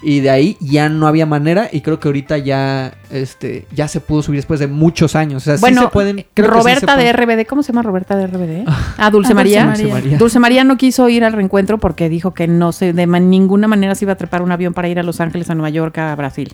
y 0.00 0.20
de 0.20 0.30
ahí 0.30 0.56
ya 0.60 0.88
no 0.88 1.06
había 1.08 1.26
manera 1.26 1.68
y 1.72 1.80
creo 1.80 1.98
que 1.98 2.06
ahorita 2.08 2.38
ya 2.38 2.94
este 3.10 3.66
ya 3.74 3.88
se 3.88 4.00
pudo 4.00 4.22
subir 4.22 4.38
después 4.38 4.60
de 4.60 4.66
muchos 4.68 5.16
años. 5.16 5.42
O 5.42 5.44
sea, 5.44 5.56
sí 5.56 5.60
Bueno, 5.60 5.82
se 5.82 5.88
pueden 5.88 6.16
creo 6.16 6.26
que 6.34 6.42
sí 6.42 6.46
se 6.46 6.46
Roberta 6.54 6.96
de 6.96 7.12
pueden- 7.12 7.16
RBD, 7.40 7.46
¿cómo 7.46 7.62
se 7.62 7.72
llama 7.72 7.82
Roberta 7.82 8.16
de 8.16 8.26
RBD? 8.28 8.64
Ah, 8.66 8.72
Dulce 8.76 8.92
Ah, 8.98 9.10
Dulce 9.10 9.34
María. 9.34 9.66
María. 9.66 9.82
Dulce 9.86 9.94
María. 10.02 10.18
Dulce 10.18 10.38
María 10.38 10.64
no 10.64 10.76
quiso 10.76 11.08
ir 11.08 11.24
al 11.24 11.32
reencuentro 11.32 11.78
porque 11.78 12.08
dijo 12.08 12.32
que 12.32 12.46
no 12.46 12.70
se 12.72 12.92
de 12.92 13.06
ninguna 13.06 13.66
manera 13.66 13.94
se 13.94 14.04
iba 14.04 14.12
a 14.12 14.16
trepar 14.16 14.42
un 14.42 14.52
avión 14.52 14.72
para 14.74 14.88
ir 14.88 14.98
a 14.98 15.02
Los 15.02 15.20
Ángeles, 15.20 15.50
a 15.50 15.54
Nueva 15.54 15.70
York, 15.70 15.98
a 15.98 16.14
Brasil. 16.14 16.52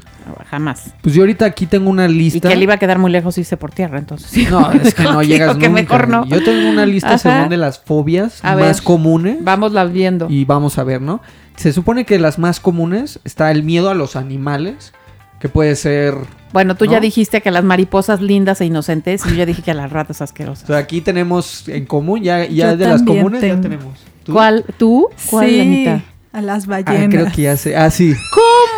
Jamás. 0.50 0.94
Pues 1.02 1.14
yo 1.14 1.22
ahorita 1.22 1.44
aquí 1.44 1.66
tengo 1.66 1.90
una 1.90 2.06
Y 2.06 2.14
lista. 2.14 2.48
que 2.48 2.56
le 2.56 2.62
iba 2.62 2.74
a 2.74 2.78
quedar 2.78 2.98
muy 2.98 3.10
lejos 3.10 3.36
irse 3.36 3.56
por 3.56 3.70
tierra, 3.72 3.98
entonces. 3.98 4.50
No, 4.50 4.72
es 4.82 4.94
que 4.94 5.02
no 5.02 5.22
llegas 5.22 5.56
que 5.56 5.68
nunca. 5.68 5.82
mejor 5.82 6.08
no. 6.08 6.24
Yo 6.26 6.42
tengo 6.42 6.68
una 6.70 6.86
lista 6.86 7.08
Ajá. 7.14 7.18
según 7.18 7.48
de 7.50 7.56
las 7.58 7.78
fobias 7.78 8.42
A 8.42 8.56
más 8.56 8.78
ver. 8.78 8.84
comunes 8.84 9.36
Vámoslas 9.42 9.92
viendo. 9.92 10.28
y 10.30 10.44
vamos 10.44 10.78
a 10.78 10.84
ver, 10.84 11.02
¿no? 11.02 11.20
Se 11.56 11.72
supone 11.72 12.04
que 12.04 12.18
las 12.18 12.38
más 12.38 12.60
comunes 12.60 13.20
está 13.24 13.50
el 13.50 13.62
miedo 13.62 13.90
a 13.90 13.94
los 13.94 14.16
animales, 14.16 14.92
que 15.40 15.48
puede 15.48 15.76
ser, 15.76 16.14
o 16.14 16.26
Bueno, 16.52 16.74
tú 16.76 16.84
ya 16.86 17.00
dijiste 17.00 17.40
que 17.42 17.50
las 17.50 17.64
mariposas 17.64 18.20
lindas 18.20 18.60
e 18.60 18.66
inocentes 18.66 19.24
y 19.26 19.30
yo 19.30 19.34
ya 19.36 19.46
dije 19.46 19.62
que 19.62 19.70
a 19.70 19.74
las 19.74 19.90
ratas 19.92 20.20
asquerosas. 20.22 20.66
sea, 20.66 20.78
aquí 20.78 21.00
tenemos 21.00 21.68
en 21.68 21.84
común 21.86 22.22
ya 22.22 22.44
ya 22.46 22.76
de 22.76 22.86
las 22.86 23.02
comunes 23.02 23.42
ya 23.42 23.60
tenemos. 23.60 23.98
¿Tú? 24.24 24.32
¿Cuál? 24.32 24.64
¿Tú? 24.78 25.08
¿Cuál, 25.30 25.48
sí, 25.48 25.60
Anita? 25.60 26.02
a 26.32 26.40
las 26.40 26.64
Ah, 26.64 26.68
ballenas. 26.82 27.08
creo 27.10 27.26
que 27.32 27.42
ya 27.42 27.56
sé. 27.56 27.76
Ah, 27.76 27.90
sí. 27.90 28.14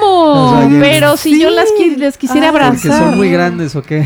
¿Cómo? 0.00 0.68
Pero 0.80 1.16
si 1.16 1.34
Sí. 1.34 1.40
yo 1.40 1.50
las 1.50 1.68
qui- 1.70 1.96
les 1.96 2.16
quisiera 2.18 2.50
Porque 2.52 2.66
abrazar. 2.66 2.98
son 2.98 3.16
muy 3.16 3.30
grandes 3.30 3.74
o 3.76 3.82
qué. 3.82 4.04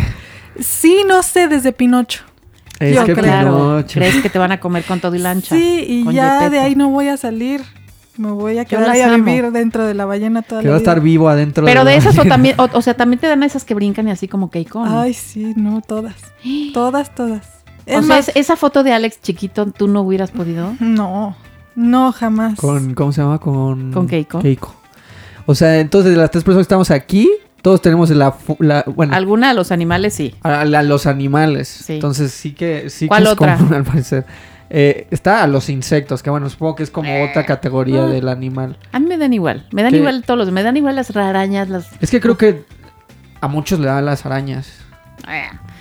Sí, 0.61 1.03
no 1.09 1.23
sé, 1.23 1.49
desde 1.49 1.73
Pinocho. 1.73 2.23
Es 2.79 2.95
Yo 2.95 3.05
que 3.05 3.13
creo. 3.15 3.25
Claro, 3.25 3.57
Pinocho. 3.57 3.99
crees 4.01 4.17
que 4.23 4.31
te 4.31 4.39
van 4.39 4.53
a 4.53 4.61
comer 4.61 4.85
con 4.85 5.01
todo 5.01 5.15
y 5.15 5.19
lancha. 5.19 5.55
Sí, 5.55 5.85
y 5.87 6.13
ya 6.13 6.35
Gepetto. 6.35 6.51
de 6.53 6.59
ahí 6.61 6.75
no 6.75 6.89
voy 6.91 7.09
a 7.09 7.17
salir. 7.17 7.63
Me 8.17 8.31
voy 8.33 8.59
a 8.59 8.65
quedar 8.65 8.91
ahí 8.91 9.01
a 9.01 9.15
vivir 9.15 9.51
dentro 9.53 9.87
de 9.87 9.95
la 9.95 10.05
ballena 10.05 10.43
toda 10.43 10.61
Que 10.61 10.67
la 10.69 10.73
va 10.73 10.77
a 10.77 10.81
vida. 10.81 10.91
estar 10.91 11.01
vivo 11.03 11.29
adentro 11.29 11.65
Pero 11.65 11.85
de 11.85 11.93
la- 11.93 11.97
esas 11.97 12.19
o 12.19 12.25
también, 12.25 12.55
o, 12.59 12.69
o 12.73 12.83
sea, 12.83 12.95
también 12.95 13.19
te 13.21 13.27
dan 13.29 13.43
esas 13.43 13.65
que 13.65 13.75
brincan 13.75 14.09
y 14.09 14.11
así 14.11 14.29
como 14.29 14.51
Keiko. 14.51 14.85
¿no? 14.85 15.01
Ay, 15.01 15.15
sí, 15.15 15.53
no, 15.57 15.81
todas. 15.81 16.15
Todas, 16.75 17.15
todas. 17.15 17.47
o 17.47 17.81
Es 17.87 17.93
sea, 18.07 18.17
más, 18.17 18.29
es- 18.29 18.37
esa 18.37 18.57
foto 18.57 18.83
de 18.83 18.93
Alex 18.93 19.21
chiquito, 19.23 19.67
¿tú 19.67 19.89
no 19.89 20.03
hubieras 20.03 20.31
podido? 20.33 20.75
no, 20.81 21.37
no, 21.77 22.13
jamás. 22.13 22.57
Con, 22.59 22.95
¿cómo 22.95 23.13
se 23.13 23.23
llama? 23.23 23.39
Con... 23.39 23.93
Con 23.93 24.07
Keiko. 24.09 24.75
O 25.47 25.55
sea, 25.55 25.79
entonces 25.81 26.13
de 26.13 26.19
las 26.19 26.31
tres 26.31 26.45
personas 26.45 26.61
que 26.67 26.73
estamos 26.73 26.91
aquí, 26.91 27.31
todos 27.63 27.81
tenemos 27.81 28.11
la... 28.11 28.35
bueno, 28.95 29.15
Alguna 29.15 29.49
de 29.49 29.55
los 29.55 29.71
animales 29.73 30.15
sí. 30.15 30.35
a, 30.43 30.61
a 30.61 30.83
los 30.83 31.07
animales. 31.07 31.69
Sí. 31.69 31.95
Entonces 31.95 32.33
sí 32.33 32.53
que... 32.53 32.91
Sí 32.91 33.07
¿Cuál 33.07 33.23
que 33.23 33.29
es 33.29 33.33
otra? 33.33 33.57
común, 33.57 33.75
al 33.75 33.85
parecer. 33.85 34.27
Eh, 34.73 35.09
está 35.11 35.43
a 35.43 35.47
los 35.49 35.69
insectos, 35.69 36.23
que 36.23 36.31
bueno, 36.31 36.49
supongo 36.49 36.77
que 36.77 36.85
es 36.85 36.91
como 36.91 37.09
Eh. 37.11 37.29
otra 37.29 37.45
categoría 37.45 38.05
del 38.07 38.29
animal. 38.29 38.77
A 38.93 39.01
mí 39.01 39.07
me 39.07 39.19
dan 39.19 39.33
igual. 39.33 39.67
Me 39.73 39.83
dan 39.83 39.91
¿Qué? 39.91 39.99
igual 39.99 40.23
todos 40.25 40.39
los. 40.39 40.53
Me 40.53 40.63
dan 40.63 40.77
igual 40.77 40.95
las 40.95 41.15
arañas, 41.17 41.69
las. 41.69 41.89
Es 42.01 42.11
que 42.11 42.21
creo 42.21 42.37
que 42.39 42.63
a 43.41 43.49
muchos 43.49 43.81
le 43.81 43.87
dan 43.87 44.05
las 44.07 44.25
arañas. 44.27 44.69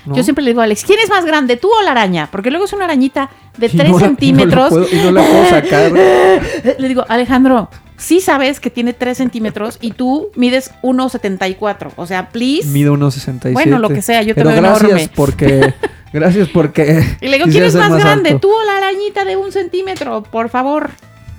¿no? 0.06 0.16
Yo 0.16 0.24
siempre 0.24 0.44
le 0.44 0.52
digo 0.52 0.62
a 0.62 0.64
Alex, 0.66 0.84
¿quién 0.86 1.00
es 1.00 1.10
más 1.10 1.26
grande, 1.26 1.56
tú 1.58 1.70
o 1.70 1.82
la 1.84 1.92
araña? 1.92 2.30
Porque 2.32 2.50
luego 2.52 2.66
es 2.66 2.74
una 2.74 2.86
arañita 2.86 3.30
de 3.58 3.68
Y 3.68 3.70
3 3.70 3.90
no 3.92 4.00
la- 4.00 4.06
centímetros. 4.08 4.72
Y 4.72 4.76
no, 4.76 4.80
la 4.82 4.88
puedo, 4.88 5.02
y 5.02 5.04
no 5.06 5.12
la 5.12 5.22
puedo 5.28 5.46
sacar. 5.50 5.92
Le 6.80 6.88
digo, 6.88 7.06
Alejandro, 7.10 7.70
sí 7.98 8.22
sabes 8.22 8.60
que 8.60 8.70
tiene 8.70 8.94
3 8.94 9.18
centímetros 9.18 9.78
y 9.82 9.92
tú 9.92 10.30
mides 10.36 10.72
1,74. 10.82 11.92
O 11.96 12.06
sea, 12.08 12.30
please. 12.30 12.68
Mido 12.70 12.96
1.67. 12.96 13.54
Bueno, 13.54 13.78
lo 13.80 13.90
que 13.90 14.02
sea, 14.02 14.22
yo 14.24 14.34
te 14.34 14.42
Pero 14.42 14.50
veo 14.50 14.62
gracias 14.62 14.84
enorme. 14.92 15.12
porque... 15.16 15.74
Gracias 16.14 16.48
porque... 16.50 17.04
Y 17.22 17.28
le 17.28 17.38
digo, 17.38 17.50
¿quién 17.50 17.64
es 17.64 17.76
más, 17.76 17.92
grande, 17.96 18.30
alto. 18.32 18.48
tú 18.48 18.54
o 18.54 18.64
la 18.66 18.78
arañita 18.78 19.26
de 19.26 19.36
un 19.38 19.52
centímetro? 19.52 20.24
Por 20.24 20.50
favor. 20.50 20.90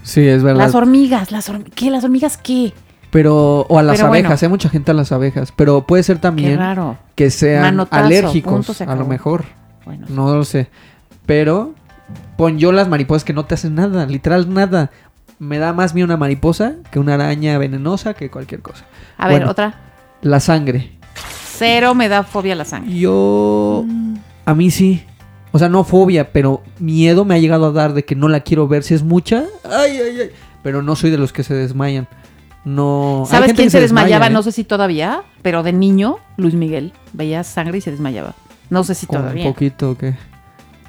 Sí, 0.03 0.27
es 0.27 0.43
verdad. 0.43 0.61
Las 0.65 0.75
hormigas, 0.75 1.33
las 1.33 1.49
hormigas. 1.49 1.73
¿Qué? 1.75 1.91
¿Las 1.91 2.05
hormigas 2.05 2.37
qué? 2.37 2.73
Pero, 3.11 3.67
o 3.69 3.79
a 3.79 3.83
las 3.83 3.97
Pero 3.97 4.09
bueno. 4.09 4.27
abejas, 4.29 4.43
hay 4.45 4.49
mucha 4.49 4.69
gente 4.69 4.93
a 4.93 4.95
las 4.95 5.11
abejas, 5.11 5.53
pero 5.57 5.85
puede 5.87 6.03
ser 6.05 6.19
también 6.19 6.59
raro. 6.59 6.97
que 7.17 7.31
sean 7.31 7.63
Manotazo, 7.63 8.05
alérgicos, 8.05 8.81
a 8.83 8.95
lo 8.95 9.05
mejor, 9.05 9.45
Bueno, 9.85 10.07
no 10.09 10.33
lo 10.35 10.45
sé. 10.45 10.69
Pero 11.27 11.75
pon 12.37 12.59
yo 12.61 12.71
las 12.71 12.89
mariposas 12.89 13.25
que 13.25 13.33
no 13.33 13.45
te 13.47 13.55
hacen 13.55 13.75
nada, 13.75 14.07
literal 14.07 14.53
nada. 14.55 14.91
Me 15.41 15.59
da 15.59 15.73
más 15.73 15.93
miedo 15.95 16.05
una 16.07 16.17
mariposa 16.19 16.75
que 16.93 16.99
una 17.01 17.15
araña 17.15 17.59
venenosa 17.59 18.15
que 18.15 18.31
cualquier 18.31 18.63
cosa. 18.63 18.85
a 19.19 19.27
ver, 19.27 19.39
Bueno. 19.39 19.51
otra. 19.51 19.75
La 20.23 20.39
sangre. 20.39 20.93
Cero 21.57 21.95
me 21.97 22.09
da 22.09 22.23
fobia 22.23 22.53
a 22.53 22.57
la 22.57 22.65
sangre. 22.65 22.95
Yo 22.97 23.85
Mm, 23.87 24.15
a 24.51 24.55
mí 24.55 24.71
sí. 24.71 25.03
O 25.53 25.59
sea, 25.59 25.69
no 25.69 25.83
fobia, 25.85 26.33
pero 26.33 26.63
miedo 26.79 27.25
me 27.25 27.35
ha 27.35 27.39
llegado 27.39 27.67
a 27.67 27.73
dar 27.73 27.93
de 27.93 28.05
que 28.05 28.15
no 28.15 28.29
la 28.29 28.41
quiero 28.41 28.69
ver 28.69 28.83
si 28.85 28.95
es 28.95 29.03
mucha. 29.03 29.45
Ay, 29.65 29.93
ay, 29.99 30.21
ay. 30.21 30.31
Pero 30.63 30.83
no 30.83 30.95
soy 30.95 31.11
de 31.11 31.19
los 31.19 31.33
que 31.33 31.43
se 31.43 31.55
desmayan. 31.55 32.07
No. 32.65 33.25
¿Sabes 33.27 33.47
gente 33.47 33.63
quién 33.63 33.67
que 33.67 33.71
se, 33.71 33.81
desmayaba? 33.81 34.11
desmaya, 34.27 34.31
¿eh? 34.31 34.35
No 34.35 34.43
sé 34.43 34.53
si 34.53 34.65
todavía, 34.65 35.23
pero 35.43 35.63
de 35.63 35.73
niño, 35.73 36.19
Luis 36.37 36.55
Miguel. 36.55 36.93
Veía 37.15 37.43
sangre 37.43 37.79
y 37.79 37.81
se 37.81 37.91
desmayaba. 37.91 38.35
No 38.69 38.85
sé 38.85 38.95
si 38.95 39.07
Con 39.07 39.19
todavía. 39.23 39.47
un 39.47 39.53
poquito 39.53 39.91
o 39.93 39.99
qué. 39.99 40.15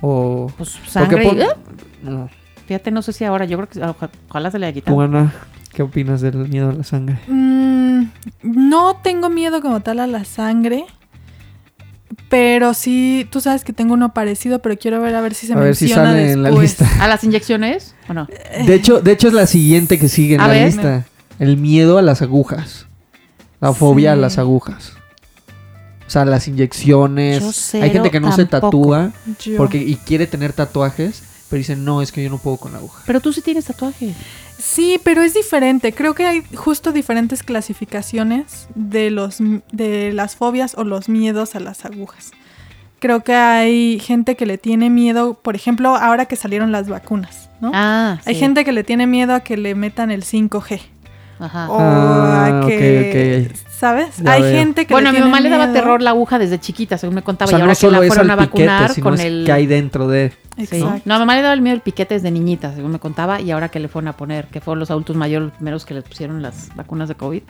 O 0.01 0.51
Pues 0.57 0.77
sangre. 0.87 1.23
pon- 1.27 1.39
y- 1.39 2.05
no. 2.09 2.29
Fíjate, 2.67 2.91
no 2.91 3.01
sé 3.01 3.13
si 3.13 3.23
ahora, 3.23 3.45
yo 3.45 3.57
creo 3.57 3.69
que 3.69 3.79
oja- 3.83 4.09
ojalá 4.29 4.51
se 4.51 4.59
le 4.59 4.67
haya 4.67 4.73
quitado. 4.73 4.99
Ana, 5.01 5.33
¿qué 5.73 5.81
opinas 5.81 6.21
del 6.21 6.35
miedo 6.49 6.69
a 6.69 6.73
la 6.73 6.83
sangre? 6.83 7.17
Mm, 7.27 8.03
no 8.43 8.97
tengo 9.03 9.29
miedo 9.29 9.61
como 9.61 9.79
tal 9.81 9.99
a 9.99 10.07
la 10.07 10.23
sangre. 10.25 10.85
Pero 12.29 12.73
sí, 12.73 13.27
tú 13.31 13.39
sabes 13.41 13.63
que 13.63 13.73
tengo 13.73 13.93
uno 13.93 14.13
parecido, 14.13 14.59
pero 14.59 14.77
quiero 14.77 15.01
ver 15.01 15.15
a 15.15 15.21
ver 15.21 15.33
si 15.33 15.47
se 15.47 15.53
A 15.53 15.57
ver 15.57 15.75
si 15.75 15.85
menciona 15.85 16.09
sale 16.11 16.31
en 16.31 16.43
la 16.43 16.49
después. 16.49 16.79
lista. 16.79 17.03
¿A 17.03 17.07
las 17.07 17.23
inyecciones 17.23 17.95
o 18.09 18.13
no? 18.13 18.27
De 18.65 18.73
hecho, 18.75 18.99
de 19.01 19.11
hecho 19.13 19.27
es 19.29 19.33
la 19.33 19.47
siguiente 19.47 19.97
que 19.99 20.09
sigue 20.09 20.35
en 20.35 20.41
A 20.41 20.47
la 20.47 20.53
ver. 20.53 20.65
lista. 20.67 21.05
El 21.39 21.57
miedo 21.57 21.97
a 21.97 22.01
las 22.01 22.21
agujas. 22.21 22.85
La 23.59 23.73
fobia 23.73 24.13
a 24.13 24.15
las 24.15 24.37
agujas. 24.37 24.93
O 26.05 26.09
sea, 26.09 26.25
las 26.25 26.47
inyecciones. 26.47 27.39
Yo 27.39 27.47
Hay 27.47 27.53
cero 27.53 27.89
gente 27.93 28.11
que 28.11 28.19
no 28.19 28.31
se 28.35 28.45
tatúa 28.45 29.11
Yo- 29.43 29.55
porque 29.57 29.77
y 29.77 29.95
quiere 29.95 30.27
tener 30.27 30.51
tatuajes, 30.51 31.23
pero 31.51 31.59
dice, 31.59 31.75
"No, 31.75 32.01
es 32.01 32.11
que 32.11 32.23
yo 32.23 32.31
no 32.31 32.39
puedo 32.39 32.57
con 32.57 32.71
la 32.71 32.79
aguja." 32.79 33.03
Pero 33.05 33.19
tú 33.21 33.31
sí 33.33 33.41
tienes 33.41 33.65
tatuaje. 33.65 34.15
Sí, 34.57 34.99
pero 35.03 35.21
es 35.21 35.33
diferente. 35.35 35.93
Creo 35.93 36.13
que 36.15 36.25
hay 36.25 36.43
justo 36.55 36.91
diferentes 36.91 37.43
clasificaciones 37.43 38.67
de 38.75 39.11
los 39.11 39.37
de 39.71 40.11
las 40.13 40.35
fobias 40.35 40.73
o 40.77 40.83
los 40.83 41.09
miedos 41.09 41.55
a 41.55 41.59
las 41.59 41.85
agujas. 41.85 42.31
Creo 42.99 43.23
que 43.23 43.33
hay 43.33 43.99
gente 43.99 44.35
que 44.35 44.45
le 44.45 44.57
tiene 44.59 44.89
miedo, 44.91 45.33
por 45.33 45.55
ejemplo, 45.55 45.95
ahora 45.95 46.25
que 46.25 46.35
salieron 46.35 46.71
las 46.71 46.87
vacunas, 46.87 47.49
¿no? 47.59 47.71
Ah, 47.73 48.19
Hay 48.25 48.35
gente 48.35 48.63
que 48.63 48.71
le 48.71 48.83
tiene 48.83 49.07
miedo 49.07 49.33
a 49.33 49.39
que 49.39 49.57
le 49.57 49.73
metan 49.73 50.11
el 50.11 50.23
5G. 50.23 50.79
Ajá. 51.39 51.71
O 51.71 51.77
Ah, 51.79 52.61
a 52.63 52.67
que. 52.67 53.49
¿sabes? 53.79 54.17
Ya 54.23 54.33
hay 54.33 54.43
veo. 54.43 54.51
gente 54.53 54.85
que 54.85 54.93
Bueno, 54.93 55.09
a 55.09 55.11
le 55.13 55.17
mi 55.17 55.21
tiene 55.23 55.31
mamá 55.31 55.41
le 55.41 55.49
daba 55.49 55.65
miedo. 55.65 55.79
terror 55.79 56.01
la 56.03 56.11
aguja 56.11 56.37
desde 56.37 56.59
chiquita, 56.59 56.99
según 56.99 57.15
me 57.15 57.23
contaba. 57.23 57.47
O 57.47 57.49
sea, 57.49 57.57
y 57.57 57.61
ahora 57.61 57.71
no 57.71 57.75
que 57.75 57.81
solo 57.81 57.99
la 57.99 58.05
es 58.05 58.13
fueron 58.13 58.29
a 58.29 58.37
piquete, 58.37 58.65
vacunar 58.67 58.93
sino 58.93 59.03
con 59.09 59.19
el... 59.19 59.43
que 59.47 59.51
hay 59.51 59.65
dentro 59.65 60.07
de 60.07 60.31
Sí. 60.65 60.83
No, 61.05 61.15
a 61.15 61.17
mi 61.17 61.19
mamá 61.19 61.35
le 61.35 61.41
daba 61.41 61.53
el 61.53 61.61
miedo 61.61 61.75
el 61.75 61.81
piquete 61.81 62.15
desde 62.15 62.31
niñita, 62.31 62.73
según 62.73 62.91
me 62.91 62.99
contaba, 62.99 63.41
y 63.41 63.51
ahora 63.51 63.69
que 63.69 63.79
le 63.79 63.87
fueron 63.87 64.07
a 64.07 64.17
poner, 64.17 64.47
que 64.47 64.61
fueron 64.61 64.79
los 64.79 64.91
adultos 64.91 65.15
mayores 65.15 65.49
los 65.49 65.57
primeros 65.57 65.85
que 65.85 65.93
les 65.93 66.03
pusieron 66.03 66.41
las 66.41 66.75
vacunas 66.75 67.09
de 67.09 67.15
COVID, 67.15 67.41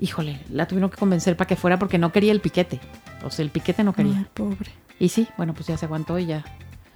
híjole, 0.00 0.40
la 0.50 0.66
tuvieron 0.66 0.90
que 0.90 0.96
convencer 0.96 1.36
para 1.36 1.48
que 1.48 1.56
fuera 1.56 1.78
porque 1.78 1.98
no 1.98 2.12
quería 2.12 2.32
el 2.32 2.40
piquete. 2.40 2.80
O 3.24 3.30
sea, 3.30 3.44
el 3.44 3.50
piquete 3.50 3.84
no 3.84 3.92
quería. 3.92 4.14
Ay, 4.18 4.26
pobre. 4.34 4.70
Y 4.98 5.08
sí, 5.08 5.28
bueno, 5.36 5.54
pues 5.54 5.66
ya 5.66 5.76
se 5.76 5.86
aguantó 5.86 6.18
y 6.18 6.26
ya. 6.26 6.44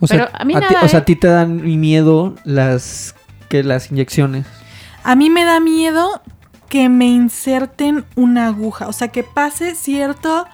O 0.01 0.07
sea, 0.07 0.26
Pero 0.26 0.30
a 0.33 0.45
mí 0.45 0.55
ti, 0.55 0.61
nada, 0.61 0.80
o 0.83 0.89
sea, 0.89 1.01
a 1.01 1.05
ti 1.05 1.16
te 1.16 1.28
dan 1.28 1.80
miedo 1.80 2.35
las 2.45 3.14
que 3.49 3.62
las 3.62 3.91
inyecciones. 3.91 4.47
A 5.05 5.14
mí 5.14 5.30
me 5.30 5.45
da 5.45 5.61
miedo 5.61 6.22
que 6.68 6.89
me 6.89 7.07
inserten 7.07 8.05
una 8.16 8.47
aguja, 8.47 8.89
o 8.89 8.93
sea, 8.93 9.09
que 9.09 9.22
pase 9.22 9.74
cierto 9.74 10.47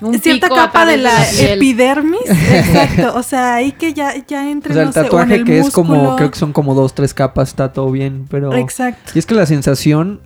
Un 0.00 0.18
cierta 0.20 0.46
pico 0.46 0.56
capa 0.56 0.86
de 0.86 0.96
la, 0.96 1.12
piel. 1.30 1.58
epidermis, 1.58 2.20
exacto, 2.28 3.14
o 3.16 3.22
sea, 3.22 3.54
ahí 3.56 3.72
que 3.72 3.92
ya 3.92 4.14
ya 4.26 4.50
entre 4.50 4.72
O 4.72 4.74
sea, 4.74 4.82
el 4.82 4.86
no 4.88 4.92
sé, 4.92 5.00
o 5.00 5.02
en 5.02 5.06
tatuaje 5.08 5.34
el 5.34 5.44
que 5.44 5.58
es 5.58 5.70
como 5.70 6.16
creo 6.16 6.30
que 6.30 6.38
son 6.38 6.52
como 6.52 6.74
dos, 6.74 6.94
tres 6.94 7.12
capas, 7.12 7.48
está 7.50 7.72
todo 7.72 7.90
bien, 7.90 8.26
pero 8.30 8.54
Exacto. 8.54 9.12
y 9.14 9.18
es 9.18 9.26
que 9.26 9.34
la 9.34 9.44
sensación 9.46 10.20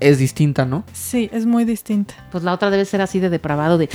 es 0.00 0.18
distinta, 0.18 0.64
¿no? 0.66 0.84
Sí, 0.92 1.30
es 1.32 1.46
muy 1.46 1.64
distinta. 1.64 2.14
Pues 2.30 2.44
la 2.44 2.52
otra 2.52 2.68
debe 2.70 2.84
ser 2.84 3.00
así 3.00 3.18
de 3.18 3.30
depravado, 3.30 3.78
de... 3.78 3.88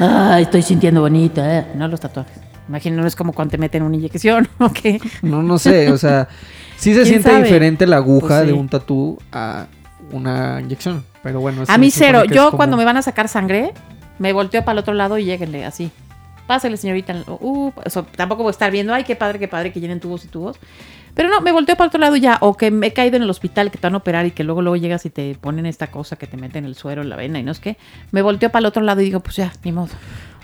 Ah, 0.00 0.38
estoy 0.40 0.60
sintiendo 0.62 1.00
bonita. 1.00 1.58
eh". 1.60 1.66
No 1.74 1.88
los 1.88 2.00
tatuajes. 2.00 2.38
Imagino, 2.68 3.00
no 3.00 3.06
es 3.06 3.16
como 3.16 3.32
cuando 3.32 3.52
te 3.52 3.58
meten 3.58 3.82
una 3.82 3.96
inyección, 3.96 4.48
¿ok? 4.58 4.78
No, 5.22 5.42
no 5.42 5.58
sé, 5.58 5.90
o 5.90 5.98
sea, 5.98 6.28
sí 6.76 6.90
se 6.94 6.96
¿Quién 7.02 7.06
siente 7.06 7.30
sabe? 7.30 7.44
diferente 7.44 7.86
la 7.86 7.96
aguja 7.96 8.26
Pues 8.28 8.40
sí. 8.40 8.46
de 8.48 8.52
un 8.54 8.68
tatú 8.68 9.18
a 9.32 9.66
una 10.12 10.60
inyección, 10.60 11.04
pero 11.24 11.40
bueno. 11.40 11.64
A 11.66 11.76
mí 11.78 11.90
cero. 11.90 12.22
Yo 12.24 12.44
como- 12.46 12.56
cuando 12.58 12.76
me 12.76 12.84
van 12.84 12.96
a 12.96 13.02
sacar 13.02 13.26
sangre, 13.28 13.72
me 14.20 14.32
volteo 14.32 14.64
para 14.64 14.74
el 14.74 14.78
otro 14.78 14.94
lado 14.94 15.18
y 15.18 15.24
lléguenle 15.24 15.64
así. 15.64 15.90
Pásale, 16.46 16.76
señorita. 16.76 17.24
Uh, 17.26 17.72
o 17.84 17.90
sea, 17.90 18.02
tampoco 18.02 18.42
voy 18.44 18.50
a 18.50 18.52
estar 18.52 18.70
viendo, 18.70 18.94
ay, 18.94 19.02
qué 19.04 19.16
padre, 19.16 19.38
qué 19.40 19.48
padre 19.48 19.72
que 19.72 19.80
llenen 19.80 19.98
tubos 19.98 20.24
y 20.24 20.28
tubos. 20.28 20.56
Pero 21.14 21.28
no, 21.30 21.40
me 21.40 21.52
volteo 21.52 21.74
para 21.76 21.86
el 21.86 21.88
otro 21.88 22.00
lado 22.00 22.16
ya. 22.16 22.36
O 22.42 22.56
que 22.56 22.70
me 22.70 22.88
he 22.88 22.92
caído 22.92 23.16
en 23.16 23.22
el 23.22 23.30
hospital 23.30 23.70
que 23.70 23.78
te 23.78 23.86
van 23.86 23.94
a 23.94 23.98
operar 23.98 24.26
y 24.26 24.30
que 24.30 24.44
luego 24.44 24.60
luego 24.62 24.76
llegas 24.76 25.06
y 25.06 25.10
te 25.10 25.34
ponen 25.40 25.64
esta 25.64 25.86
cosa 25.88 26.16
que 26.16 26.26
te 26.26 26.36
meten 26.36 26.64
el 26.66 26.74
suero 26.74 27.00
en 27.02 27.08
la 27.08 27.16
vena 27.16 27.38
y 27.38 27.42
no 27.42 27.50
es 27.52 27.60
que. 27.60 27.78
Me 28.12 28.20
volteo 28.20 28.50
para 28.50 28.60
el 28.60 28.66
otro 28.66 28.82
lado 28.82 29.00
y 29.00 29.04
digo, 29.06 29.20
pues 29.20 29.36
ya, 29.36 29.52
ni 29.64 29.72
modo. 29.72 29.88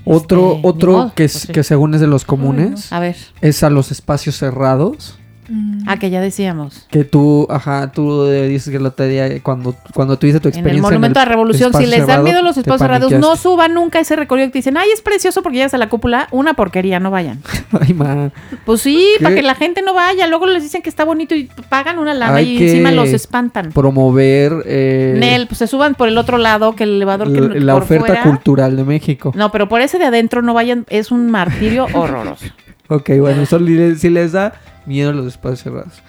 Otro, 0.06 0.52
Este, 0.52 0.62
ni 0.62 0.68
otro 0.68 0.92
modo, 0.92 1.12
que, 1.14 1.24
es, 1.24 1.32
pues 1.32 1.42
sí. 1.42 1.52
que 1.52 1.62
según 1.62 1.92
es 1.94 2.00
de 2.00 2.06
los 2.06 2.24
comunes, 2.24 2.90
A 2.90 3.00
ver. 3.00 3.16
es 3.42 3.62
a 3.62 3.68
los 3.68 3.90
espacios 3.90 4.36
cerrados. 4.38 5.18
Mm. 5.50 5.82
Ah, 5.88 5.96
que 5.98 6.10
ya 6.10 6.20
decíamos. 6.20 6.86
Que 6.90 7.02
tú, 7.02 7.48
ajá, 7.50 7.90
tú 7.90 8.26
eh, 8.26 8.46
dices 8.46 8.70
que 8.70 8.76
el 8.76 8.86
otro 8.86 9.04
día, 9.06 9.42
cuando, 9.42 9.74
cuando 9.92 10.16
tuviste 10.16 10.38
tu 10.38 10.46
En 10.48 10.54
experiencia. 10.54 10.76
el 10.76 10.82
Monumento 10.82 11.18
a 11.18 11.24
la 11.24 11.28
Revolución, 11.28 11.74
si 11.74 11.86
les 11.86 12.06
dan 12.06 12.22
miedo 12.22 12.40
los 12.42 12.56
espacios 12.56 12.80
cerrados, 12.80 13.10
no 13.12 13.34
suban 13.34 13.74
nunca 13.74 13.98
ese 13.98 14.14
recorrido 14.14 14.46
que 14.46 14.52
te 14.52 14.58
dicen, 14.60 14.76
ay, 14.76 14.88
es 14.94 15.00
precioso 15.00 15.42
porque 15.42 15.56
llegas 15.58 15.74
a 15.74 15.78
la 15.78 15.88
cúpula. 15.88 16.28
Una 16.30 16.54
porquería, 16.54 17.00
no 17.00 17.10
vayan. 17.10 17.40
Ay, 17.80 17.94
ma. 17.94 18.30
Pues 18.64 18.80
sí, 18.82 19.04
¿Qué? 19.18 19.24
para 19.24 19.34
que 19.34 19.42
la 19.42 19.54
gente 19.56 19.82
no 19.82 19.92
vaya. 19.94 20.26
Luego 20.28 20.46
les 20.46 20.62
dicen 20.62 20.82
que 20.82 20.88
está 20.88 21.04
bonito 21.04 21.34
y 21.34 21.48
pagan 21.68 21.98
una 21.98 22.14
lana 22.14 22.36
Hay 22.36 22.54
y 22.54 22.58
que 22.58 22.70
encima 22.70 22.92
los 22.92 23.08
espantan. 23.08 23.72
Promover 23.72 24.52
eh, 24.66 25.16
Nel, 25.18 25.46
pues 25.48 25.58
se 25.58 25.66
suban 25.66 25.94
por 25.96 26.06
el 26.08 26.16
otro 26.18 26.38
lado 26.38 26.76
que 26.76 26.84
el 26.84 26.90
elevador 26.96 27.32
que 27.32 27.40
la, 27.40 27.48
la 27.60 27.72
por 27.74 27.82
oferta 27.82 28.06
fuera- 28.06 28.22
cultural 28.22 28.76
de 28.76 28.84
México. 28.84 29.32
No, 29.34 29.50
pero 29.50 29.68
por 29.68 29.80
ese 29.80 29.98
de 29.98 30.04
adentro 30.04 30.42
no 30.42 30.54
vayan, 30.54 30.86
es 30.88 31.10
un 31.10 31.30
martirio 31.30 31.86
horroroso. 31.94 32.46
Ok, 32.88 33.10
bueno, 33.20 33.42
eso 33.42 33.58
sí 33.98 34.10
les 34.10 34.32
da 34.32 34.52
miedo 34.86 35.10
a 35.10 35.12
los 35.12 35.26
espacios 35.26 35.62
cerrados. 35.62 36.02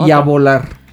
Y 0.00 0.10
a 0.10 0.20
volar. 0.20 0.83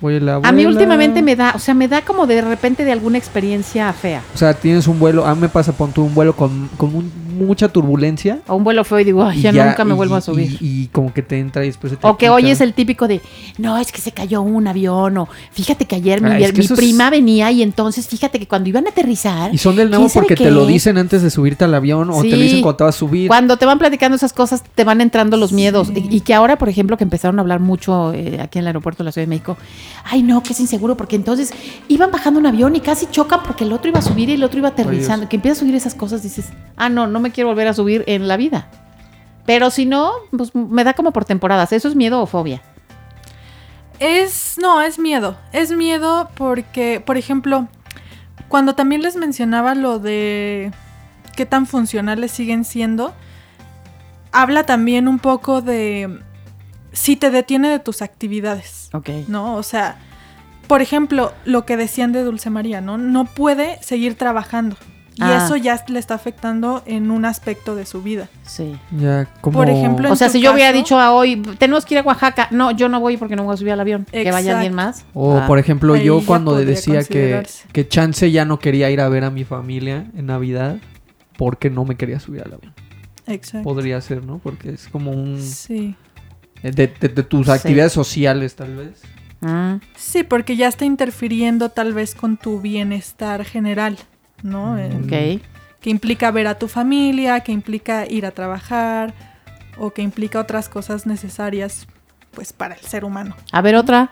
Voy 0.00 0.16
a, 0.16 0.20
la 0.20 0.36
A 0.36 0.52
mí 0.52 0.64
últimamente 0.66 1.22
me 1.22 1.36
da, 1.36 1.52
o 1.54 1.58
sea, 1.58 1.74
me 1.74 1.86
da 1.88 2.02
como 2.02 2.26
de 2.26 2.40
repente 2.40 2.84
de 2.84 2.92
alguna 2.92 3.18
experiencia 3.18 3.92
fea. 3.92 4.22
O 4.34 4.38
sea, 4.38 4.54
tienes 4.54 4.86
un 4.88 4.98
vuelo, 4.98 5.26
a 5.26 5.34
mí 5.34 5.40
me 5.42 5.48
pasa, 5.48 5.72
pon 5.72 5.92
tú 5.92 6.02
un 6.04 6.14
vuelo 6.14 6.34
con, 6.34 6.68
con 6.76 6.94
un- 6.94 7.30
mucha 7.40 7.68
turbulencia. 7.68 8.40
O 8.48 8.56
un 8.56 8.64
vuelo 8.64 8.84
feo 8.84 9.00
y 9.00 9.04
digo, 9.04 9.24
ay, 9.24 9.38
y 9.38 9.42
ya, 9.42 9.52
nunca 9.66 9.82
me 9.84 9.92
y- 9.94 9.96
vuelvo 9.96 10.14
a 10.14 10.20
subir. 10.20 10.58
Y, 10.60 10.88
como 10.88 11.12
que 11.14 11.22
te 11.22 11.38
entra 11.38 11.64
y 11.64 11.68
después 11.68 11.90
se 11.92 11.96
te 11.96 12.06
O 12.06 12.18
que 12.18 12.28
hoy 12.28 12.50
es 12.50 12.60
el 12.60 12.74
típico 12.74 13.08
de, 13.08 13.22
no, 13.56 13.78
es 13.78 13.92
que 13.92 13.98
se 14.00 14.12
cayó 14.12 14.42
un 14.42 14.66
avión, 14.68 15.16
o 15.16 15.28
fíjate 15.52 15.86
que 15.86 15.96
ayer 15.96 16.20
mi, 16.20 16.30
Ah, 16.30 16.38
es 16.38 16.52
que 16.52 16.58
mi 16.58 16.64
eso 16.64 16.74
es- 16.74 16.80
prima 16.80 17.08
venía 17.08 17.50
y 17.50 17.62
entonces 17.62 18.06
fíjate 18.08 18.38
que 18.38 18.46
cuando 18.46 18.68
iban 18.68 18.86
a 18.86 18.90
aterrizar, 18.90 19.54
Y 19.54 19.58
son 19.58 19.76
del 19.76 19.88
nuevo 19.88 20.04
¿quién 20.04 20.10
sabe 20.10 20.26
porque 20.26 20.36
te 20.44 20.50
lo 20.50 20.66
dicen 20.66 20.98
antes 20.98 21.22
de 21.22 21.30
subirte 21.30 21.64
al 21.64 21.74
avión 21.74 22.10
o 22.10 22.20
te 22.22 22.28
lo 22.30 22.36
dicen 22.36 22.60
cuando 22.62 22.76
te 22.78 22.84
vas 22.84 22.96
a 22.96 22.98
subir. 22.98 23.28
cuando 23.28 23.56
te 23.56 23.64
van 23.64 23.78
platicando 23.78 24.16
esas 24.16 24.32
cosas, 24.34 24.62
te 24.74 24.84
van 24.84 25.00
entrando 25.00 25.36
los 25.38 25.52
miedos. 25.52 25.90
Y, 25.94 26.14
y 26.16 26.20
que 26.20 26.34
ahora, 26.34 26.56
por 26.58 26.68
ejemplo, 26.68 26.96
que 26.98 27.04
empezaron 27.04 27.38
a 27.38 27.42
hablar 27.42 27.60
mucho 27.60 28.12
eh, 28.12 28.38
aquí 28.42 28.58
en 28.58 28.64
el 28.64 28.66
aeropuerto 28.68 29.02
de 29.02 29.06
la 29.06 29.12
Ciudad 29.12 29.26
de 29.26 29.30
México, 29.30 29.56
ay, 30.04 30.22
no, 30.22 30.42
que 30.42 30.52
es 30.52 30.60
inseguro, 30.60 30.96
porque 30.96 31.16
entonces 31.16 31.52
iban 31.88 32.10
bajando 32.10 32.40
un 32.40 32.46
avión 32.46 32.76
y 32.76 32.80
casi 32.80 33.06
chocan 33.06 33.42
porque 33.42 33.64
el 33.64 33.72
otro 33.72 33.88
iba 33.88 33.98
a 33.98 34.02
subir 34.02 34.28
y 34.28 34.32
el 34.32 34.44
otro 34.44 34.58
iba 34.58 34.68
aterrizando. 34.68 35.28
Que 35.28 35.36
empiezas 35.36 35.58
a 35.58 35.60
subir 35.60 35.74
esas 35.74 35.94
cosas, 35.94 36.22
dices, 36.22 36.46
ah, 36.76 36.88
no, 36.88 37.06
no 37.06 37.20
me 37.20 37.30
quiero 37.30 37.48
volver 37.48 37.68
a 37.68 37.74
subir 37.74 38.04
en 38.06 38.28
la 38.28 38.36
vida. 38.36 38.68
Pero 39.46 39.70
si 39.70 39.86
no, 39.86 40.12
pues 40.36 40.54
me 40.54 40.84
da 40.84 40.94
como 40.94 41.12
por 41.12 41.24
temporadas. 41.24 41.72
¿Eso 41.72 41.88
es 41.88 41.96
miedo 41.96 42.20
o 42.20 42.26
fobia? 42.26 42.62
Es, 43.98 44.56
no, 44.60 44.80
es 44.80 44.98
miedo. 44.98 45.36
Es 45.52 45.72
miedo 45.72 46.30
porque, 46.34 47.02
por 47.04 47.16
ejemplo, 47.16 47.68
cuando 48.48 48.74
también 48.74 49.02
les 49.02 49.16
mencionaba 49.16 49.74
lo 49.74 49.98
de 49.98 50.72
qué 51.36 51.46
tan 51.46 51.66
funcionales 51.66 52.30
siguen 52.30 52.64
siendo, 52.64 53.12
habla 54.32 54.64
también 54.64 55.08
un 55.08 55.18
poco 55.18 55.62
de 55.62 56.20
si 56.92 57.16
te 57.16 57.30
detiene 57.30 57.68
de 57.68 57.78
tus 57.78 58.02
actividades, 58.02 58.88
Ok. 58.92 59.08
¿no? 59.28 59.56
O 59.56 59.62
sea, 59.62 59.98
por 60.66 60.82
ejemplo, 60.82 61.32
lo 61.44 61.64
que 61.66 61.76
decían 61.76 62.12
de 62.12 62.22
Dulce 62.22 62.50
María, 62.50 62.80
¿no? 62.80 62.98
No 62.98 63.24
puede 63.24 63.78
seguir 63.82 64.14
trabajando. 64.16 64.76
Y 65.16 65.22
Ah. 65.22 65.42
eso 65.44 65.56
ya 65.56 65.84
le 65.88 65.98
está 65.98 66.14
afectando 66.14 66.82
en 66.86 67.10
un 67.10 67.24
aspecto 67.26 67.74
de 67.74 67.84
su 67.84 68.00
vida. 68.02 68.28
Sí. 68.44 68.74
Ya, 68.98 69.26
como... 69.42 69.58
Por 69.58 69.68
ejemplo, 69.68 70.10
O 70.10 70.16
sea, 70.16 70.30
si 70.30 70.40
yo 70.40 70.54
hubiera 70.54 70.72
dicho 70.72 70.98
a 70.98 71.12
hoy, 71.12 71.42
tenemos 71.58 71.84
que 71.84 71.94
ir 71.94 71.98
a 72.00 72.02
Oaxaca, 72.04 72.48
no, 72.52 72.70
yo 72.70 72.88
no 72.88 73.00
voy 73.00 73.16
porque 73.18 73.36
no 73.36 73.44
voy 73.44 73.52
a 73.52 73.56
subir 73.58 73.72
al 73.72 73.80
avión. 73.80 74.06
Que 74.10 74.30
vaya 74.30 74.54
alguien 74.54 74.72
más. 74.72 75.04
O 75.12 75.36
Ah. 75.38 75.46
por 75.46 75.58
ejemplo, 75.58 75.92
Ahí 75.94 76.04
yo 76.04 76.22
cuando 76.24 76.54
decía 76.54 77.04
que, 77.04 77.42
que 77.72 77.86
Chance 77.88 78.30
ya 78.30 78.44
no 78.46 78.58
quería 78.60 78.88
ir 78.90 79.00
a 79.00 79.08
ver 79.10 79.24
a 79.24 79.30
mi 79.30 79.44
familia 79.44 80.06
en 80.16 80.26
Navidad 80.26 80.78
porque 81.36 81.68
no 81.68 81.84
me 81.84 81.96
quería 81.96 82.18
subir 82.20 82.42
al 82.42 82.54
avión. 82.54 82.72
Exacto. 83.26 83.64
Podría 83.64 84.00
ser, 84.00 84.24
¿no? 84.24 84.38
Porque 84.38 84.70
es 84.70 84.88
como 84.88 85.10
un... 85.10 85.40
Sí. 85.42 85.96
De, 86.62 86.70
de- 86.72 87.08
de 87.08 87.22
tus 87.22 87.46
Sí. 87.46 87.52
actividades 87.52 87.92
sociales, 87.92 88.54
tal 88.56 88.76
vez. 88.76 89.02
Mm. 89.40 89.76
Sí, 89.96 90.22
porque 90.22 90.56
ya 90.56 90.68
está 90.68 90.84
interfiriendo 90.84 91.70
tal 91.70 91.94
vez 91.94 92.14
con 92.14 92.36
tu 92.36 92.60
bienestar 92.60 93.44
general, 93.44 93.96
¿no? 94.42 94.76
Eh, 94.78 94.90
Ok. 95.02 95.42
Que 95.80 95.88
implica 95.88 96.30
ver 96.30 96.46
a 96.46 96.58
tu 96.58 96.68
familia, 96.68 97.40
que 97.40 97.52
implica 97.52 98.04
ir 98.06 98.26
a 98.26 98.32
trabajar 98.32 99.14
o 99.78 99.92
que 99.92 100.02
implica 100.02 100.38
otras 100.38 100.68
cosas 100.68 101.06
necesarias 101.06 101.86
pues 102.32 102.52
para 102.52 102.74
el 102.74 102.80
ser 102.82 103.02
humano. 103.04 103.34
A 103.50 103.62
ver, 103.62 103.76
otra. 103.76 104.10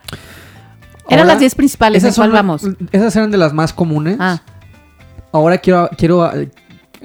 Eran 1.11 1.20
Ahora, 1.20 1.24
las 1.34 1.40
10 1.40 1.55
principales, 1.55 2.03
¿en 2.03 2.09
Esas, 2.09 2.16
cuál 2.18 2.32
vamos? 2.32 2.62
esas 2.90 3.14
eran 3.16 3.30
de 3.30 3.36
las 3.36 3.53
más 3.53 3.72
comunes. 3.74 4.16
Ah, 4.18 4.40
Ahora 5.30 5.59
quiero, 5.59 5.90
quiero 5.99 6.34
eh, 6.34 6.51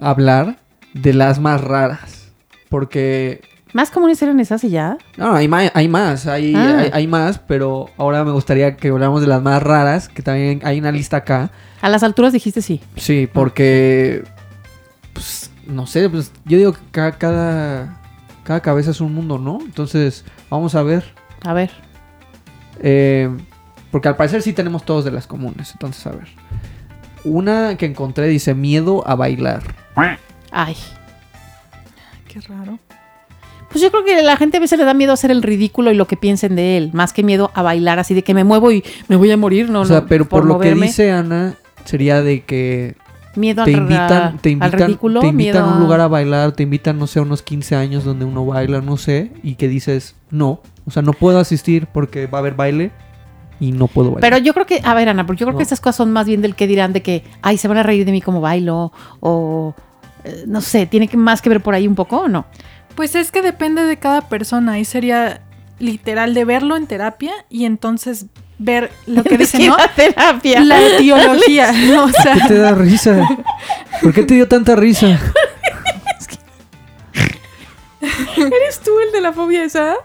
hablar 0.01 0.59
de 0.93 1.13
las 1.13 1.39
más 1.39 1.59
raras. 1.61 2.31
Porque 2.69 3.41
más 3.73 3.89
comunes 3.91 4.21
eran 4.21 4.39
esas 4.39 4.63
y 4.63 4.69
ya. 4.69 4.97
No, 5.17 5.33
hay 5.33 5.47
más, 5.47 5.71
hay 5.73 5.87
más, 5.87 6.27
hay, 6.27 6.53
Ah. 6.55 6.77
hay, 6.79 6.89
hay 6.93 7.07
más, 7.07 7.39
pero 7.39 7.89
ahora 7.97 8.23
me 8.23 8.31
gustaría 8.31 8.75
que 8.77 8.89
habláramos 8.89 9.21
de 9.21 9.27
las 9.27 9.41
más 9.41 9.61
raras, 9.61 10.07
que 10.09 10.21
también 10.21 10.61
hay 10.63 10.79
una 10.79 10.91
lista 10.91 11.17
acá. 11.17 11.51
A 11.81 11.89
las 11.89 12.03
alturas 12.03 12.31
dijiste 12.33 12.61
sí. 12.61 12.81
Sí, 12.95 13.27
porque, 13.31 14.23
pues, 15.13 15.49
no 15.67 15.85
sé, 15.87 16.09
pues 16.09 16.31
yo 16.45 16.57
digo 16.57 16.73
que 16.73 16.79
ca- 16.91 17.13
cada, 17.17 17.99
Cada 18.43 18.59
cabeza 18.59 18.91
es 18.91 18.99
un 18.99 19.13
mundo, 19.13 19.37
¿no? 19.37 19.59
Entonces, 19.63 20.25
vamos 20.49 20.75
a 20.75 20.83
ver. 20.83 21.05
A 21.45 21.53
ver. 21.53 21.71
Eh, 22.81 23.29
porque 23.89 24.09
al 24.09 24.17
parecer 24.17 24.41
sí 24.41 24.51
tenemos 24.51 24.83
todos 24.83 25.05
de 25.05 25.11
las 25.11 25.27
comunes. 25.27 25.71
Entonces, 25.71 26.05
a 26.07 26.11
ver. 26.11 26.27
Una 27.23 27.77
que 27.77 27.85
encontré 27.85 28.27
dice 28.27 28.53
miedo 28.53 29.01
a 29.07 29.15
bailar. 29.15 29.63
Ay. 30.51 30.75
Qué 32.27 32.41
raro. 32.41 32.79
Pues 33.73 33.81
yo 33.81 33.91
creo 33.91 34.05
que 34.05 34.21
la 34.21 34.37
gente 34.37 34.57
a 34.57 34.59
veces 34.59 34.77
le 34.77 34.85
da 34.85 34.93
miedo 34.93 35.11
hacer 35.11 35.31
el 35.31 35.41
ridículo 35.41 35.91
y 35.91 35.95
lo 35.95 36.05
que 36.07 36.15
piensen 36.15 36.55
de 36.55 36.77
él, 36.77 36.91
más 36.93 37.11
que 37.11 37.23
miedo 37.23 37.49
a 37.55 37.63
bailar 37.63 37.97
así 37.99 38.13
de 38.13 38.23
que 38.23 38.33
me 38.35 38.43
muevo 38.43 38.71
y 38.71 38.83
me 39.07 39.15
voy 39.15 39.31
a 39.31 39.35
morir, 39.37 39.69
no, 39.69 39.81
o 39.81 39.85
sea, 39.85 40.01
no, 40.01 40.07
pero 40.07 40.29
por, 40.29 40.45
lo 40.45 40.53
moverme. 40.53 40.81
que 40.81 40.85
dice 40.87 41.11
Ana, 41.11 41.55
sería 41.83 42.21
de 42.21 42.43
que 42.43 42.95
miedo 43.35 43.63
te 43.65 43.73
al, 43.73 43.77
invitan, 43.81 44.37
te 44.37 44.49
al 44.49 44.53
invitan, 44.53 44.79
ridículo, 44.79 45.19
te 45.21 45.27
invitan 45.27 45.63
a 45.63 45.73
un 45.73 45.79
lugar 45.79 46.01
a 46.01 46.07
bailar, 46.07 46.51
te 46.51 46.61
invitan, 46.63 46.99
no 46.99 47.07
sé, 47.07 47.17
a 47.17 47.23
unos 47.23 47.41
15 47.41 47.75
años 47.75 48.03
donde 48.03 48.25
uno 48.25 48.45
baila, 48.45 48.79
no 48.81 48.95
sé, 48.97 49.31
y 49.41 49.55
que 49.55 49.67
dices, 49.67 50.15
no, 50.29 50.61
o 50.85 50.91
sea, 50.91 51.01
no 51.01 51.13
puedo 51.13 51.39
asistir 51.39 51.87
porque 51.87 52.27
va 52.27 52.37
a 52.37 52.41
haber 52.41 52.53
baile 52.53 52.91
y 53.59 53.71
no 53.71 53.87
puedo 53.87 54.11
bailar. 54.11 54.21
Pero 54.21 54.37
yo 54.37 54.53
creo 54.53 54.67
que, 54.67 54.81
a 54.83 54.93
ver, 54.93 55.09
Ana, 55.09 55.25
porque 55.25 55.39
yo 55.39 55.47
creo 55.47 55.53
No. 55.53 55.57
que 55.57 55.63
esas 55.63 55.81
cosas 55.81 55.95
son 55.95 56.11
más 56.11 56.27
bien 56.27 56.43
del 56.43 56.53
que 56.55 56.67
dirán 56.67 56.93
de 56.93 57.01
que, 57.01 57.23
ay, 57.41 57.57
se 57.57 57.67
van 57.67 57.77
a 57.77 57.83
reír 57.83 58.05
de 58.05 58.11
mí 58.11 58.21
como 58.21 58.39
bailo, 58.39 58.91
o 59.19 59.73
eh, 60.25 60.43
no 60.47 60.61
sé, 60.61 60.85
tiene 60.85 61.07
que 61.07 61.17
más 61.17 61.41
que 61.41 61.49
ver 61.49 61.61
por 61.61 61.73
ahí 61.73 61.87
un 61.87 61.95
poco 61.95 62.17
o 62.21 62.27
no. 62.27 62.45
Pues 62.95 63.15
es 63.15 63.31
que 63.31 63.41
depende 63.41 63.83
de 63.83 63.97
cada 63.97 64.27
persona. 64.29 64.73
Ahí 64.73 64.85
sería 64.85 65.41
literal 65.79 66.33
de 66.33 66.45
verlo 66.45 66.77
en 66.77 66.87
terapia 66.87 67.33
y 67.49 67.65
entonces 67.65 68.27
ver 68.59 68.91
lo 69.07 69.23
que 69.23 69.37
dice, 69.39 69.67
¿no? 69.67 69.75
terapia. 69.95 70.59
La 70.61 70.79
etiología, 70.87 71.71
¿no? 71.71 72.05
O 72.05 72.07
¿Por 72.11 72.33
qué 72.33 72.47
te 72.47 72.57
da 72.59 72.71
risa? 72.73 73.27
¿Por 74.01 74.13
qué 74.13 74.23
te 74.23 74.33
dio 74.35 74.47
tanta 74.47 74.75
risa? 74.75 75.19
¿eres 78.37 78.79
tú 78.83 78.91
el 79.05 79.11
de 79.11 79.21
la 79.21 79.31
fobia 79.33 79.63
esa? 79.63 79.95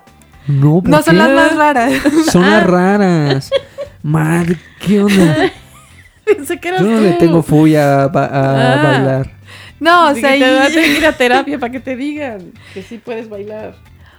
No, 0.47 0.80
¿por 0.80 0.89
No 0.89 1.03
son 1.03 1.18
las 1.18 1.30
más 1.30 1.55
raras. 1.57 1.93
Son 2.30 2.49
las 2.49 2.64
raras. 2.66 3.51
Madre, 4.03 4.57
¿qué 4.80 5.01
onda? 5.03 5.36
Pensé 6.24 6.59
que 6.61 6.68
eras 6.68 6.80
Yo 6.82 6.86
no 6.89 6.97
tú. 6.99 7.03
le 7.05 7.12
tengo 7.14 7.43
fobia 7.43 8.05
a, 8.05 8.09
ba- 8.09 8.26
a 8.26 8.72
Ah. 8.72 8.82
bailar. 8.82 9.30
No, 9.81 10.09
o 10.11 10.14
sea, 10.14 10.33
que 10.33 10.39
te 10.45 10.55
vas 10.57 10.76
a 10.76 10.87
y- 10.87 10.97
ir 10.97 11.07
a 11.07 11.12
terapia 11.16 11.59
para 11.59 11.70
que 11.72 11.81
te 11.81 11.97
digan 11.97 12.53
que 12.74 12.83
sí 12.83 12.99
puedes 12.99 13.29
bailar. 13.29 13.74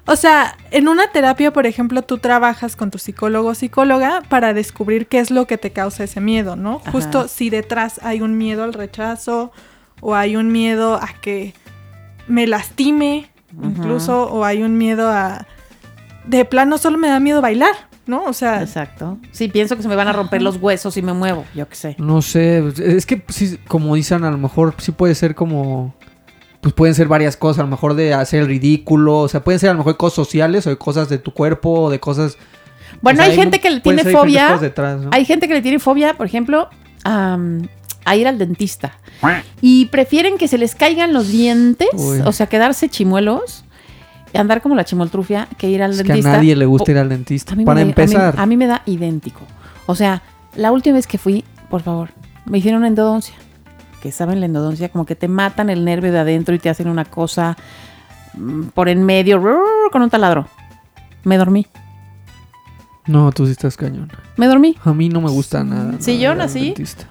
o 0.05 0.16
sea, 0.16 0.55
en 0.72 0.88
una 0.88 1.07
terapia, 1.12 1.51
por 1.51 1.66
ejemplo, 1.68 2.01
tú 2.01 2.18
trabajas 2.18 2.76
con 2.76 2.89
tu 2.91 2.97
psicólogo 2.97 3.49
o 3.49 3.53
psicóloga 3.55 4.22
para 4.30 4.53
descubrir 4.53 5.07
qué 5.07 5.20
es 5.20 5.30
lo 5.32 5.45
que 5.47 5.57
te 5.57 5.72
causa 5.72 6.03
ese 6.03 6.22
miedo, 6.22 6.55
¿no? 6.55 6.78
Ajá. 6.82 6.91
Justo 6.91 7.28
si 7.28 7.49
detrás 7.49 7.99
hay 8.03 8.22
un 8.22 8.38
miedo 8.38 8.64
al 8.64 8.74
rechazo 8.74 9.51
o 10.01 10.16
hay 10.16 10.36
un 10.36 10.51
miedo 10.51 10.95
a 10.95 11.10
que 11.22 11.53
me 12.28 12.47
lastime, 12.47 13.30
Ajá. 13.57 13.68
incluso, 13.68 14.24
o 14.32 14.45
hay 14.45 14.64
un 14.64 14.78
miedo 14.78 15.12
a... 15.12 15.45
De 16.26 16.45
plano 16.45 16.78
solo 16.78 16.97
me 16.97 17.10
da 17.10 17.20
miedo 17.20 17.41
bailar, 17.41 17.74
¿no? 18.10 18.26
O 18.26 18.34
sea, 18.34 18.62
Exacto. 18.62 19.18
Sí, 19.32 19.47
pienso 19.47 19.78
que 19.78 19.84
se 19.84 19.88
me 19.88 19.95
van 19.95 20.07
a 20.07 20.14
romper 20.14 20.41
los 20.41 20.57
huesos 20.57 20.93
si 20.93 21.01
me 21.01 21.14
muevo, 21.14 21.45
yo 21.55 21.70
qué 21.70 21.76
sé. 21.76 21.95
No 21.99 22.22
sé, 22.22 22.64
es 22.78 23.05
que 23.05 23.24
sí, 23.30 23.57
como 23.68 23.95
dicen, 23.95 24.24
a 24.24 24.32
lo 24.32 24.38
mejor 24.38 24.76
sí 24.80 24.91
puede 24.91 25.16
ser 25.16 25.36
como... 25.36 25.95
Pues 26.62 26.74
pueden 26.74 26.93
ser 26.93 27.07
varias 27.07 27.38
cosas, 27.38 27.60
a 27.60 27.64
lo 27.64 27.70
mejor 27.70 27.93
de 27.93 28.14
hacer 28.14 28.41
el 28.41 28.47
ridículo, 28.47 29.20
o 29.20 29.28
sea, 29.30 29.41
pueden 29.41 29.60
ser 29.60 29.70
a 29.70 29.74
lo 29.74 29.78
mejor 29.78 29.95
cosas 29.95 30.16
sociales 30.16 30.68
o 30.68 30.70
de 30.70 30.78
cosas 30.78 31.07
de 31.07 31.18
tu 31.18 31.34
cuerpo 31.34 31.84
o 31.84 31.89
de 31.89 32.01
cosas... 32.01 32.38
Bueno, 33.01 33.22
o 33.22 33.24
sea, 33.24 33.32
hay 33.32 33.38
gente 33.38 33.62
que 33.62 33.70
le 33.70 33.80
tiene 33.80 34.03
fobia. 34.03 34.47
cosas 34.47 34.62
detrás, 34.62 34.99
¿no? 34.99 35.10
Hay 35.14 35.24
gente 35.24 35.47
que 35.47 35.53
le 35.53 35.62
tiene 35.62 35.80
fobia, 35.80 36.16
por 36.16 36.26
ejemplo, 36.26 36.68
a 37.05 38.16
ir 38.16 38.28
al 38.28 38.38
dentista. 38.38 38.97
Y 39.62 39.86
prefieren 39.86 40.38
que 40.38 40.47
se 40.47 40.57
les 40.57 40.76
caigan 40.76 41.14
los 41.14 41.30
dientes, 41.30 41.89
Uy. 41.93 42.22
o 42.26 42.32
sea, 42.34 42.47
quedarse 42.47 42.89
chimuelos, 42.89 43.64
andar 44.38 44.61
como 44.61 44.75
la 44.75 44.84
chimoltrufia, 44.86 45.47
que 45.57 45.69
ir 45.69 45.82
al 45.84 45.91
Es 45.91 45.97
que 46.03 46.11
a 46.11 46.15
dentista. 46.15 46.32
nadie 46.38 46.55
le 46.55 46.65
gusta 46.65 46.91
O- 46.91 46.95
ir 46.95 46.97
al 46.99 47.09
dentista. 47.09 47.55
me 47.55 47.63
Para 47.65 47.77
da- 47.77 47.82
a 47.82 47.86
mí- 47.86 47.89
empezar, 47.91 48.36
A 48.38 48.45
mí, 48.45 48.57
me 48.57 48.67
da 48.67 48.82
idéntico. 48.86 49.41
O 49.86 49.95
sea, 49.95 50.21
la 50.55 50.71
última 50.71 50.95
vez 50.95 51.07
que 51.07 51.17
fui, 51.17 51.43
por 51.69 51.82
favor, 51.82 52.09
me 52.45 52.57
hicieron 52.59 52.86
endodoncia. 52.86 53.36
Que 54.01 54.11
saben 54.13 54.39
la 54.39 54.45
endodoncia, 54.45 54.89
como 54.89 55.05
que 55.05 55.15
te 55.15 55.27
matan 55.27 55.69
el 55.69 55.84
nervio 55.84 56.11
de 56.11 56.19
adentro 56.19 56.55
y 56.55 56.59
te 56.59 56.69
hacen 56.69 56.88
una 56.88 57.05
cosa 57.05 57.57
mm, 58.34 58.67
por 58.73 58.88
en 58.89 59.03
medio, 59.03 59.41
con 59.91 60.01
un 60.01 60.09
taladro. 60.09 60.47
Me 61.23 61.38
dormí. 61.38 61.67
no, 63.07 63.32
tú 63.32 63.45
sí 63.47 63.51
estás 63.53 63.75
cañón. 63.75 64.11
Me 64.38 64.45
dormí. 64.47 64.77
A 64.86 64.93
mí 64.93 65.09
no 65.09 65.19
me 65.19 65.30
gusta 65.32 65.63
nada. 65.63 65.95
Sí, 65.99 66.19
yo 66.19 66.36
nací. 66.36 66.65
dentista. 66.67 67.05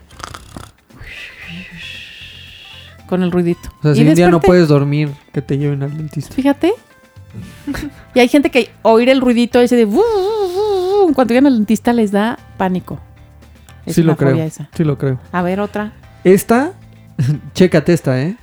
Con 3.08 3.22
el 3.22 3.32
ruidito. 3.32 3.68
O 3.78 3.82
sea, 3.82 3.94
si 3.94 4.06
un 4.06 4.14
día 4.14 4.28
no 4.30 4.40
puedes 4.40 4.68
dormir, 4.68 5.10
que 5.32 5.40
te 5.42 5.56
lleven 5.58 5.82
al 5.82 5.96
dentista. 5.96 6.34
Fíjate. 6.34 6.72
y 8.14 8.20
hay 8.20 8.28
gente 8.28 8.50
que 8.50 8.70
oír 8.82 9.08
el 9.08 9.20
ruidito 9.20 9.60
ese 9.60 9.76
de... 9.76 9.84
vu", 9.84 10.02
cuando 11.14 11.32
llegan 11.32 11.46
al 11.46 11.54
dentista 11.56 11.92
les 11.92 12.10
da 12.12 12.38
pánico. 12.56 12.98
Es 13.86 13.94
sí 13.94 14.02
lo 14.02 14.16
creo. 14.16 14.36
esa. 14.36 14.68
Sí 14.74 14.84
lo 14.84 14.98
creo. 14.98 15.18
A 15.32 15.42
ver, 15.42 15.60
otra. 15.60 15.92
Esta, 16.24 16.72
chécate 17.54 17.92
esta, 17.92 18.20
¿eh? 18.20 18.36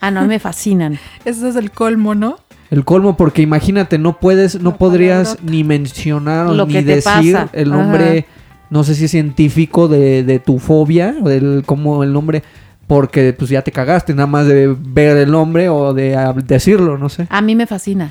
Ah, 0.00 0.12
no, 0.12 0.24
me 0.26 0.38
fascinan. 0.38 0.98
ese 1.24 1.48
es 1.48 1.56
el 1.56 1.72
colmo, 1.72 2.14
¿no? 2.14 2.36
El 2.70 2.84
colmo, 2.84 3.16
porque 3.16 3.42
imagínate, 3.42 3.98
no 3.98 4.18
puedes, 4.18 4.60
no 4.60 4.76
podrías 4.76 5.38
ni 5.42 5.64
mencionar 5.64 6.50
Lo 6.50 6.66
ni 6.66 6.82
decir 6.82 7.34
pasa. 7.34 7.48
el 7.52 7.70
nombre, 7.70 8.26
no 8.70 8.84
sé 8.84 8.94
si 8.94 9.06
es 9.06 9.10
científico 9.10 9.88
de, 9.88 10.22
de 10.22 10.38
tu 10.38 10.58
fobia, 10.58 11.14
o 11.22 11.28
del, 11.28 11.62
como 11.64 12.02
el 12.02 12.12
nombre, 12.12 12.42
porque 12.86 13.32
pues 13.32 13.50
ya 13.50 13.62
te 13.62 13.72
cagaste, 13.72 14.14
nada 14.14 14.26
más 14.26 14.46
de 14.46 14.74
ver 14.78 15.16
el 15.16 15.30
nombre 15.30 15.68
o 15.68 15.94
de 15.94 16.16
decirlo, 16.44 16.98
no 16.98 17.08
sé. 17.08 17.26
A 17.30 17.40
mí 17.40 17.54
me 17.54 17.66
fascina. 17.66 18.10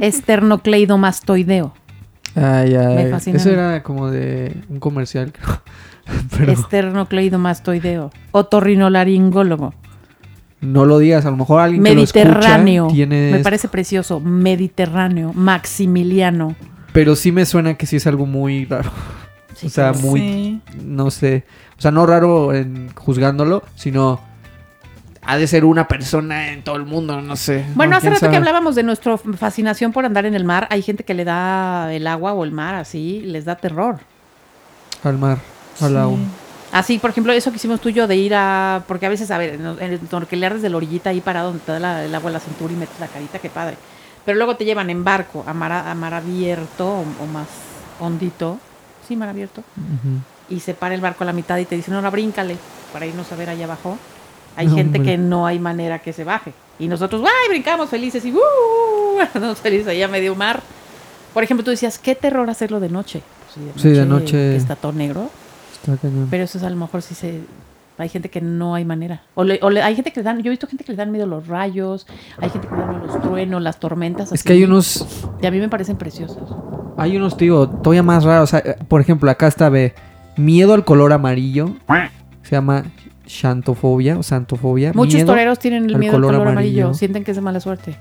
Esternocleidomastoideo. 0.00 1.72
Ay, 2.34 2.74
ay. 2.74 2.94
Me 2.96 3.10
fascina. 3.10 3.36
Eso 3.36 3.50
era 3.50 3.82
como 3.82 4.10
de 4.10 4.56
un 4.68 4.80
comercial, 4.80 5.32
creo. 5.32 5.62
Pero 6.38 6.52
Esternocleidomastoideo. 6.52 8.10
Otorrinolaringólogo. 8.32 9.74
No 10.60 10.84
lo 10.84 10.98
digas, 10.98 11.24
a 11.26 11.30
lo 11.30 11.36
mejor 11.36 11.60
alguien 11.60 11.82
que 11.82 11.94
Mediterráneo. 11.94 12.82
lo 12.84 12.88
escucha 12.88 12.94
tiene... 13.08 13.30
Me 13.32 13.38
parece 13.40 13.68
precioso. 13.68 14.20
Mediterráneo. 14.20 15.32
Maximiliano. 15.34 16.54
Pero 16.92 17.16
sí 17.16 17.32
me 17.32 17.46
suena 17.46 17.74
que 17.74 17.86
sí 17.86 17.96
es 17.96 18.06
algo 18.06 18.26
muy 18.26 18.64
raro. 18.66 18.90
Sí, 19.54 19.66
o 19.66 19.70
sea, 19.70 19.92
muy... 19.92 20.20
Sí. 20.20 20.60
No 20.84 21.10
sé. 21.10 21.44
O 21.78 21.80
sea, 21.80 21.90
no 21.90 22.04
raro 22.06 22.52
en 22.54 22.90
juzgándolo, 22.94 23.62
sino... 23.74 24.20
Ha 25.22 25.36
de 25.36 25.46
ser 25.46 25.66
una 25.66 25.86
persona 25.86 26.52
en 26.52 26.62
todo 26.64 26.76
el 26.76 26.86
mundo, 26.86 27.20
no 27.20 27.36
sé. 27.36 27.64
Bueno, 27.74 27.90
No, 27.92 27.98
hace 27.98 28.08
rato 28.10 28.30
que 28.30 28.36
hablábamos 28.36 28.74
de 28.74 28.82
nuestra 28.82 29.18
fascinación 29.18 29.92
por 29.92 30.06
andar 30.06 30.24
en 30.24 30.34
el 30.34 30.44
mar. 30.44 30.66
Hay 30.70 30.80
gente 30.82 31.04
que 31.04 31.12
le 31.14 31.24
da 31.26 31.92
el 31.92 32.06
agua 32.06 32.32
o 32.32 32.42
el 32.42 32.52
mar 32.52 32.74
así, 32.74 33.20
les 33.26 33.44
da 33.44 33.56
terror. 33.56 33.98
Al 35.04 35.18
mar, 35.18 35.38
al 35.80 35.90
Sí. 35.90 35.96
agua. 35.96 36.18
Así, 36.72 36.98
por 36.98 37.10
ejemplo, 37.10 37.32
eso 37.32 37.50
que 37.50 37.56
hicimos 37.56 37.80
tú 37.80 37.88
y 37.88 37.92
yo 37.94 38.06
de 38.06 38.16
ir 38.16 38.32
a... 38.34 38.84
Porque 38.86 39.06
a 39.06 39.08
veces, 39.08 39.30
a 39.32 39.38
ver, 39.38 39.54
en 39.54 39.80
el 39.80 39.98
torquelear 40.00 40.54
desde 40.54 40.68
la 40.68 40.76
orillita 40.76 41.10
ahí 41.10 41.20
parado 41.20 41.48
donde 41.48 41.64
te 41.64 41.72
da 41.72 41.80
la- 41.80 42.04
el 42.04 42.14
agua 42.14 42.30
a 42.30 42.34
la 42.34 42.40
cintura 42.40 42.72
y 42.72 42.76
metes 42.76 42.98
la 43.00 43.08
carita, 43.08 43.38
qué 43.40 43.50
padre. 43.50 43.76
Pero 44.24 44.36
luego 44.38 44.54
te 44.56 44.64
llevan 44.64 44.88
en 44.90 45.02
barco 45.02 45.42
a 45.46 45.52
mar, 45.52 45.72
a 45.72 45.94
mar 45.94 46.14
abierto 46.14 46.86
o, 46.88 47.00
o 47.00 47.26
más 47.32 47.48
hondito. 47.98 48.58
Sí, 49.08 49.16
mar 49.16 49.28
abierto. 49.28 49.62
Y 50.48 50.60
se 50.60 50.74
para 50.74 50.94
el 50.94 51.00
barco 51.00 51.24
a 51.24 51.26
la 51.26 51.32
mitad 51.32 51.56
y 51.58 51.64
te 51.64 51.74
dicen, 51.74 51.94
ahora 51.94 52.10
bríncale 52.10 52.56
para 52.92 53.06
irnos 53.06 53.30
a 53.32 53.36
ver 53.36 53.50
allá 53.50 53.64
abajo. 53.64 53.98
Hay 54.56 54.66
No, 54.68 54.74
gente 54.76 54.98
hombre. 54.98 55.12
que 55.12 55.18
no 55.18 55.46
hay 55.46 55.58
manera 55.58 55.98
que 56.00 56.12
se 56.12 56.22
baje. 56.24 56.52
Y 56.78 56.86
nosotros, 56.86 57.22
¡ay! 57.24 57.48
Brincamos 57.48 57.88
felices 57.90 58.24
y 58.24 58.32
¡uh! 58.32 58.38
Nos 59.40 59.58
felices 59.58 59.88
allá 59.88 60.04
a 60.04 60.08
medio 60.08 60.34
mar. 60.36 60.60
Por 61.34 61.42
ejemplo, 61.42 61.64
tú 61.64 61.70
decías, 61.70 61.98
qué 61.98 62.14
terror 62.14 62.48
hacerlo 62.50 62.78
de 62.80 62.88
noche. 62.88 63.22
Pues 63.54 63.82
Sí, 63.82 63.88
de 63.90 64.04
noche. 64.06 64.56
Está 64.56 64.76
todo 64.76 64.92
negro. 64.92 65.30
Pero 66.30 66.44
eso 66.44 66.58
es 66.58 66.64
a 66.64 66.70
lo 66.70 66.76
mejor 66.76 67.02
sí 67.02 67.14
se... 67.14 67.40
Hay 67.98 68.08
gente 68.08 68.30
que 68.30 68.40
no 68.40 68.74
hay 68.74 68.84
manera. 68.86 69.22
O, 69.34 69.44
le- 69.44 69.58
o 69.62 69.68
le- 69.68 69.82
hay 69.82 69.94
gente 69.94 70.10
que 70.12 70.20
le 70.20 70.24
dan... 70.24 70.38
Yo 70.42 70.46
he 70.46 70.50
visto 70.50 70.66
gente 70.66 70.84
que 70.84 70.92
le 70.92 70.96
dan 70.96 71.10
miedo 71.12 71.26
los 71.26 71.46
rayos. 71.48 72.06
Hay 72.38 72.48
gente 72.48 72.66
que 72.66 72.74
le 72.74 72.80
dan 72.80 72.90
miedo 73.00 73.06
los 73.06 73.20
truenos, 73.22 73.62
las 73.62 73.78
tormentas. 73.78 74.32
Es 74.32 74.42
que 74.42 74.54
hay 74.54 74.64
unos... 74.64 75.06
Y 75.42 75.46
a 75.46 75.50
mí 75.50 75.58
me 75.58 75.68
parecen 75.68 75.96
preciosos. 75.96 76.48
Hay 76.96 77.16
unos, 77.16 77.36
tío, 77.36 77.68
todavía 77.68 78.02
más 78.02 78.24
raros. 78.24 78.54
Eh, 78.54 78.76
por 78.88 79.00
ejemplo, 79.02 79.30
acá 79.30 79.48
está, 79.48 79.68
ve, 79.68 79.94
miedo 80.36 80.72
al 80.72 80.84
color 80.84 81.12
amarillo. 81.12 81.74
Se 82.42 82.52
llama 82.52 82.84
xantofobia 83.26 84.18
o 84.18 84.22
santofobia. 84.22 84.92
Muchos 84.94 85.14
Miedo- 85.16 85.26
toreros 85.26 85.58
tienen 85.58 85.84
el 85.90 85.98
miedo 85.98 86.16
al 86.16 86.22
color 86.22 86.32
color 86.38 86.48
amarillo. 86.48 86.84
amarillo. 86.86 86.98
Sienten 86.98 87.22
que 87.22 87.32
es 87.32 87.36
de 87.36 87.42
mala 87.42 87.60
suerte. 87.60 87.96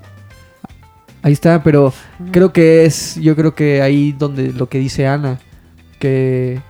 Ahí 1.21 1.33
está, 1.33 1.61
pero 1.61 1.91
creo 2.31 2.53
que 2.53 2.85
es, 2.85 3.15
yo 3.15 3.35
creo 3.35 3.53
que 3.53 3.81
ahí 3.81 4.13
donde 4.13 4.53
lo 4.53 4.69
que 4.69 4.79
dice 4.79 5.05
Ana, 5.07 5.37
que 5.99 6.61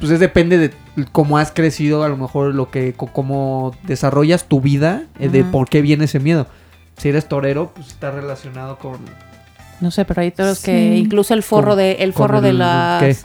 pues 0.00 0.12
es 0.12 0.20
depende 0.20 0.58
de 0.58 0.72
cómo 1.12 1.38
has 1.38 1.50
crecido, 1.52 2.02
a 2.04 2.08
lo 2.08 2.16
mejor 2.16 2.54
lo 2.54 2.70
que, 2.70 2.92
co- 2.92 3.08
cómo 3.12 3.72
desarrollas 3.84 4.44
tu 4.46 4.60
vida, 4.60 5.02
eh, 5.18 5.28
de 5.28 5.44
por 5.44 5.68
qué 5.68 5.82
viene 5.82 6.04
ese 6.04 6.20
miedo. 6.20 6.46
Si 6.96 7.08
eres 7.08 7.28
torero, 7.28 7.72
pues 7.74 7.88
está 7.88 8.10
relacionado 8.10 8.78
con, 8.78 8.98
No 9.80 9.90
sé, 9.92 10.04
pero 10.04 10.22
hay 10.22 10.30
toros 10.32 10.60
que 10.60 10.96
incluso 10.96 11.34
el 11.34 11.42
forro 11.42 11.70
Con- 11.70 11.78
de 11.78 11.92
el 12.00 12.12
forro 12.12 12.40
de 12.40 12.52
las 12.52 13.02
¿qué? 13.02 13.16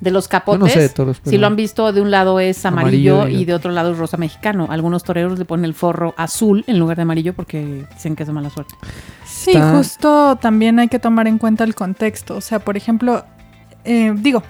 de 0.00 0.10
los 0.10 0.28
capotes. 0.28 0.58
no 0.60 0.66
sé 0.68 0.80
de 0.80 0.88
toros, 0.88 1.20
pero- 1.20 1.30
Si 1.30 1.36
lo 1.38 1.46
han 1.46 1.56
visto, 1.56 1.92
de 1.92 2.00
un 2.00 2.10
lado 2.10 2.40
es 2.40 2.64
amarillo, 2.64 3.20
Amarillo 3.20 3.38
y- 3.38 3.42
y 3.42 3.44
de 3.44 3.54
otro 3.54 3.70
lado 3.70 3.92
es 3.92 3.98
rosa 3.98 4.16
mexicano. 4.16 4.66
Algunos 4.70 5.04
toreros 5.04 5.38
le 5.38 5.44
ponen 5.44 5.64
el 5.66 5.74
forro 5.74 6.14
azul 6.16 6.64
en 6.66 6.78
lugar 6.78 6.96
de 6.96 7.02
amarillo 7.02 7.34
porque 7.34 7.84
dicen 7.94 8.16
que 8.16 8.22
es 8.22 8.26
de 8.26 8.32
mala 8.32 8.48
suerte. 8.50 8.74
Sí, 9.26 9.50
Está- 9.52 9.76
justo 9.76 10.36
también 10.40 10.78
hay 10.80 10.88
que 10.88 10.98
tomar 10.98 11.28
en 11.28 11.38
cuenta 11.38 11.64
el 11.64 11.74
contexto. 11.74 12.36
O 12.36 12.40
sea, 12.40 12.58
por 12.60 12.76
ejemplo, 12.78 13.24
eh, 13.84 14.12
digo, 14.16 14.42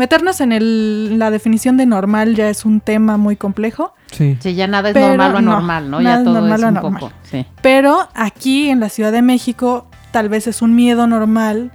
meternos 0.00 0.40
en 0.40 0.50
el- 0.50 1.18
la 1.18 1.30
definición 1.30 1.76
de 1.76 1.86
normal 1.86 2.34
ya 2.34 2.48
es 2.48 2.64
un 2.64 2.80
tema 2.80 3.16
muy 3.16 3.36
complejo, 3.36 3.94
Sí. 4.10 4.36
Sí, 4.40 4.54
ya 4.56 4.66
nada 4.66 4.88
es 4.88 4.94
Pero 4.94 5.08
normal 5.08 5.36
o 5.36 5.40
no, 5.40 5.52
anormal, 5.52 5.90
¿no? 5.90 6.00
Ya 6.00 6.16
es 6.18 6.24
todo 6.24 6.40
normal 6.40 6.60
es 6.60 6.66
un 6.84 6.94
poco. 6.98 7.12
Sí. 7.30 7.46
pero 7.62 8.08
aquí 8.14 8.68
en 8.70 8.80
la 8.80 8.88
Ciudad 8.88 9.12
de 9.12 9.22
México 9.22 9.86
tal 10.10 10.28
vez 10.28 10.48
es 10.48 10.62
un 10.62 10.74
miedo 10.74 11.06
normal 11.06 11.70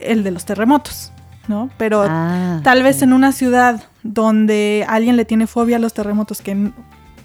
el 0.00 0.22
de 0.24 0.30
los 0.30 0.44
terremotos, 0.46 1.12
¿no? 1.48 1.68
Pero 1.76 2.06
Ah, 2.08 2.60
tal 2.62 2.82
vez 2.82 3.02
en 3.02 3.12
una 3.12 3.32
ciudad 3.32 3.82
donde 4.02 4.86
alguien 4.88 5.16
le 5.16 5.24
tiene 5.26 5.46
fobia 5.46 5.76
a 5.76 5.80
los 5.80 5.92
terremotos 5.92 6.40
que 6.40 6.70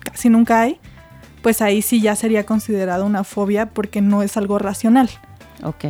casi 0.03 0.29
nunca 0.29 0.61
hay, 0.61 0.79
pues 1.41 1.61
ahí 1.61 1.81
sí 1.81 2.01
ya 2.01 2.15
sería 2.15 2.45
considerado 2.45 3.05
una 3.05 3.23
fobia 3.23 3.67
porque 3.67 4.01
no 4.01 4.21
es 4.23 4.35
algo 4.37 4.57
racional. 4.59 5.09
Ok. 5.63 5.85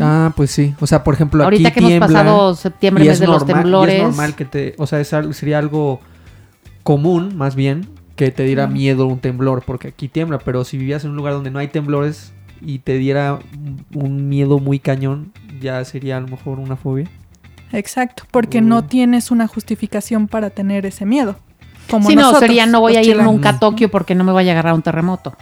Ah, 0.00 0.32
pues 0.36 0.50
sí. 0.50 0.74
O 0.80 0.86
sea, 0.86 1.02
por 1.04 1.14
ejemplo, 1.14 1.44
Ahorita 1.44 1.68
aquí 1.68 1.74
que 1.74 1.80
hemos 1.80 1.90
tiembla 1.90 2.06
pasado 2.08 2.54
septiembre, 2.54 3.04
y 3.04 3.08
mes 3.08 3.14
es 3.14 3.20
de 3.20 3.26
los 3.26 3.42
y 3.42 3.46
temblores. 3.46 3.94
es 3.96 4.02
normal 4.02 4.34
que 4.36 4.44
te, 4.44 4.74
o 4.78 4.86
sea, 4.86 5.00
es 5.00 5.08
sería 5.32 5.58
algo 5.58 6.00
común, 6.82 7.36
más 7.36 7.54
bien, 7.54 7.88
que 8.16 8.30
te 8.30 8.42
diera 8.44 8.66
miedo 8.66 9.06
un 9.06 9.18
temblor, 9.20 9.62
porque 9.64 9.88
aquí 9.88 10.08
tiembla, 10.08 10.38
pero 10.38 10.64
si 10.64 10.76
vivías 10.78 11.04
en 11.04 11.10
un 11.10 11.16
lugar 11.16 11.34
donde 11.34 11.50
no 11.50 11.58
hay 11.58 11.68
temblores 11.68 12.32
y 12.60 12.80
te 12.80 12.98
diera 12.98 13.38
un- 13.94 14.28
miedo 14.28 14.58
muy 14.58 14.78
cañón, 14.78 15.32
ya 15.60 15.84
sería 15.84 16.16
a 16.16 16.20
lo 16.20 16.28
mejor 16.28 16.58
una 16.58 16.76
fobia. 16.76 17.08
Exacto, 17.72 18.24
porque 18.30 18.60
Mm. 18.62 18.68
no 18.68 18.84
tienes 18.84 19.30
una 19.30 19.46
justificación 19.46 20.26
para 20.28 20.50
tener 20.50 20.86
ese 20.86 21.04
miedo. 21.06 21.36
Como 21.90 22.08
Sí, 22.08 22.16
no, 22.16 22.22
nosotros, 22.22 22.40
sería 22.48 22.66
no 22.66 22.80
voy 22.80 22.94
los 22.96 23.06
a 23.06 23.10
ir 23.10 23.16
nunca 23.22 23.50
a 23.50 23.58
Tokio 23.58 23.90
porque 23.90 24.14
no 24.14 24.24
me 24.24 24.32
vaya 24.32 24.50
a 24.50 24.54
agarrar 24.54 24.74
un 24.74 24.82
terremoto. 24.82 25.34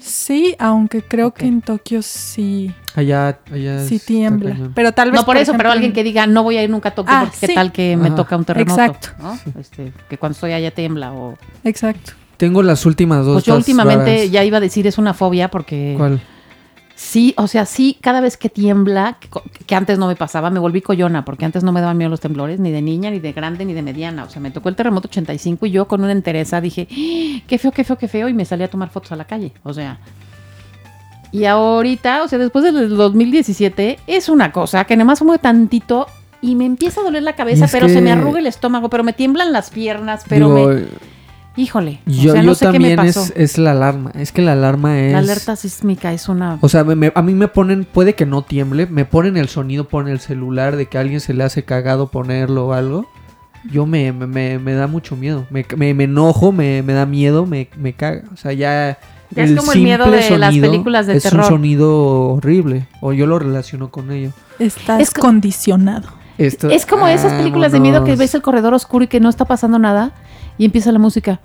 Sí, 0.00 0.54
aunque 0.58 1.02
creo 1.02 1.32
que 1.32 1.46
en 1.46 1.60
Tokio 1.60 2.02
sí, 2.02 2.72
Allá, 2.94 3.38
allá 3.52 3.84
sí 3.84 3.98
tiembla. 3.98 4.50
cañón. 4.50 4.72
Pero 4.74 4.92
tal 4.92 5.10
vez. 5.10 5.20
No 5.20 5.26
por, 5.26 5.36
eso, 5.36 5.52
pero 5.56 5.70
alguien 5.70 5.90
en- 5.90 5.94
que 5.94 6.04
diga 6.04 6.26
no 6.26 6.42
voy 6.42 6.56
a 6.56 6.62
ir 6.62 6.70
nunca 6.70 6.90
a 6.90 6.94
Tokio 6.94 7.12
Ah, 7.14 7.26
porque 7.30 7.46
qué 7.46 7.54
tal 7.54 7.72
que 7.72 7.96
me 7.96 8.10
toca 8.10 8.36
un 8.36 8.44
terremoto. 8.44 8.80
Exacto. 8.80 9.08
¿no? 9.20 9.38
Este, 9.60 9.92
que 10.08 10.18
cuando 10.18 10.34
estoy 10.34 10.52
allá 10.52 10.70
tiembla 10.70 11.12
o... 11.12 11.36
Exacto. 11.64 12.12
Tengo 12.36 12.62
las 12.62 12.86
últimas 12.86 13.24
dos. 13.24 13.34
Pues 13.34 13.44
yo 13.46 13.56
últimamente 13.56 14.14
raras. 14.16 14.30
ya 14.30 14.44
iba 14.44 14.58
a 14.58 14.60
decir 14.60 14.86
es 14.86 14.98
una 14.98 15.12
fobia 15.14 15.50
porque... 15.50 15.94
¿Cuál? 15.96 16.20
Sí, 16.98 17.32
o 17.36 17.46
sea, 17.46 17.64
sí, 17.64 17.96
cada 18.00 18.20
vez 18.20 18.36
que 18.36 18.48
tiembla, 18.48 19.18
que, 19.68 19.74
antes 19.76 20.00
no 20.00 20.08
me 20.08 20.16
pasaba, 20.16 20.50
me 20.50 20.58
volví 20.58 20.80
coyona, 20.80 21.24
porque 21.24 21.44
antes 21.44 21.62
no 21.62 21.70
me 21.70 21.80
daban 21.80 21.96
miedo 21.96 22.10
los 22.10 22.18
temblores, 22.18 22.58
ni 22.58 22.72
de 22.72 22.82
niña, 22.82 23.08
ni 23.12 23.20
de 23.20 23.32
grande, 23.32 23.64
ni 23.64 23.72
de 23.72 23.82
mediana. 23.82 24.24
O 24.24 24.28
sea, 24.28 24.42
me 24.42 24.50
tocó 24.50 24.68
el 24.68 24.74
terremoto 24.74 25.06
85 25.06 25.66
y 25.66 25.70
yo 25.70 25.86
con 25.86 26.02
una 26.02 26.10
entereza 26.10 26.60
dije, 26.60 26.88
"¡Ah! 26.90 27.44
qué 27.46 27.56
feo, 27.56 27.70
qué 27.70 27.84
feo, 27.84 27.96
qué 27.96 28.08
feo, 28.08 28.28
y 28.28 28.34
me 28.34 28.44
salí 28.44 28.64
a 28.64 28.68
tomar 28.68 28.90
fotos 28.90 29.12
a 29.12 29.16
la 29.16 29.26
calle. 29.26 29.52
O 29.62 29.72
sea. 29.72 30.00
Y 31.30 31.44
ahorita, 31.44 32.24
o 32.24 32.28
sea, 32.28 32.40
después 32.40 32.64
del 32.64 32.96
2017, 32.96 34.00
es 34.08 34.28
una 34.28 34.50
cosa 34.50 34.82
que 34.82 34.96
nada 34.96 35.04
más 35.04 35.22
mueve 35.22 35.38
tantito 35.38 36.08
y 36.42 36.56
me 36.56 36.64
empieza 36.66 37.00
a 37.00 37.04
doler 37.04 37.22
la 37.22 37.36
cabeza, 37.36 37.68
pero 37.70 37.88
se 37.88 38.00
me 38.00 38.10
arruga 38.10 38.40
el 38.40 38.46
estómago, 38.48 38.90
pero 38.90 39.04
me 39.04 39.12
tiemblan 39.12 39.52
las 39.52 39.70
piernas, 39.70 40.24
pero 40.28 40.52
Digo, 40.52 40.68
me. 40.68 40.86
Híjole. 41.58 41.98
yo, 42.06 42.30
o 42.30 42.34
sea, 42.34 42.42
yo 42.42 42.72
qué 42.72 42.78
me 42.78 42.94
también 42.94 42.96
pasó. 42.96 43.20
es, 43.20 43.32
es 43.36 43.58
la 43.58 43.72
alarma. 43.72 44.12
Es 44.14 44.30
que 44.30 44.42
la 44.42 44.52
alarma 44.52 44.98
es... 45.00 45.12
La 45.12 45.18
alerta 45.18 45.56
sísmica 45.56 46.12
es 46.12 46.28
una. 46.28 46.56
O 46.60 46.68
sea, 46.68 46.84
me- 46.84 46.94
me- 46.94 47.12
a 47.14 47.20
mí 47.22 47.34
me 47.34 47.48
ponen, 47.48 47.84
puede 47.84 48.14
que 48.14 48.26
no 48.26 48.42
tiemble, 48.42 48.86
me 48.86 49.04
ponen 49.04 49.36
el 49.36 49.48
sonido 49.48 49.88
por 49.88 50.08
el 50.08 50.20
celular 50.20 50.76
de 50.76 50.86
que 50.86 50.98
a 50.98 51.00
alguien 51.00 51.20
se 51.20 51.34
le 51.34 51.42
hace 51.42 51.64
cagado 51.64 52.06
ponerlo 52.12 52.68
o 52.68 52.72
algo. 52.74 53.06
Yo 53.72 53.86
me, 53.86 54.12
me, 54.12 54.28
me- 54.28 54.58
me 54.60 54.72
da 54.74 54.86
mucho 54.86 55.16
miedo. 55.16 55.46
Me, 55.50 55.66
me- 55.76 55.94
me 55.94 56.04
enojo, 56.04 56.52
me, 56.52 56.82
me 56.84 56.92
da 56.92 57.06
miedo, 57.06 57.44
me, 57.44 57.68
me 57.76 57.92
caga. 57.92 58.22
O 58.32 58.36
sea, 58.36 58.52
ya. 58.52 58.96
Ya 59.30 59.42
es 59.44 59.54
como 59.56 59.72
el 59.72 59.82
miedo 59.82 60.08
de 60.10 60.38
las 60.38 60.56
películas 60.56 61.06
de 61.08 61.16
es 61.16 61.24
terror. 61.24 61.40
un 61.40 61.48
sonido 61.48 62.30
horrible. 62.34 62.86
O 63.02 63.12
yo 63.12 63.26
lo 63.26 63.38
relaciono 63.40 63.90
con 63.90 64.10
ello. 64.12 64.30
Estás 64.60 65.00
Es 65.00 65.10
co- 65.12 65.22
condicionado. 65.22 66.08
Esto- 66.38 66.70
Es 66.70 66.86
como 66.86 67.08
esas 67.08 67.32
películas 67.32 67.72
de 67.72 67.80
miedo 67.80 68.04
que 68.04 68.14
ves 68.14 68.32
el 68.36 68.42
corredor 68.42 68.72
oscuro 68.74 69.04
y 69.04 69.08
que 69.08 69.18
no 69.18 69.28
está 69.28 69.44
pasando 69.44 69.80
nada 69.80 70.12
y 70.58 70.64
empieza 70.64 70.92
la 70.92 70.98
música. 70.98 71.40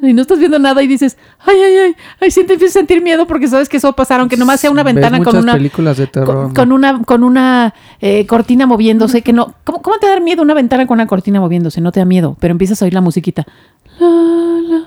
Y 0.00 0.12
no 0.14 0.22
estás 0.22 0.38
viendo 0.38 0.58
nada 0.58 0.82
y 0.82 0.86
dices, 0.86 1.18
ay, 1.40 1.56
ay, 1.60 1.76
ay, 1.76 1.94
ay, 2.20 2.30
sí 2.30 2.44
te 2.44 2.54
empiezas 2.54 2.76
a 2.76 2.80
sentir 2.80 3.02
miedo 3.02 3.26
porque 3.26 3.48
sabes 3.48 3.68
que 3.68 3.76
eso 3.76 3.92
pasa, 3.94 4.16
aunque 4.16 4.36
nomás 4.36 4.60
sea 4.60 4.70
una 4.70 4.82
ventana 4.82 5.22
con 5.22 5.36
una, 5.36 5.52
películas 5.54 5.96
de 5.98 6.06
terror. 6.06 6.54
con, 6.54 6.72
una, 6.72 7.02
con 7.02 7.22
una 7.24 7.74
eh, 8.00 8.24
cortina 8.26 8.66
moviéndose, 8.66 9.22
que 9.22 9.32
no, 9.32 9.54
¿cómo, 9.64 9.82
¿cómo 9.82 9.98
te 9.98 10.06
da 10.06 10.20
miedo 10.20 10.42
una 10.42 10.54
ventana 10.54 10.86
con 10.86 10.94
una 10.96 11.06
cortina 11.06 11.40
moviéndose? 11.40 11.80
No 11.80 11.92
te 11.92 12.00
da 12.00 12.06
miedo, 12.06 12.36
pero 12.40 12.52
empiezas 12.52 12.80
a 12.80 12.84
oír 12.86 12.94
la 12.94 13.00
musiquita. 13.00 13.44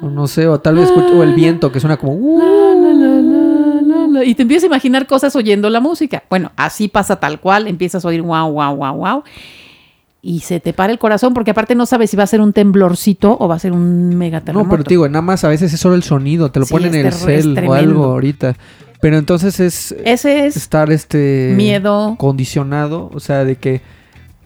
O 0.02 0.10
no 0.10 0.28
sé, 0.28 0.48
o 0.48 0.60
tal 0.60 0.76
vez 0.76 0.86
escucho 0.86 1.20
o 1.20 1.24
el 1.24 1.34
viento 1.34 1.72
que 1.72 1.80
suena 1.80 1.98
como... 1.98 2.14
"Uh". 2.14 2.40
La, 2.40 3.91
la, 4.12 4.20
la, 4.20 4.20
la, 4.20 4.26
la, 4.26 4.26
y 4.26 4.36
te 4.36 4.42
empiezas 4.44 4.64
a 4.64 4.68
imaginar 4.68 5.08
cosas 5.08 5.36
oyendo 5.36 5.70
la 5.70 5.80
música. 5.80 6.24
Bueno, 6.30 6.52
así 6.56 6.88
pasa 6.88 7.20
tal 7.20 7.40
cual, 7.40 7.68
empiezas 7.68 8.06
a 8.06 8.08
oír 8.08 8.22
wow, 8.22 8.52
wow, 8.52 8.76
wow, 8.76 8.94
wow. 8.96 9.24
Y 10.24 10.42
se 10.42 10.60
te 10.60 10.72
para 10.72 10.94
el 10.94 11.00
corazón 11.00 11.34
porque 11.34 11.50
aparte 11.50 11.74
no 11.74 11.88
sabes 11.88 12.12
si 12.12 12.16
va 12.18 12.24
a 12.24 12.28
ser 12.28 12.42
un 12.42 12.54
temblorcito 12.54 13.36
o 13.40 13.48
va 13.48 13.56
a 13.56 13.60
ser 13.60 13.72
un 13.72 14.16
mega 14.16 14.42
terremoto. 14.42 14.66
No, 14.66 14.70
pero 14.70 14.84
te 14.84 14.90
digo, 14.90 15.08
nada 15.10 15.24
más 15.24 15.44
a 15.44 15.48
veces 15.48 15.74
es 15.74 15.80
solo 15.80 15.96
el 15.96 16.04
sonido, 16.04 16.52
te 16.52 16.60
lo 16.60 16.66
Sí, 16.68 16.74
ponen 16.74 16.94
en 16.94 17.08
el 17.08 17.14
cel 17.14 17.58
o 17.68 17.74
algo 17.74 18.04
ahorita. 18.06 18.56
Pero 19.02 19.18
entonces 19.18 19.60
es 19.60 19.96
Ese 20.06 20.46
es 20.46 20.56
estar 20.58 20.92
este 20.92 21.54
miedo. 21.56 22.18
condicionado, 22.20 23.10
o 23.12 23.20
sea, 23.20 23.44
de 23.46 23.56
que 23.56 23.82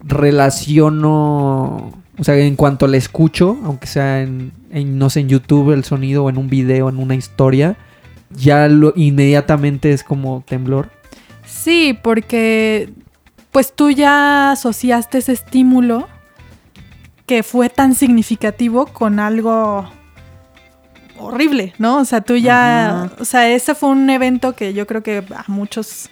relaciono, 0.02 1.92
o 2.18 2.24
sea, 2.24 2.38
en 2.38 2.56
cuanto 2.56 2.88
le 2.88 2.98
escucho, 2.98 3.58
aunque 3.66 3.88
sea 3.88 4.22
en, 4.22 4.54
en, 4.72 4.98
no 4.98 5.10
sé, 5.10 5.20
en 5.22 5.30
YouTube 5.30 5.74
el 5.74 5.84
sonido 5.84 6.24
o 6.24 6.30
en 6.30 6.38
un 6.38 6.50
video, 6.50 6.88
en 6.88 6.98
una 6.98 7.16
historia, 7.16 7.76
ya 8.36 8.68
lo 8.68 8.94
inmediatamente 8.96 9.92
es 9.92 10.04
como 10.04 10.44
temblor. 10.48 10.90
Sí, 11.46 11.98
porque 12.02 12.94
pues 13.52 13.74
tú 13.74 13.90
ya 13.90 14.52
asociaste 14.52 15.20
ese 15.20 15.32
estímulo 15.32 16.08
que 17.26 17.44
fue 17.44 17.70
tan 17.70 17.96
significativo 17.96 18.86
con 18.88 19.20
algo 19.20 19.90
horrible, 21.18 21.74
¿no? 21.78 21.98
O 21.98 22.06
sea, 22.06 22.22
tú 22.22 22.36
ya, 22.36 23.10
o 23.20 23.26
sea, 23.26 23.50
ese 23.50 23.76
fue 23.76 23.90
un 23.90 24.10
evento 24.10 24.54
que 24.54 24.74
yo 24.74 24.86
creo 24.86 25.04
que 25.04 25.24
a 25.36 25.46
muchos, 25.48 26.10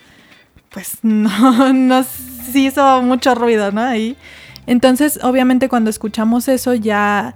pues, 0.69 0.99
no, 1.03 1.73
nos 1.73 2.07
hizo 2.53 3.01
mucho 3.01 3.35
ruido, 3.35 3.71
¿no? 3.71 3.81
Ahí. 3.81 4.17
Entonces, 4.65 5.19
obviamente, 5.23 5.67
cuando 5.69 5.89
escuchamos 5.89 6.47
eso, 6.47 6.73
ya, 6.73 7.35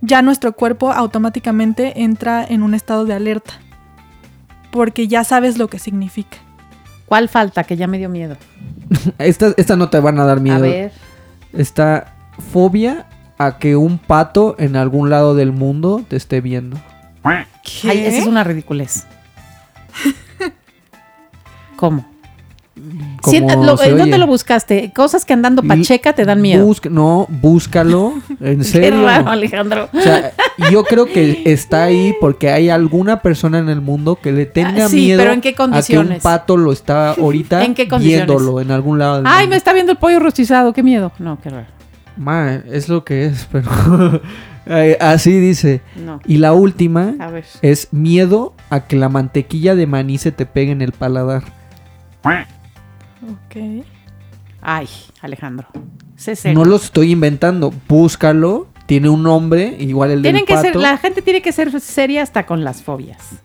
ya 0.00 0.22
nuestro 0.22 0.52
cuerpo 0.52 0.92
automáticamente 0.92 2.02
entra 2.02 2.44
en 2.44 2.62
un 2.62 2.74
estado 2.74 3.04
de 3.04 3.14
alerta, 3.14 3.60
porque 4.76 5.08
ya 5.08 5.24
sabes 5.24 5.58
lo 5.58 5.68
que 5.68 5.78
significa. 5.78 6.38
¿Cuál 7.06 7.28
falta? 7.28 7.64
Que 7.64 7.76
ya 7.76 7.86
me 7.86 7.98
dio 7.98 8.08
miedo. 8.08 8.36
Esta, 9.18 9.52
esta 9.56 9.76
no 9.76 9.90
te 9.90 9.98
van 10.00 10.18
a 10.18 10.24
dar 10.24 10.40
miedo. 10.40 10.56
A 10.56 10.60
ver. 10.60 10.92
Está 11.52 12.14
fobia 12.52 13.06
a 13.38 13.58
que 13.58 13.76
un 13.76 13.98
pato 13.98 14.56
en 14.58 14.76
algún 14.76 15.10
lado 15.10 15.34
del 15.34 15.52
mundo 15.52 16.04
te 16.06 16.16
esté 16.16 16.40
viendo. 16.40 16.76
¿Qué? 17.64 17.90
Ay, 17.90 17.98
esa 18.06 18.18
es 18.18 18.26
una 18.26 18.44
ridiculez. 18.44 19.06
¿Cómo? 21.76 22.08
Como 23.22 23.30
Sienta- 23.30 23.56
lo- 23.56 23.76
se 23.78 23.88
¿en 23.88 23.96
¿Dónde 23.96 24.12
oye. 24.14 24.18
lo 24.18 24.26
buscaste? 24.26 24.92
Cosas 24.94 25.24
que 25.24 25.32
andando 25.32 25.62
pacheca 25.62 26.12
te 26.12 26.24
dan 26.26 26.42
miedo. 26.42 26.64
Busca- 26.64 26.90
no, 26.90 27.26
búscalo. 27.30 28.12
En 28.40 28.58
Qué 28.58 28.64
serio. 28.64 29.02
raro, 29.02 29.30
Alejandro. 29.30 29.88
O 29.92 30.00
sea, 30.00 30.32
yo 30.70 30.84
creo 30.84 31.06
que 31.06 31.42
está 31.46 31.84
ahí 31.84 32.14
porque 32.20 32.50
hay 32.50 32.68
alguna 32.68 33.20
persona 33.22 33.58
en 33.58 33.70
el 33.70 33.80
mundo 33.80 34.16
que 34.22 34.30
le 34.30 34.44
tenga 34.44 34.84
Ah, 34.84 34.88
sí, 34.88 34.96
miedo 34.96 35.18
pero 35.20 35.32
¿en 35.32 35.40
qué 35.40 35.48
a 35.48 35.52
que 35.54 35.62
un 35.62 35.70
condiciones? 35.70 36.22
pato 36.22 36.56
lo 36.58 36.70
está 36.70 37.12
ahorita 37.12 37.64
¿En 37.64 37.74
qué 37.74 37.88
condiciones? 37.88 38.26
viéndolo 38.26 38.60
en 38.60 38.70
algún 38.70 38.98
lado 38.98 39.16
del 39.16 39.26
Ay, 39.26 39.40
mundo. 39.44 39.50
me 39.50 39.56
está 39.56 39.72
viendo 39.72 39.92
el 39.92 39.98
pollo 39.98 40.20
rostizado, 40.20 40.72
qué 40.74 40.82
miedo. 40.82 41.12
No, 41.18 41.38
qué 41.40 41.48
raro. 41.50 41.66
Ma, 42.18 42.60
es 42.70 42.88
lo 42.90 43.04
que 43.04 43.24
es, 43.26 43.48
pero 43.52 43.70
Ay, 44.68 44.96
así 45.00 45.32
dice. 45.40 45.80
No. 46.04 46.20
Y 46.26 46.36
la 46.38 46.52
última 46.52 47.14
A 47.20 47.30
es 47.62 47.88
miedo 47.92 48.52
a 48.68 48.80
que 48.80 48.96
la 48.96 49.08
mantequilla 49.08 49.74
de 49.74 49.86
maní 49.86 50.18
se 50.18 50.30
te 50.32 50.44
pegue 50.44 50.72
en 50.72 50.82
el 50.82 50.92
paladar. 50.92 51.42
Ok. 53.28 53.84
Ay, 54.60 54.88
Alejandro. 55.20 55.66
No 56.52 56.64
lo 56.64 56.76
estoy 56.76 57.12
inventando, 57.12 57.72
búscalo. 57.88 58.68
Tiene 58.86 59.08
un 59.08 59.22
nombre, 59.22 59.76
igual 59.80 60.10
el 60.12 60.22
Tienen 60.22 60.40
del 60.40 60.46
que 60.46 60.54
pato. 60.54 60.66
ser, 60.66 60.76
la 60.76 60.96
gente 60.98 61.20
tiene 61.22 61.42
que 61.42 61.52
ser 61.52 61.78
seria 61.80 62.22
hasta 62.22 62.46
con 62.46 62.62
las 62.64 62.82
fobias. 62.82 63.40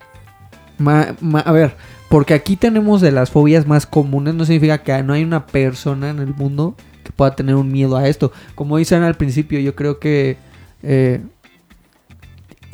Ma- 0.77 1.15
ma- 1.19 1.39
a 1.41 1.51
ver, 1.51 1.75
porque 2.09 2.33
aquí 2.35 2.55
tenemos 2.55 3.01
de 3.01 3.11
las 3.11 3.31
fobias 3.31 3.65
más 3.67 3.85
comunes, 3.87 4.35
no 4.35 4.45
significa 4.45 4.83
que 4.83 5.01
no 5.03 5.13
hay 5.13 5.23
una 5.23 5.47
persona 5.47 6.09
en 6.11 6.19
el 6.19 6.33
mundo 6.35 6.75
que 7.03 7.11
pueda 7.11 7.35
tener 7.35 7.55
un 7.55 7.71
miedo 7.71 7.97
a 7.97 8.07
esto. 8.07 8.31
Como 8.55 8.77
dicen 8.77 9.01
al 9.03 9.15
principio, 9.15 9.59
yo 9.59 9.75
creo 9.75 9.99
que 9.99 10.37
eh, 10.83 11.21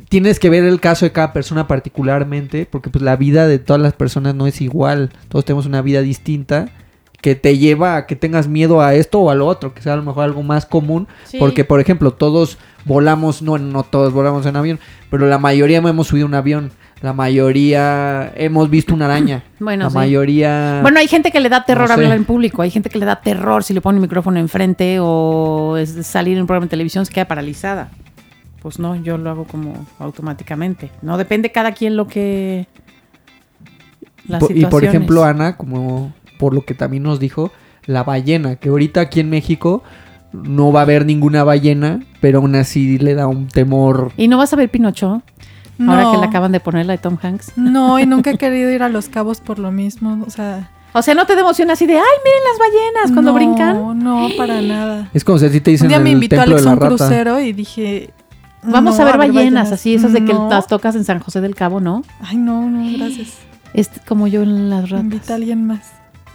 tienes 0.10 0.40
que 0.40 0.50
ver 0.50 0.64
el 0.66 0.80
caso 0.80 1.06
de 1.06 1.12
cada 1.12 1.34
persona 1.34 1.68
particularmente, 1.68 2.66
porque 2.70 2.90
pues 2.90 3.02
la 3.02 3.16
vida 3.16 3.48
de 3.48 3.60
todas 3.60 3.82
las 3.82 3.94
personas 3.94 4.36
no 4.36 4.48
es 4.48 4.62
igual. 4.62 5.12
Todos 5.30 5.46
tenemos 5.46 5.66
una 5.66 5.82
vida 5.82 6.02
distinta 6.02 6.70
que 7.22 7.36
te 7.36 7.58
lleva 7.58 7.96
a 7.98 8.06
que 8.06 8.16
tengas 8.16 8.48
miedo 8.48 8.80
a 8.82 8.94
esto 8.94 9.20
o 9.20 9.30
a 9.30 9.36
lo 9.36 9.48
otro, 9.48 9.74
que 9.74 9.82
sea 9.82 9.94
a 9.94 9.98
lo 9.98 10.04
mejor 10.04 10.24
algo 10.24 10.44
más 10.44 10.66
común, 10.66 11.08
Sí. 11.26 11.38
porque 11.40 11.64
por 11.66 11.80
ejemplo, 11.80 12.12
todos 12.12 12.58
volamos, 12.86 13.42
no, 13.42 13.58
no 13.58 13.84
todos 13.84 14.14
volamos 14.14 14.46
en 14.46 14.56
avión, 14.56 14.80
pero 15.10 15.28
la 15.28 15.38
mayoría 15.40 15.78
hemos 15.80 16.08
subido 16.08 16.28
un 16.28 16.36
avión, 16.36 16.72
la 17.02 17.14
mayoría 17.14 18.32
hemos 18.36 18.70
visto 18.70 18.94
una 18.94 19.06
araña, 19.06 19.44
Bueno, 19.60 19.86
la 19.86 19.90
sí. 19.90 19.96
mayoría... 19.96 20.80
Bueno, 20.84 21.00
hay 21.00 21.08
gente 21.08 21.32
que 21.32 21.40
le 21.40 21.50
da 21.50 21.66
terror 21.66 21.90
No 21.90 21.96
sé. 21.96 22.02
hablar 22.02 22.18
en 22.18 22.26
público, 22.26 22.62
hay 22.62 22.70
gente 22.70 22.90
que 22.90 23.00
le 23.00 23.06
da 23.06 23.20
terror 23.22 23.64
si 23.64 23.74
le 23.74 23.82
pone 23.82 23.98
un 23.98 24.04
micrófono 24.04 24.40
enfrente 24.40 24.98
o 25.02 25.76
es 25.78 26.06
salir 26.06 26.36
en 26.36 26.42
un 26.42 26.48
programa 26.48 26.66
de 26.68 26.70
televisión 26.72 27.06
se 27.06 27.12
queda 27.14 27.26
paralizada. 27.26 27.90
Pues 28.62 28.80
no, 28.80 28.96
yo 28.96 29.18
lo 29.18 29.30
hago 29.30 29.46
como 29.46 29.86
automáticamente. 30.00 30.92
No 31.02 31.18
depende 31.18 31.52
cada 31.52 31.72
quien 31.72 31.96
lo 31.96 32.08
que 32.08 32.68
las 34.28 34.44
y 34.50 34.66
por 34.66 34.84
ejemplo, 34.84 35.24
Ana, 35.24 35.56
como 35.56 36.12
por 36.38 36.54
lo 36.54 36.64
que 36.66 36.74
también 36.74 37.04
nos 37.04 37.20
dijo, 37.20 37.52
la 37.86 38.04
ballena, 38.04 38.56
que 38.58 38.70
ahorita 38.70 39.02
aquí 39.02 39.20
en 39.20 39.30
México 39.30 39.84
no 40.34 40.72
va 40.72 40.82
a 40.82 40.84
haber 40.84 41.06
ninguna 41.06 41.44
ballena, 41.44 42.02
pero 42.22 42.40
aún 42.40 42.56
así 42.56 42.98
le 42.98 43.14
da 43.16 43.28
un 43.28 43.48
temor. 43.48 44.12
¿Y 44.18 44.28
no 44.28 44.38
vas 44.38 44.52
a 44.54 44.56
ver 44.56 44.70
Pinocho? 44.70 45.22
No, 45.78 45.92
Ahora 45.94 46.12
que 46.12 46.18
le 46.18 46.26
acaban 46.26 46.52
de 46.52 46.60
poner 46.60 46.86
la 46.86 46.94
de 46.94 46.98
Tom 46.98 47.18
Hanks. 47.22 47.54
no, 47.56 48.00
y 48.00 48.06
nunca 48.08 48.32
he 48.32 48.38
querido 48.38 48.70
ir 48.72 48.84
a 48.84 48.90
Los 48.90 49.10
Cabos 49.10 49.42
por 49.42 49.60
lo 49.60 49.72
mismo. 49.72 50.24
O 50.26 50.30
sea, 50.30 50.72
O 50.94 51.02
sea, 51.02 51.14
no 51.14 51.26
te 51.26 51.36
da 51.36 51.42
emoción 51.42 51.70
así 51.72 51.86
de, 51.86 51.94
ay, 51.94 52.02
miren 52.26 52.42
las 52.50 52.60
ballenas 52.60 53.12
cuando 53.14 53.32
no, 53.32 53.36
brincan. 53.36 54.04
No, 54.04 54.28
para 54.38 54.62
nada. 54.64 55.10
Es 55.14 55.24
como 55.24 55.38
si 55.40 55.46
a 55.46 55.52
ti 55.52 55.62
te 55.62 55.72
dicen 55.72 55.86
Un 55.86 55.90
día 55.90 56.00
me 56.00 56.10
invitó 56.12 56.42
Alex 56.42 56.62
a 56.62 56.66
la 56.66 56.72
un 56.72 56.78
rata. 56.80 56.88
crucero 56.96 57.40
y 57.40 57.54
dije. 57.54 58.10
Vamos 58.64 58.98
no, 58.98 59.04
a 59.04 59.06
ver 59.06 59.18
ballenas, 59.18 59.72
así, 59.72 59.94
esas 59.94 60.12
de 60.14 60.26
que 60.26 60.34
No. 60.34 60.50
las 60.50 60.68
tocas 60.68 60.96
en 60.96 61.06
San 61.06 61.20
José 61.20 61.40
del 61.42 61.56
Cabo, 61.56 61.80
¿no? 61.80 62.04
Ay, 62.20 62.36
no, 62.38 62.68
no, 62.70 62.98
gracias. 62.98 63.38
Es 63.74 63.90
como 64.08 64.28
yo 64.28 64.42
en 64.42 64.70
las 64.70 64.90
Invita 64.90 64.98
a 64.98 65.20
ratas. 65.20 65.30
alguien 65.32 65.68
más. 65.68 65.92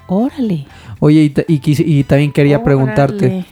Órale. 0.07 0.67
Oye, 0.99 1.33
y, 1.49 2.05
también 2.05 2.33
quería 2.33 2.63
preguntarte, 2.63 3.45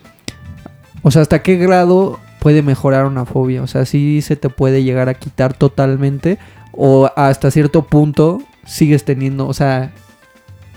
o 1.02 1.10
sea, 1.10 1.22
¿hasta 1.22 1.42
qué 1.42 1.56
grado 1.56 2.20
puede 2.40 2.62
mejorar 2.62 3.06
una 3.06 3.24
fobia? 3.24 3.62
O 3.62 3.66
sea, 3.66 3.84
¿sí 3.84 4.22
se 4.22 4.36
te 4.36 4.48
puede 4.48 4.82
llegar 4.82 5.08
a 5.08 5.14
quitar 5.14 5.54
totalmente? 5.54 6.38
¿O 6.72 7.10
hasta 7.16 7.50
cierto 7.50 7.86
punto 7.86 8.42
sigues 8.66 9.04
teniendo, 9.04 9.46
o 9.46 9.54
sea, 9.54 9.92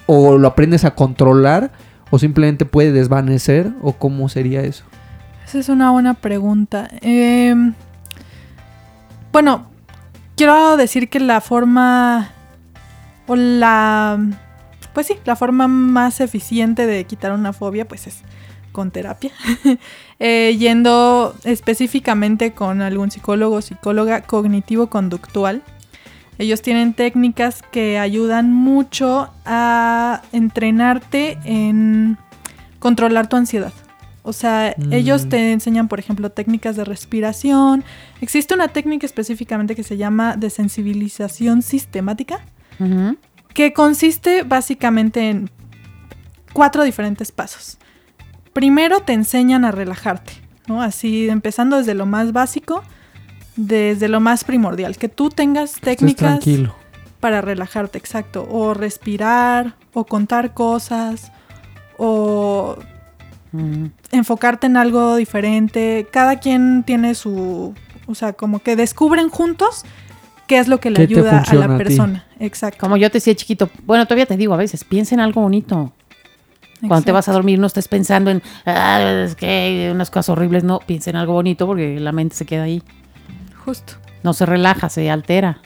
o 0.05 0.37
lo 0.37 0.47
aprendes 0.47 0.85
a 0.85 0.95
controlar? 0.95 1.71
¿O 2.09 2.19
simplemente 2.19 2.65
puede 2.65 2.91
desvanecer? 2.91 3.71
¿O 3.81 3.93
cómo 3.93 4.29
sería 4.29 4.61
eso? 4.61 4.83
Esa 5.45 5.59
es 5.59 5.69
una 5.69 5.91
buena 5.91 6.13
pregunta. 6.13 6.89
Eh, 7.01 7.55
bueno, 9.31 9.65
quiero 10.35 10.77
decir 10.77 11.09
que 11.09 11.19
la 11.19 11.41
forma 11.41 12.29
o 13.27 13.35
la 13.35 14.19
pues 14.93 15.07
sí, 15.07 15.15
la 15.25 15.35
forma 15.35 15.67
más 15.67 16.19
eficiente 16.21 16.85
de 16.85 17.03
quitar 17.05 17.31
una 17.31 17.53
fobia 17.53 17.87
pues 17.87 18.07
es 18.07 18.21
con 18.71 18.91
terapia. 18.91 19.31
Eh, 20.19 20.55
yendo 20.57 21.35
específicamente 21.43 22.53
con 22.53 22.81
algún 22.81 23.11
psicólogo 23.11 23.57
o 23.57 23.61
psicóloga 23.61 24.21
cognitivo-conductual. 24.21 25.61
Ellos 26.37 26.61
tienen 26.61 26.93
técnicas 26.93 27.61
que 27.71 27.99
ayudan 27.99 28.53
mucho 28.53 29.29
a 29.45 30.21
entrenarte 30.31 31.37
en 31.43 32.17
controlar 32.79 33.27
tu 33.27 33.35
ansiedad. 33.35 33.73
O 34.21 34.31
sea, 34.31 34.73
Mm. 34.77 34.93
ellos 34.93 35.27
te 35.27 35.51
enseñan, 35.51 35.89
por 35.89 35.99
ejemplo, 35.99 36.29
técnicas 36.29 36.77
de 36.77 36.85
respiración. 36.85 37.83
Existe 38.21 38.53
una 38.53 38.69
técnica 38.69 39.05
específicamente 39.05 39.75
que 39.75 39.83
se 39.83 39.97
llama 39.97 40.37
desensibilización 40.37 41.61
sistemática, 41.63 42.39
Ujú. 42.79 43.17
Que 43.53 43.73
consiste 43.73 44.43
básicamente 44.43 45.29
en 45.29 45.49
cuatro 46.53 46.83
diferentes 46.83 47.31
pasos. 47.31 47.77
Primero 48.53 48.99
te 49.01 49.13
enseñan 49.13 49.65
a 49.65 49.71
relajarte, 49.71 50.33
¿no? 50.67 50.81
Así, 50.81 51.29
empezando 51.29 51.77
desde 51.77 51.93
lo 51.95 52.05
más 52.05 52.31
básico, 52.33 52.83
desde 53.55 54.07
lo 54.07 54.19
más 54.19 54.43
primordial, 54.43 54.97
que 54.97 55.09
tú 55.09 55.29
tengas 55.29 55.73
técnicas 55.73 56.39
tranquilo. 56.39 56.75
para 57.19 57.41
relajarte, 57.41 57.97
exacto. 57.97 58.47
O 58.49 58.73
respirar, 58.73 59.75
o 59.93 60.05
contar 60.05 60.53
cosas, 60.53 61.31
o 61.97 62.77
Ujú. 63.51 63.91
enfocarte 64.11 64.67
en 64.67 64.77
algo 64.77 65.15
diferente. 65.15 66.07
Cada 66.11 66.39
quien 66.39 66.83
tiene 66.83 67.13
su, 67.15 67.73
o 68.07 68.15
sea, 68.15 68.33
como 68.33 68.59
que 68.59 68.75
descubren 68.75 69.29
juntos 69.29 69.85
qué 70.47 70.59
es 70.59 70.67
lo 70.67 70.79
que 70.79 70.89
le 70.89 70.95
¿Qué 70.97 71.07
te 71.07 71.13
ayuda 71.15 71.41
a 71.41 71.53
la 71.55 71.65
a 71.65 71.77
persona. 71.77 72.25
Exacto. 72.39 72.79
Como 72.79 72.97
yo 72.97 73.09
te 73.09 73.17
decía 73.17 73.35
chiquito, 73.35 73.69
bueno, 73.85 74.05
todavía 74.05 74.25
te 74.25 74.37
digo 74.37 74.53
a 74.53 74.57
veces, 74.57 74.83
piensa 74.83 75.15
en 75.15 75.21
algo 75.21 75.41
bonito. 75.41 75.93
Cuando 76.87 77.05
te 77.05 77.11
vas 77.13 77.29
a 77.29 77.31
dormir 77.31 77.59
no 77.59 77.67
estés 77.67 77.87
pensando 77.87 78.29
en, 78.29 78.43
"Ah, 78.65 79.23
es 79.25 79.35
que 79.35 79.89
unas 79.93 80.09
cosas 80.11 80.29
horribles, 80.29 80.65
no, 80.65 80.79
piensa 80.79 81.09
en 81.11 81.15
algo 81.15 81.31
bonito 81.33 81.65
porque 81.65 81.97
la 81.99 82.11
mente 82.11 82.35
se 82.35 82.45
queda 82.45 82.63
ahí. 82.63 82.83
Justo. 83.63 83.93
No 84.23 84.33
se 84.33 84.45
relaja, 84.45 84.89
se 84.89 85.09
altera. 85.09 85.59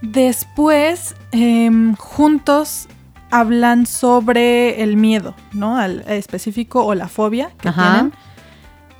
Después, 0.00 1.14
em, 1.32 1.94
juntos 1.96 2.88
hablan 3.30 3.86
sobre 3.86 4.82
el 4.82 4.96
miedo, 4.96 5.34
¿no? 5.52 5.76
Al 5.78 6.00
específico 6.08 6.84
o 6.84 6.94
la 6.94 7.08
fobia 7.08 7.50
que 7.60 7.68
Ajá. 7.68 7.92
tienen. 7.92 8.12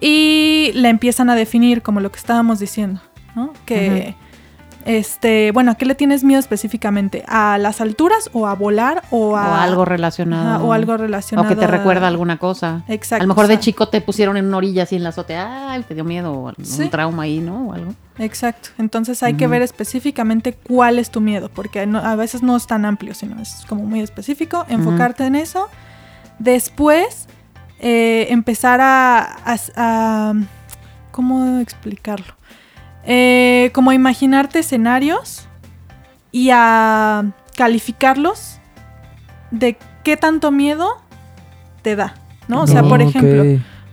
Y 0.00 0.70
la 0.74 0.88
empiezan 0.90 1.28
a 1.30 1.34
definir 1.34 1.82
como 1.82 2.00
lo 2.00 2.10
que 2.12 2.18
estábamos 2.18 2.58
diciendo, 2.58 3.00
¿no? 3.34 3.52
Que, 3.66 4.14
este, 4.84 5.50
bueno, 5.52 5.70
¿a 5.72 5.74
qué 5.76 5.84
le 5.86 5.94
tienes 5.94 6.24
miedo 6.24 6.38
específicamente? 6.40 7.24
¿A 7.28 7.58
las 7.58 7.80
alturas 7.80 8.30
o 8.32 8.46
a 8.46 8.54
volar 8.54 9.02
o 9.10 9.30
O 9.30 9.36
a... 9.36 9.62
algo 9.62 9.84
relacionado. 9.84 10.56
Ajá, 10.56 10.64
o 10.64 10.72
algo 10.72 10.92
O 10.94 10.96
relacionado 10.96 11.48
que 11.48 11.56
te 11.56 11.64
a- 11.64 11.68
recuerda 11.68 12.08
alguna 12.08 12.38
cosa. 12.38 12.82
Exacto. 12.88 13.22
a 13.22 13.26
lo 13.26 13.34
mejor 13.34 13.46
de 13.48 13.54
o 13.54 13.60
chico 13.60 13.88
te 13.88 14.00
pusieron 14.00 14.36
en 14.36 14.46
una 14.46 14.56
orilla 14.58 14.82
así 14.84 14.96
en 14.96 15.02
la 15.02 15.10
azotea, 15.10 15.72
ay, 15.72 15.82
te 15.82 15.94
dio 15.94 16.04
miedo, 16.04 16.32
o 16.32 16.52
Sí. 16.62 16.88
trauma 16.88 17.24
ahí, 17.24 17.40
¿no? 17.40 17.68
O 17.68 17.72
algo. 17.72 17.94
Exacto. 18.18 18.70
Entonces 18.78 19.22
hay 19.22 19.34
que 19.34 19.46
ver 19.46 19.62
específicamente 19.62 20.52
cuál 20.54 20.98
es 20.98 21.10
tu 21.10 21.20
miedo, 21.20 21.48
porque 21.52 21.86
no- 21.86 21.98
a 22.00 22.14
veces 22.16 22.42
no 22.42 22.56
es 22.56 22.66
tan 22.66 22.84
amplio, 22.84 23.14
sino 23.14 23.40
es 23.40 23.64
como 23.68 23.84
muy 23.84 24.00
específico. 24.00 24.66
Enfocarte 24.68 25.24
en 25.24 25.36
eso. 25.36 25.68
Después, 26.38 27.28
eh, 27.80 28.26
empezar 28.30 28.80
a, 28.80 29.20
a- 29.44 29.56
a- 29.76 30.34
¿Cómo 31.10 31.58
explicarlo? 31.60 32.34
Eh, 33.06 33.70
como 33.74 33.90
a 33.90 33.94
imaginarte 33.94 34.60
escenarios 34.60 35.48
y 36.30 36.50
a 36.52 37.32
calificarlos 37.56 38.58
de 39.50 39.76
qué 40.04 40.16
tanto 40.16 40.50
miedo 40.50 40.88
te 41.82 41.96
da, 41.96 42.14
¿no? 42.48 42.62
O 42.62 42.66
sea, 42.66 42.82
No, 42.82 42.88
por 42.88 43.02
ejemplo, 43.02 43.44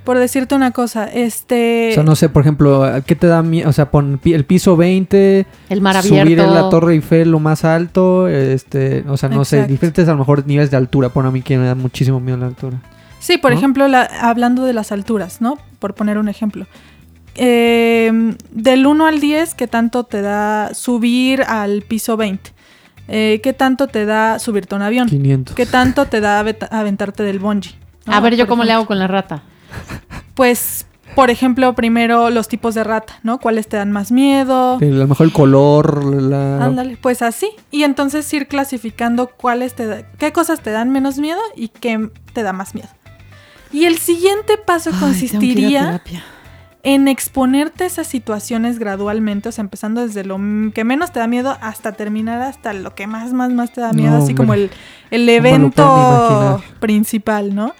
por 0.03 0.17
decirte 0.17 0.55
una 0.55 0.71
cosa, 0.71 1.05
este... 1.05 1.89
O 1.91 1.93
sea, 1.95 2.03
no 2.03 2.15
sé, 2.15 2.29
por 2.29 2.41
ejemplo, 2.43 2.83
¿qué 3.05 3.15
te 3.15 3.27
da 3.27 3.41
miedo? 3.43 3.69
O 3.69 3.73
sea, 3.73 3.91
pon 3.91 4.19
el 4.23 4.45
piso 4.45 4.77
20, 4.77 5.45
El 5.69 5.81
mar 5.81 5.97
abierto. 5.97 6.23
subir 6.25 6.39
en 6.39 6.53
la 6.53 6.69
Torre 6.69 6.93
Eiffel 6.93 7.29
lo 7.31 7.39
más 7.39 7.65
alto, 7.65 8.27
este, 8.27 9.03
o 9.07 9.17
sea, 9.17 9.29
no 9.29 9.43
sé, 9.43 9.65
diferentes 9.67 10.07
a 10.07 10.11
lo 10.13 10.19
mejor 10.19 10.45
niveles 10.47 10.71
de 10.71 10.77
altura. 10.77 11.09
Por 11.09 11.25
a 11.25 11.31
mí 11.31 11.41
que 11.41 11.57
me 11.57 11.65
da 11.65 11.75
muchísimo 11.75 12.19
miedo 12.19 12.37
la 12.37 12.47
altura. 12.47 12.77
Sí, 13.19 13.37
por 13.37 13.51
¿no? 13.51 13.57
ejemplo, 13.57 13.87
la- 13.87 14.05
hablando 14.21 14.63
de 14.63 14.73
las 14.73 14.91
alturas, 14.91 15.41
¿no? 15.41 15.57
Por 15.79 15.93
poner 15.93 16.17
un 16.17 16.29
ejemplo. 16.29 16.65
Eh, 17.35 18.35
del 18.51 18.85
1 18.85 19.05
al 19.05 19.19
10, 19.19 19.55
¿qué 19.55 19.67
tanto 19.67 20.03
te 20.03 20.21
da 20.21 20.73
subir 20.73 21.43
al 21.43 21.81
piso 21.83 22.17
20? 22.17 22.51
Eh, 23.07 23.39
¿Qué 23.41 23.53
tanto 23.53 23.87
te 23.87 24.05
da 24.05 24.39
subirte 24.39 24.75
a 24.75 24.77
un 24.77 24.81
avión? 24.83 25.07
500. 25.07 25.55
¿Qué 25.55 25.65
tanto 25.65 26.05
te 26.05 26.21
da 26.21 26.39
aventarte 26.39 27.23
del 27.23 27.39
bungee? 27.39 27.73
¿no? 28.05 28.13
A 28.13 28.19
ver, 28.19 28.35
yo 28.35 28.43
Por 28.45 28.49
cómo 28.49 28.63
le 28.63 28.71
hago 28.73 28.85
con 28.85 28.99
la 28.99 29.07
rata. 29.07 29.41
Pues, 30.35 30.85
por 31.15 31.29
ejemplo, 31.31 31.73
primero 31.73 32.29
los 32.29 32.47
tipos 32.47 32.75
de 32.75 32.83
rata, 32.83 33.19
¿no? 33.23 33.39
¿Cuáles 33.39 33.67
te 33.67 33.77
dan 33.77 33.91
más 33.91 34.11
miedo? 34.11 34.77
A 34.77 34.83
lo 34.83 35.07
mejor 35.07 35.25
el 35.27 35.33
color, 35.33 36.03
la... 36.21 36.63
Ándale, 36.63 36.97
pues 37.01 37.21
así. 37.21 37.49
Y 37.71 37.83
entonces 37.83 38.31
ir 38.33 38.47
clasificando 38.47 39.27
cuáles 39.27 39.73
te 39.75 39.87
da- 39.87 40.03
qué 40.17 40.31
cosas 40.31 40.61
te 40.61 40.71
dan 40.71 40.91
menos 40.91 41.17
miedo 41.17 41.39
y 41.55 41.69
qué 41.69 42.09
te 42.33 42.43
da 42.43 42.53
más 42.53 42.75
miedo. 42.75 42.89
Y 43.71 43.85
el 43.85 43.97
siguiente 43.97 44.57
paso 44.57 44.91
Ay, 44.93 44.99
tengo 44.99 45.11
que 45.13 45.17
ir 45.25 45.29
a 45.29 45.39
consistiría 45.39 45.79
terapia. 45.85 46.23
En 46.93 47.07
exponerte 47.07 47.83
a 47.83 47.87
esas 47.87 48.07
situaciones 48.07 48.79
gradualmente, 48.79 49.49
o 49.49 49.51
sea, 49.51 49.61
empezando 49.61 50.05
desde 50.05 50.23
lo 50.23 50.37
que 50.73 50.83
menos 50.83 51.11
te 51.11 51.19
da 51.19 51.27
miedo 51.27 51.55
hasta 51.61 51.91
terminar 51.91 52.41
hasta 52.41 52.73
lo 52.73 52.95
que 52.95 53.05
más, 53.05 53.31
más, 53.31 53.51
más 53.51 53.71
te 53.71 53.81
da 53.81 53.93
miedo, 53.93 54.17
No, 54.17 54.23
así 54.23 54.33
como 54.33 54.55
el, 54.55 54.71
el 55.11 55.29
evento 55.29 56.63
principal, 56.79 57.53
¿no? 57.53 57.73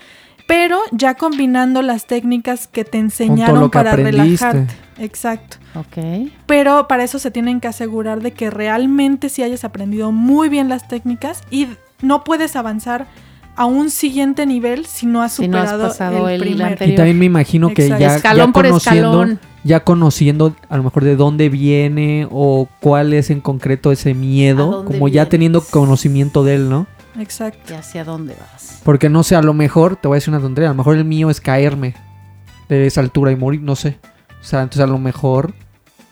Pero 0.46 0.80
ya 0.92 1.16
combinando 1.16 1.82
las 1.82 2.06
técnicas 2.06 2.68
que 2.68 2.84
te 2.86 2.98
enseñaron 3.00 3.70
que 3.70 3.78
para 3.78 3.94
aprendiste. 3.94 4.46
relajarte. 4.46 4.76
Exacto. 5.00 5.58
Ok. 5.76 6.30
Pero 6.46 6.88
para 6.88 7.04
eso 7.04 7.18
se 7.20 7.32
tienen 7.32 7.62
que 7.62 7.68
asegurar 7.68 8.22
de 8.22 8.32
que 8.32 8.50
realmente 8.50 9.30
sí 9.30 9.42
hayas 9.44 9.64
aprendido 9.64 10.12
muy 10.12 10.50
bien 10.50 10.70
las 10.70 10.88
técnicas 10.88 11.42
y 11.50 11.68
no 12.02 12.24
puedes 12.24 12.56
avanzar 12.56 13.08
a 13.60 13.66
un 13.66 13.90
siguiente 13.90 14.46
nivel 14.46 14.86
si 14.86 15.06
no 15.06 15.22
has 15.22 15.34
Si 15.34 15.46
no 15.46 15.58
has 15.58 15.70
superado 15.72 15.90
pasado 15.90 16.30
el, 16.30 16.36
el 16.36 16.42
primero. 16.42 16.66
anterior. 16.70 16.94
Y 16.94 16.96
también 16.96 17.20
me 17.20 17.26
imagino 17.26 17.74
que 17.74 17.90
ya, 17.90 18.16
escalón 18.16 18.48
ya 18.48 18.54
por 18.54 18.66
conociendo, 18.66 19.22
escalón. 19.24 19.40
ya 19.66 19.84
conociendo 19.84 20.56
a 20.70 20.78
lo 20.78 20.84
mejor 20.84 21.04
de 21.04 21.18
dónde 21.18 21.50
viene 21.50 22.26
o 22.32 22.70
cuál 22.80 23.12
es 23.14 23.30
en 23.30 23.42
concreto 23.42 23.92
ese 23.92 24.12
¿A 24.12 24.14
miedo, 24.14 24.86
como 24.86 25.10
ya 25.10 25.28
teniendo 25.28 25.62
conocimiento 25.62 26.46
de 26.46 26.56
él, 26.56 26.70
¿no? 26.70 26.88
Exacto. 27.20 27.74
¿Y 27.74 27.76
hacia 27.76 28.06
dónde 28.06 28.34
vas? 28.40 28.80
Porque 28.86 29.10
no 29.10 29.24
sé, 29.24 29.36
a 29.36 29.42
lo 29.42 29.54
mejor, 29.54 29.98
te 29.98 30.08
voy 30.08 30.16
a 30.16 30.20
decir 30.20 30.34
una 30.34 30.40
tontería, 30.42 30.70
a 30.70 30.72
lo 30.74 30.78
mejor 30.78 30.96
el 30.96 31.04
mío 31.04 31.30
es 31.30 31.42
caerme 31.42 31.96
de 32.70 32.88
esa 32.88 33.02
altura 33.02 33.34
y 33.34 33.36
morir, 33.36 33.62
no 33.62 33.76
sé. 33.76 34.00
O 34.40 34.44
sea, 34.46 34.62
entonces 34.62 34.84
a 34.84 34.88
lo 34.88 35.00
mejor, 35.00 35.54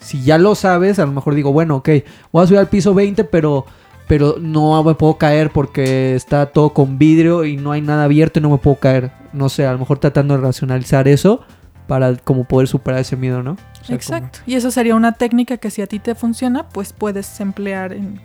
si 0.00 0.20
ya 0.22 0.36
lo 0.36 0.54
sabes, 0.54 0.98
a 0.98 1.06
lo 1.06 1.12
mejor 1.12 1.34
digo, 1.34 1.50
bueno, 1.50 1.76
ok, 1.76 1.88
voy 2.30 2.44
a 2.44 2.46
subir 2.46 2.58
al 2.58 2.68
piso 2.68 2.92
20, 2.92 3.24
pero, 3.24 3.64
pero 4.08 4.36
no 4.40 4.82
me 4.82 4.94
puedo 4.94 5.18
caer 5.18 5.50
porque 5.50 6.14
está 6.14 6.46
todo 6.46 6.70
con 6.70 6.98
vidrio 6.98 7.44
y 7.44 7.56
no 7.56 7.72
hay 7.72 7.82
nada 7.82 8.04
abierto 8.04 8.38
y 8.38 8.42
no 8.42 8.50
me 8.50 8.58
puedo 8.58 8.76
caer. 8.76 9.12
No 9.32 9.48
sé, 9.48 9.66
a 9.66 9.72
lo 9.72 9.78
mejor 9.78 9.98
tratando 9.98 10.36
de 10.36 10.42
racionalizar 10.42 11.06
eso 11.06 11.42
para 11.86 12.16
como 12.16 12.44
poder 12.44 12.68
superar 12.68 13.00
ese 13.00 13.16
miedo, 13.16 13.42
¿no? 13.42 13.52
O 13.52 13.84
sea, 13.84 13.94
Exacto. 13.96 14.40
Y 14.46 14.54
eso 14.54 14.70
sería 14.70 14.94
una 14.94 15.12
técnica 15.12 15.58
que 15.58 15.70
si 15.70 15.82
a 15.82 15.86
ti 15.86 15.98
te 15.98 16.14
funciona, 16.14 16.68
pues 16.68 16.92
puedes 16.92 17.38
emplear 17.40 17.92
en, 17.92 18.20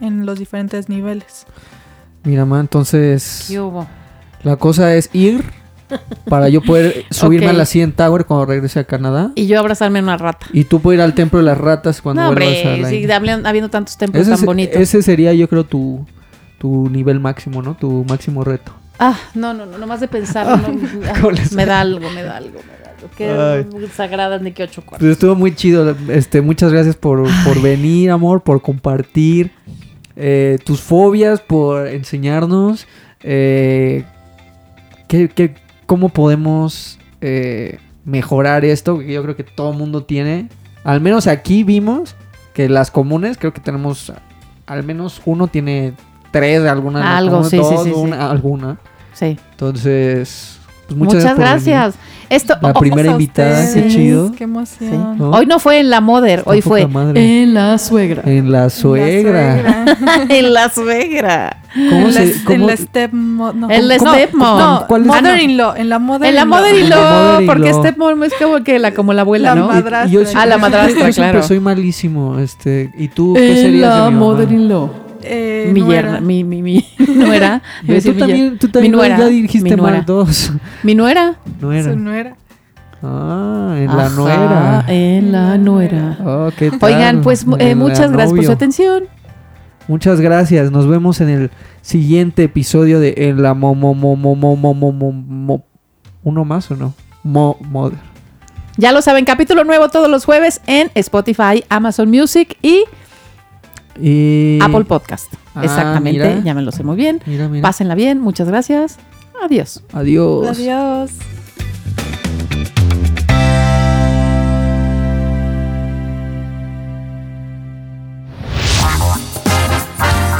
en 0.00 0.24
los 0.26 0.38
diferentes 0.38 0.88
niveles. 0.88 1.46
mira, 2.24 2.44
ma, 2.44 2.60
entonces 2.60 3.46
¿Qué 3.48 3.60
hubo? 3.60 3.86
la 4.42 4.56
cosa 4.56 4.94
es 4.94 5.10
ir 5.12 5.44
para 6.28 6.48
yo 6.48 6.60
poder 6.62 7.04
subirme 7.10 7.48
a 7.48 7.52
la 7.52 7.66
100 7.66 7.92
Tower 7.92 8.24
cuando 8.26 8.46
regrese 8.46 8.80
a 8.80 8.84
Canadá. 8.84 9.32
Y 9.34 9.46
yo 9.46 9.58
abrazarme 9.58 9.98
a 9.98 10.02
una 10.02 10.16
rata. 10.16 10.46
Y 10.52 10.64
tú 10.64 10.80
puedes 10.80 10.98
ir 10.98 11.02
al 11.02 11.14
templo 11.14 11.38
de 11.38 11.44
las 11.44 11.58
ratas 11.58 12.00
cuando 12.02 12.22
no, 12.22 12.28
vuelvas 12.32 12.64
a 12.66 12.76
la 12.76 12.88
sí, 12.88 13.06
habiendo 13.44 13.68
tantos 13.70 13.96
templos 13.98 14.22
ese, 14.22 14.30
tan 14.30 14.38
se- 14.40 14.46
bonitos. 14.46 14.76
ese 14.80 15.02
sería, 15.02 15.32
yo 15.32 15.48
creo, 15.48 15.64
tu, 15.64 16.04
tu 16.58 16.88
nivel 16.90 17.20
máximo, 17.20 17.62
¿no? 17.62 17.74
Tu 17.74 18.04
máximo 18.08 18.44
reto. 18.44 18.72
Ah, 18.98 19.18
no, 19.34 19.52
no, 19.54 19.66
no, 19.66 19.78
nomás 19.78 20.00
de 20.00 20.08
pensar, 20.08 20.46
no, 20.46 20.68
ah, 21.08 21.12
¿Cómo 21.20 21.30
les- 21.32 21.52
me 21.52 21.66
da 21.66 21.80
algo, 21.80 22.08
me 22.10 22.22
da 22.22 22.36
algo, 22.36 22.58
me 22.60 22.84
da 22.84 22.90
algo. 23.54 23.78
Qué 23.78 23.88
sagradas 23.94 24.42
ni 24.42 24.52
que 24.52 24.62
ocho 24.62 24.80
cuartos. 24.82 25.00
Pues 25.00 25.12
estuvo 25.12 25.34
muy 25.34 25.54
chido. 25.56 25.96
Este, 26.08 26.40
muchas 26.40 26.72
gracias 26.72 26.94
por, 26.94 27.22
por 27.44 27.60
venir, 27.60 28.10
amor, 28.12 28.42
por 28.42 28.62
compartir 28.62 29.50
eh, 30.14 30.58
tus 30.64 30.80
fobias, 30.80 31.40
por 31.40 31.88
enseñarnos 31.88 32.86
eh, 33.22 34.04
qué, 35.08 35.28
qué- 35.28 35.54
cómo 35.92 36.08
podemos 36.08 36.98
eh, 37.20 37.78
mejorar 38.06 38.64
esto. 38.64 38.98
Que 39.00 39.12
yo 39.12 39.22
creo 39.22 39.36
que 39.36 39.44
todo 39.44 39.74
mundo 39.74 40.04
tiene. 40.04 40.48
Al 40.84 41.02
menos 41.02 41.26
aquí 41.26 41.64
vimos 41.64 42.16
que 42.54 42.70
las 42.70 42.90
comunes, 42.90 43.36
creo 43.36 43.52
que 43.52 43.60
tenemos 43.60 44.10
al 44.66 44.84
menos 44.84 45.20
uno 45.26 45.48
tiene 45.48 45.92
tres, 46.30 46.64
alguna 46.64 47.00
no 47.00 47.06
Algo, 47.10 47.44
sí, 47.44 47.58
sí, 47.58 47.64
sí, 47.84 47.90
sí. 47.90 47.90
una- 47.94 48.30
alguna. 48.30 48.78
Sí. 49.12 49.36
Entonces, 49.50 50.58
pues 50.86 50.98
muchas, 50.98 51.16
Muchas, 51.22 51.38
gracias. 51.38 51.94
Esto, 52.34 52.54
La 52.62 52.70
oh, 52.70 52.80
primera 52.80 53.12
Gracias 53.12 53.12
a 53.12 53.12
invitada, 53.12 53.74
qué 53.74 53.88
chido. 53.88 54.32
Qué 54.32 54.38
sí. 54.38 54.44
emoción. 54.44 55.18
¿no? 55.18 55.30
Hoy 55.30 55.46
no 55.46 55.58
fue 55.58 55.80
en 55.80 55.90
la 55.90 56.00
Mother, 56.00 56.38
Está 56.40 56.50
hoy 56.50 56.62
fue 56.62 56.86
madre. 56.86 57.42
en 57.42 57.54
la 57.54 57.76
suegra. 57.78 58.22
En 58.24 58.50
la 58.50 58.70
suegra. 58.70 59.56
La 59.56 59.94
suegra. 59.94 60.26
en 60.28 60.52
la 60.54 60.68
suegra. 60.70 61.56
¿Cómo 61.74 62.06
en, 62.08 62.12
se- 62.12 62.26
la, 62.26 62.32
cómo- 62.44 62.54
en 62.54 62.66
la 62.66 62.72
stepmo- 62.76 63.54
no, 63.54 63.70
En 63.70 63.88
la 63.88 63.98
stepmom. 63.98 64.58
No, 64.58 64.84
¿Cuál 64.88 65.02
es? 65.02 65.06
mother-in-law. 65.08 65.74
En 65.76 65.76
la 65.76 65.80
En 65.80 65.88
la 65.90 65.98
mother-in-law. 65.98 66.46
mother-in-law, 66.46 67.00
mother-in-law. 67.00 67.46
porque 67.54 67.72
stepmom 67.72 68.22
es 68.24 68.32
como 68.40 68.62
que 68.64 68.78
la, 68.78 68.92
como 68.92 69.12
la 69.12 69.22
abuela, 69.22 69.54
La 69.54 69.60
¿no? 69.60 69.68
madrastra. 69.68 70.06
yo 70.06 70.20
Ah, 70.22 70.24
siempre- 70.24 70.48
la 70.48 70.58
madrastra, 70.58 71.06
yo 71.06 71.12
siempre 71.12 71.32
claro. 71.32 71.42
soy 71.42 71.60
malísimo, 71.60 72.38
este, 72.38 72.90
¿y 72.96 73.08
tú 73.08 73.34
qué 73.34 73.56
serías 73.56 74.04
de 74.06 74.10
mi 74.10 74.16
mamá? 74.16 74.36
Eh, 75.24 75.70
mi 75.72 75.80
nuera. 75.80 76.10
yerna, 76.12 76.20
mi, 76.20 76.44
mi, 76.44 76.62
mi 76.62 76.84
nuera. 76.98 77.62
Tú, 77.86 78.12
también, 78.14 78.58
mi 78.80 78.88
nuera, 78.88 79.18
ya 79.18 79.60
mi 79.60 79.70
nuera. 79.70 80.02
dos. 80.02 80.52
Mi 80.82 80.94
nuera. 80.94 81.36
nuera. 81.60 81.90
Su 81.90 81.98
nuera. 81.98 82.36
Ah, 83.02 83.74
en 83.78 83.86
la 83.96 84.08
nuera. 84.10 84.84
En 84.86 85.32
la 85.32 85.58
nuera. 85.58 86.18
Oh, 86.24 86.50
¿qué 86.56 86.70
tal? 86.70 86.92
Oigan, 86.92 87.20
pues 87.22 87.44
eh, 87.58 87.74
muchas 87.74 88.12
gracias 88.12 88.36
por 88.36 88.44
su 88.44 88.52
atención. 88.52 89.04
Muchas 89.88 90.20
gracias. 90.20 90.70
Nos 90.70 90.86
vemos 90.86 91.20
en 91.20 91.28
el 91.28 91.50
siguiente 91.80 92.44
episodio 92.44 93.00
de 93.00 93.14
En 93.16 93.42
la 93.42 93.54
Momo 93.54 93.94
Momo 93.94 94.36
Momo 94.36 94.56
Momo. 94.56 95.12
Mo, 95.12 95.64
¿Uno 96.22 96.44
más 96.44 96.70
o 96.70 96.76
no? 96.76 96.94
Mo, 97.24 97.56
mother. 97.60 97.98
Ya 98.76 98.92
lo 98.92 99.02
saben, 99.02 99.24
capítulo 99.24 99.64
nuevo 99.64 99.88
todos 99.90 100.08
los 100.08 100.24
jueves 100.24 100.60
en 100.66 100.90
Spotify, 100.94 101.64
Amazon 101.68 102.08
Music 102.10 102.56
y 102.62 102.84
y... 104.00 104.58
Apple 104.62 104.84
Podcast. 104.84 105.32
Ah, 105.54 105.64
Exactamente, 105.64 106.40
mira. 106.42 106.72
sé 106.72 106.82
muy 106.82 106.96
bien. 106.96 107.20
Mira, 107.26 107.48
mira. 107.48 107.62
Pásenla 107.62 107.94
bien, 107.94 108.20
muchas 108.20 108.48
gracias. 108.48 108.98
Adiós. 109.42 109.82
Adiós. 109.92 110.48
Adiós. 110.48 111.10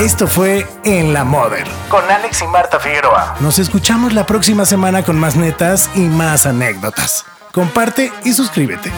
Esto 0.03 0.27
fue 0.27 0.67
En 0.83 1.13
la 1.13 1.23
Model 1.23 1.65
con 1.89 2.03
Alex 2.11 2.43
y 2.43 2.47
Marta 2.49 2.81
Figueroa. 2.81 3.37
Nos 3.39 3.61
escuchamos 3.61 4.13
la 4.13 4.27
próxima 4.27 4.65
semana 4.65 5.05
con 5.05 5.17
más 5.17 5.37
netas 5.37 5.91
y 5.95 6.01
más 6.01 6.45
anécdotas. 6.45 7.25
Comparte 7.53 8.11
y 8.25 8.33
suscríbete. 8.33 8.91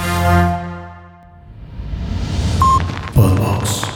Podbox. 3.14 3.93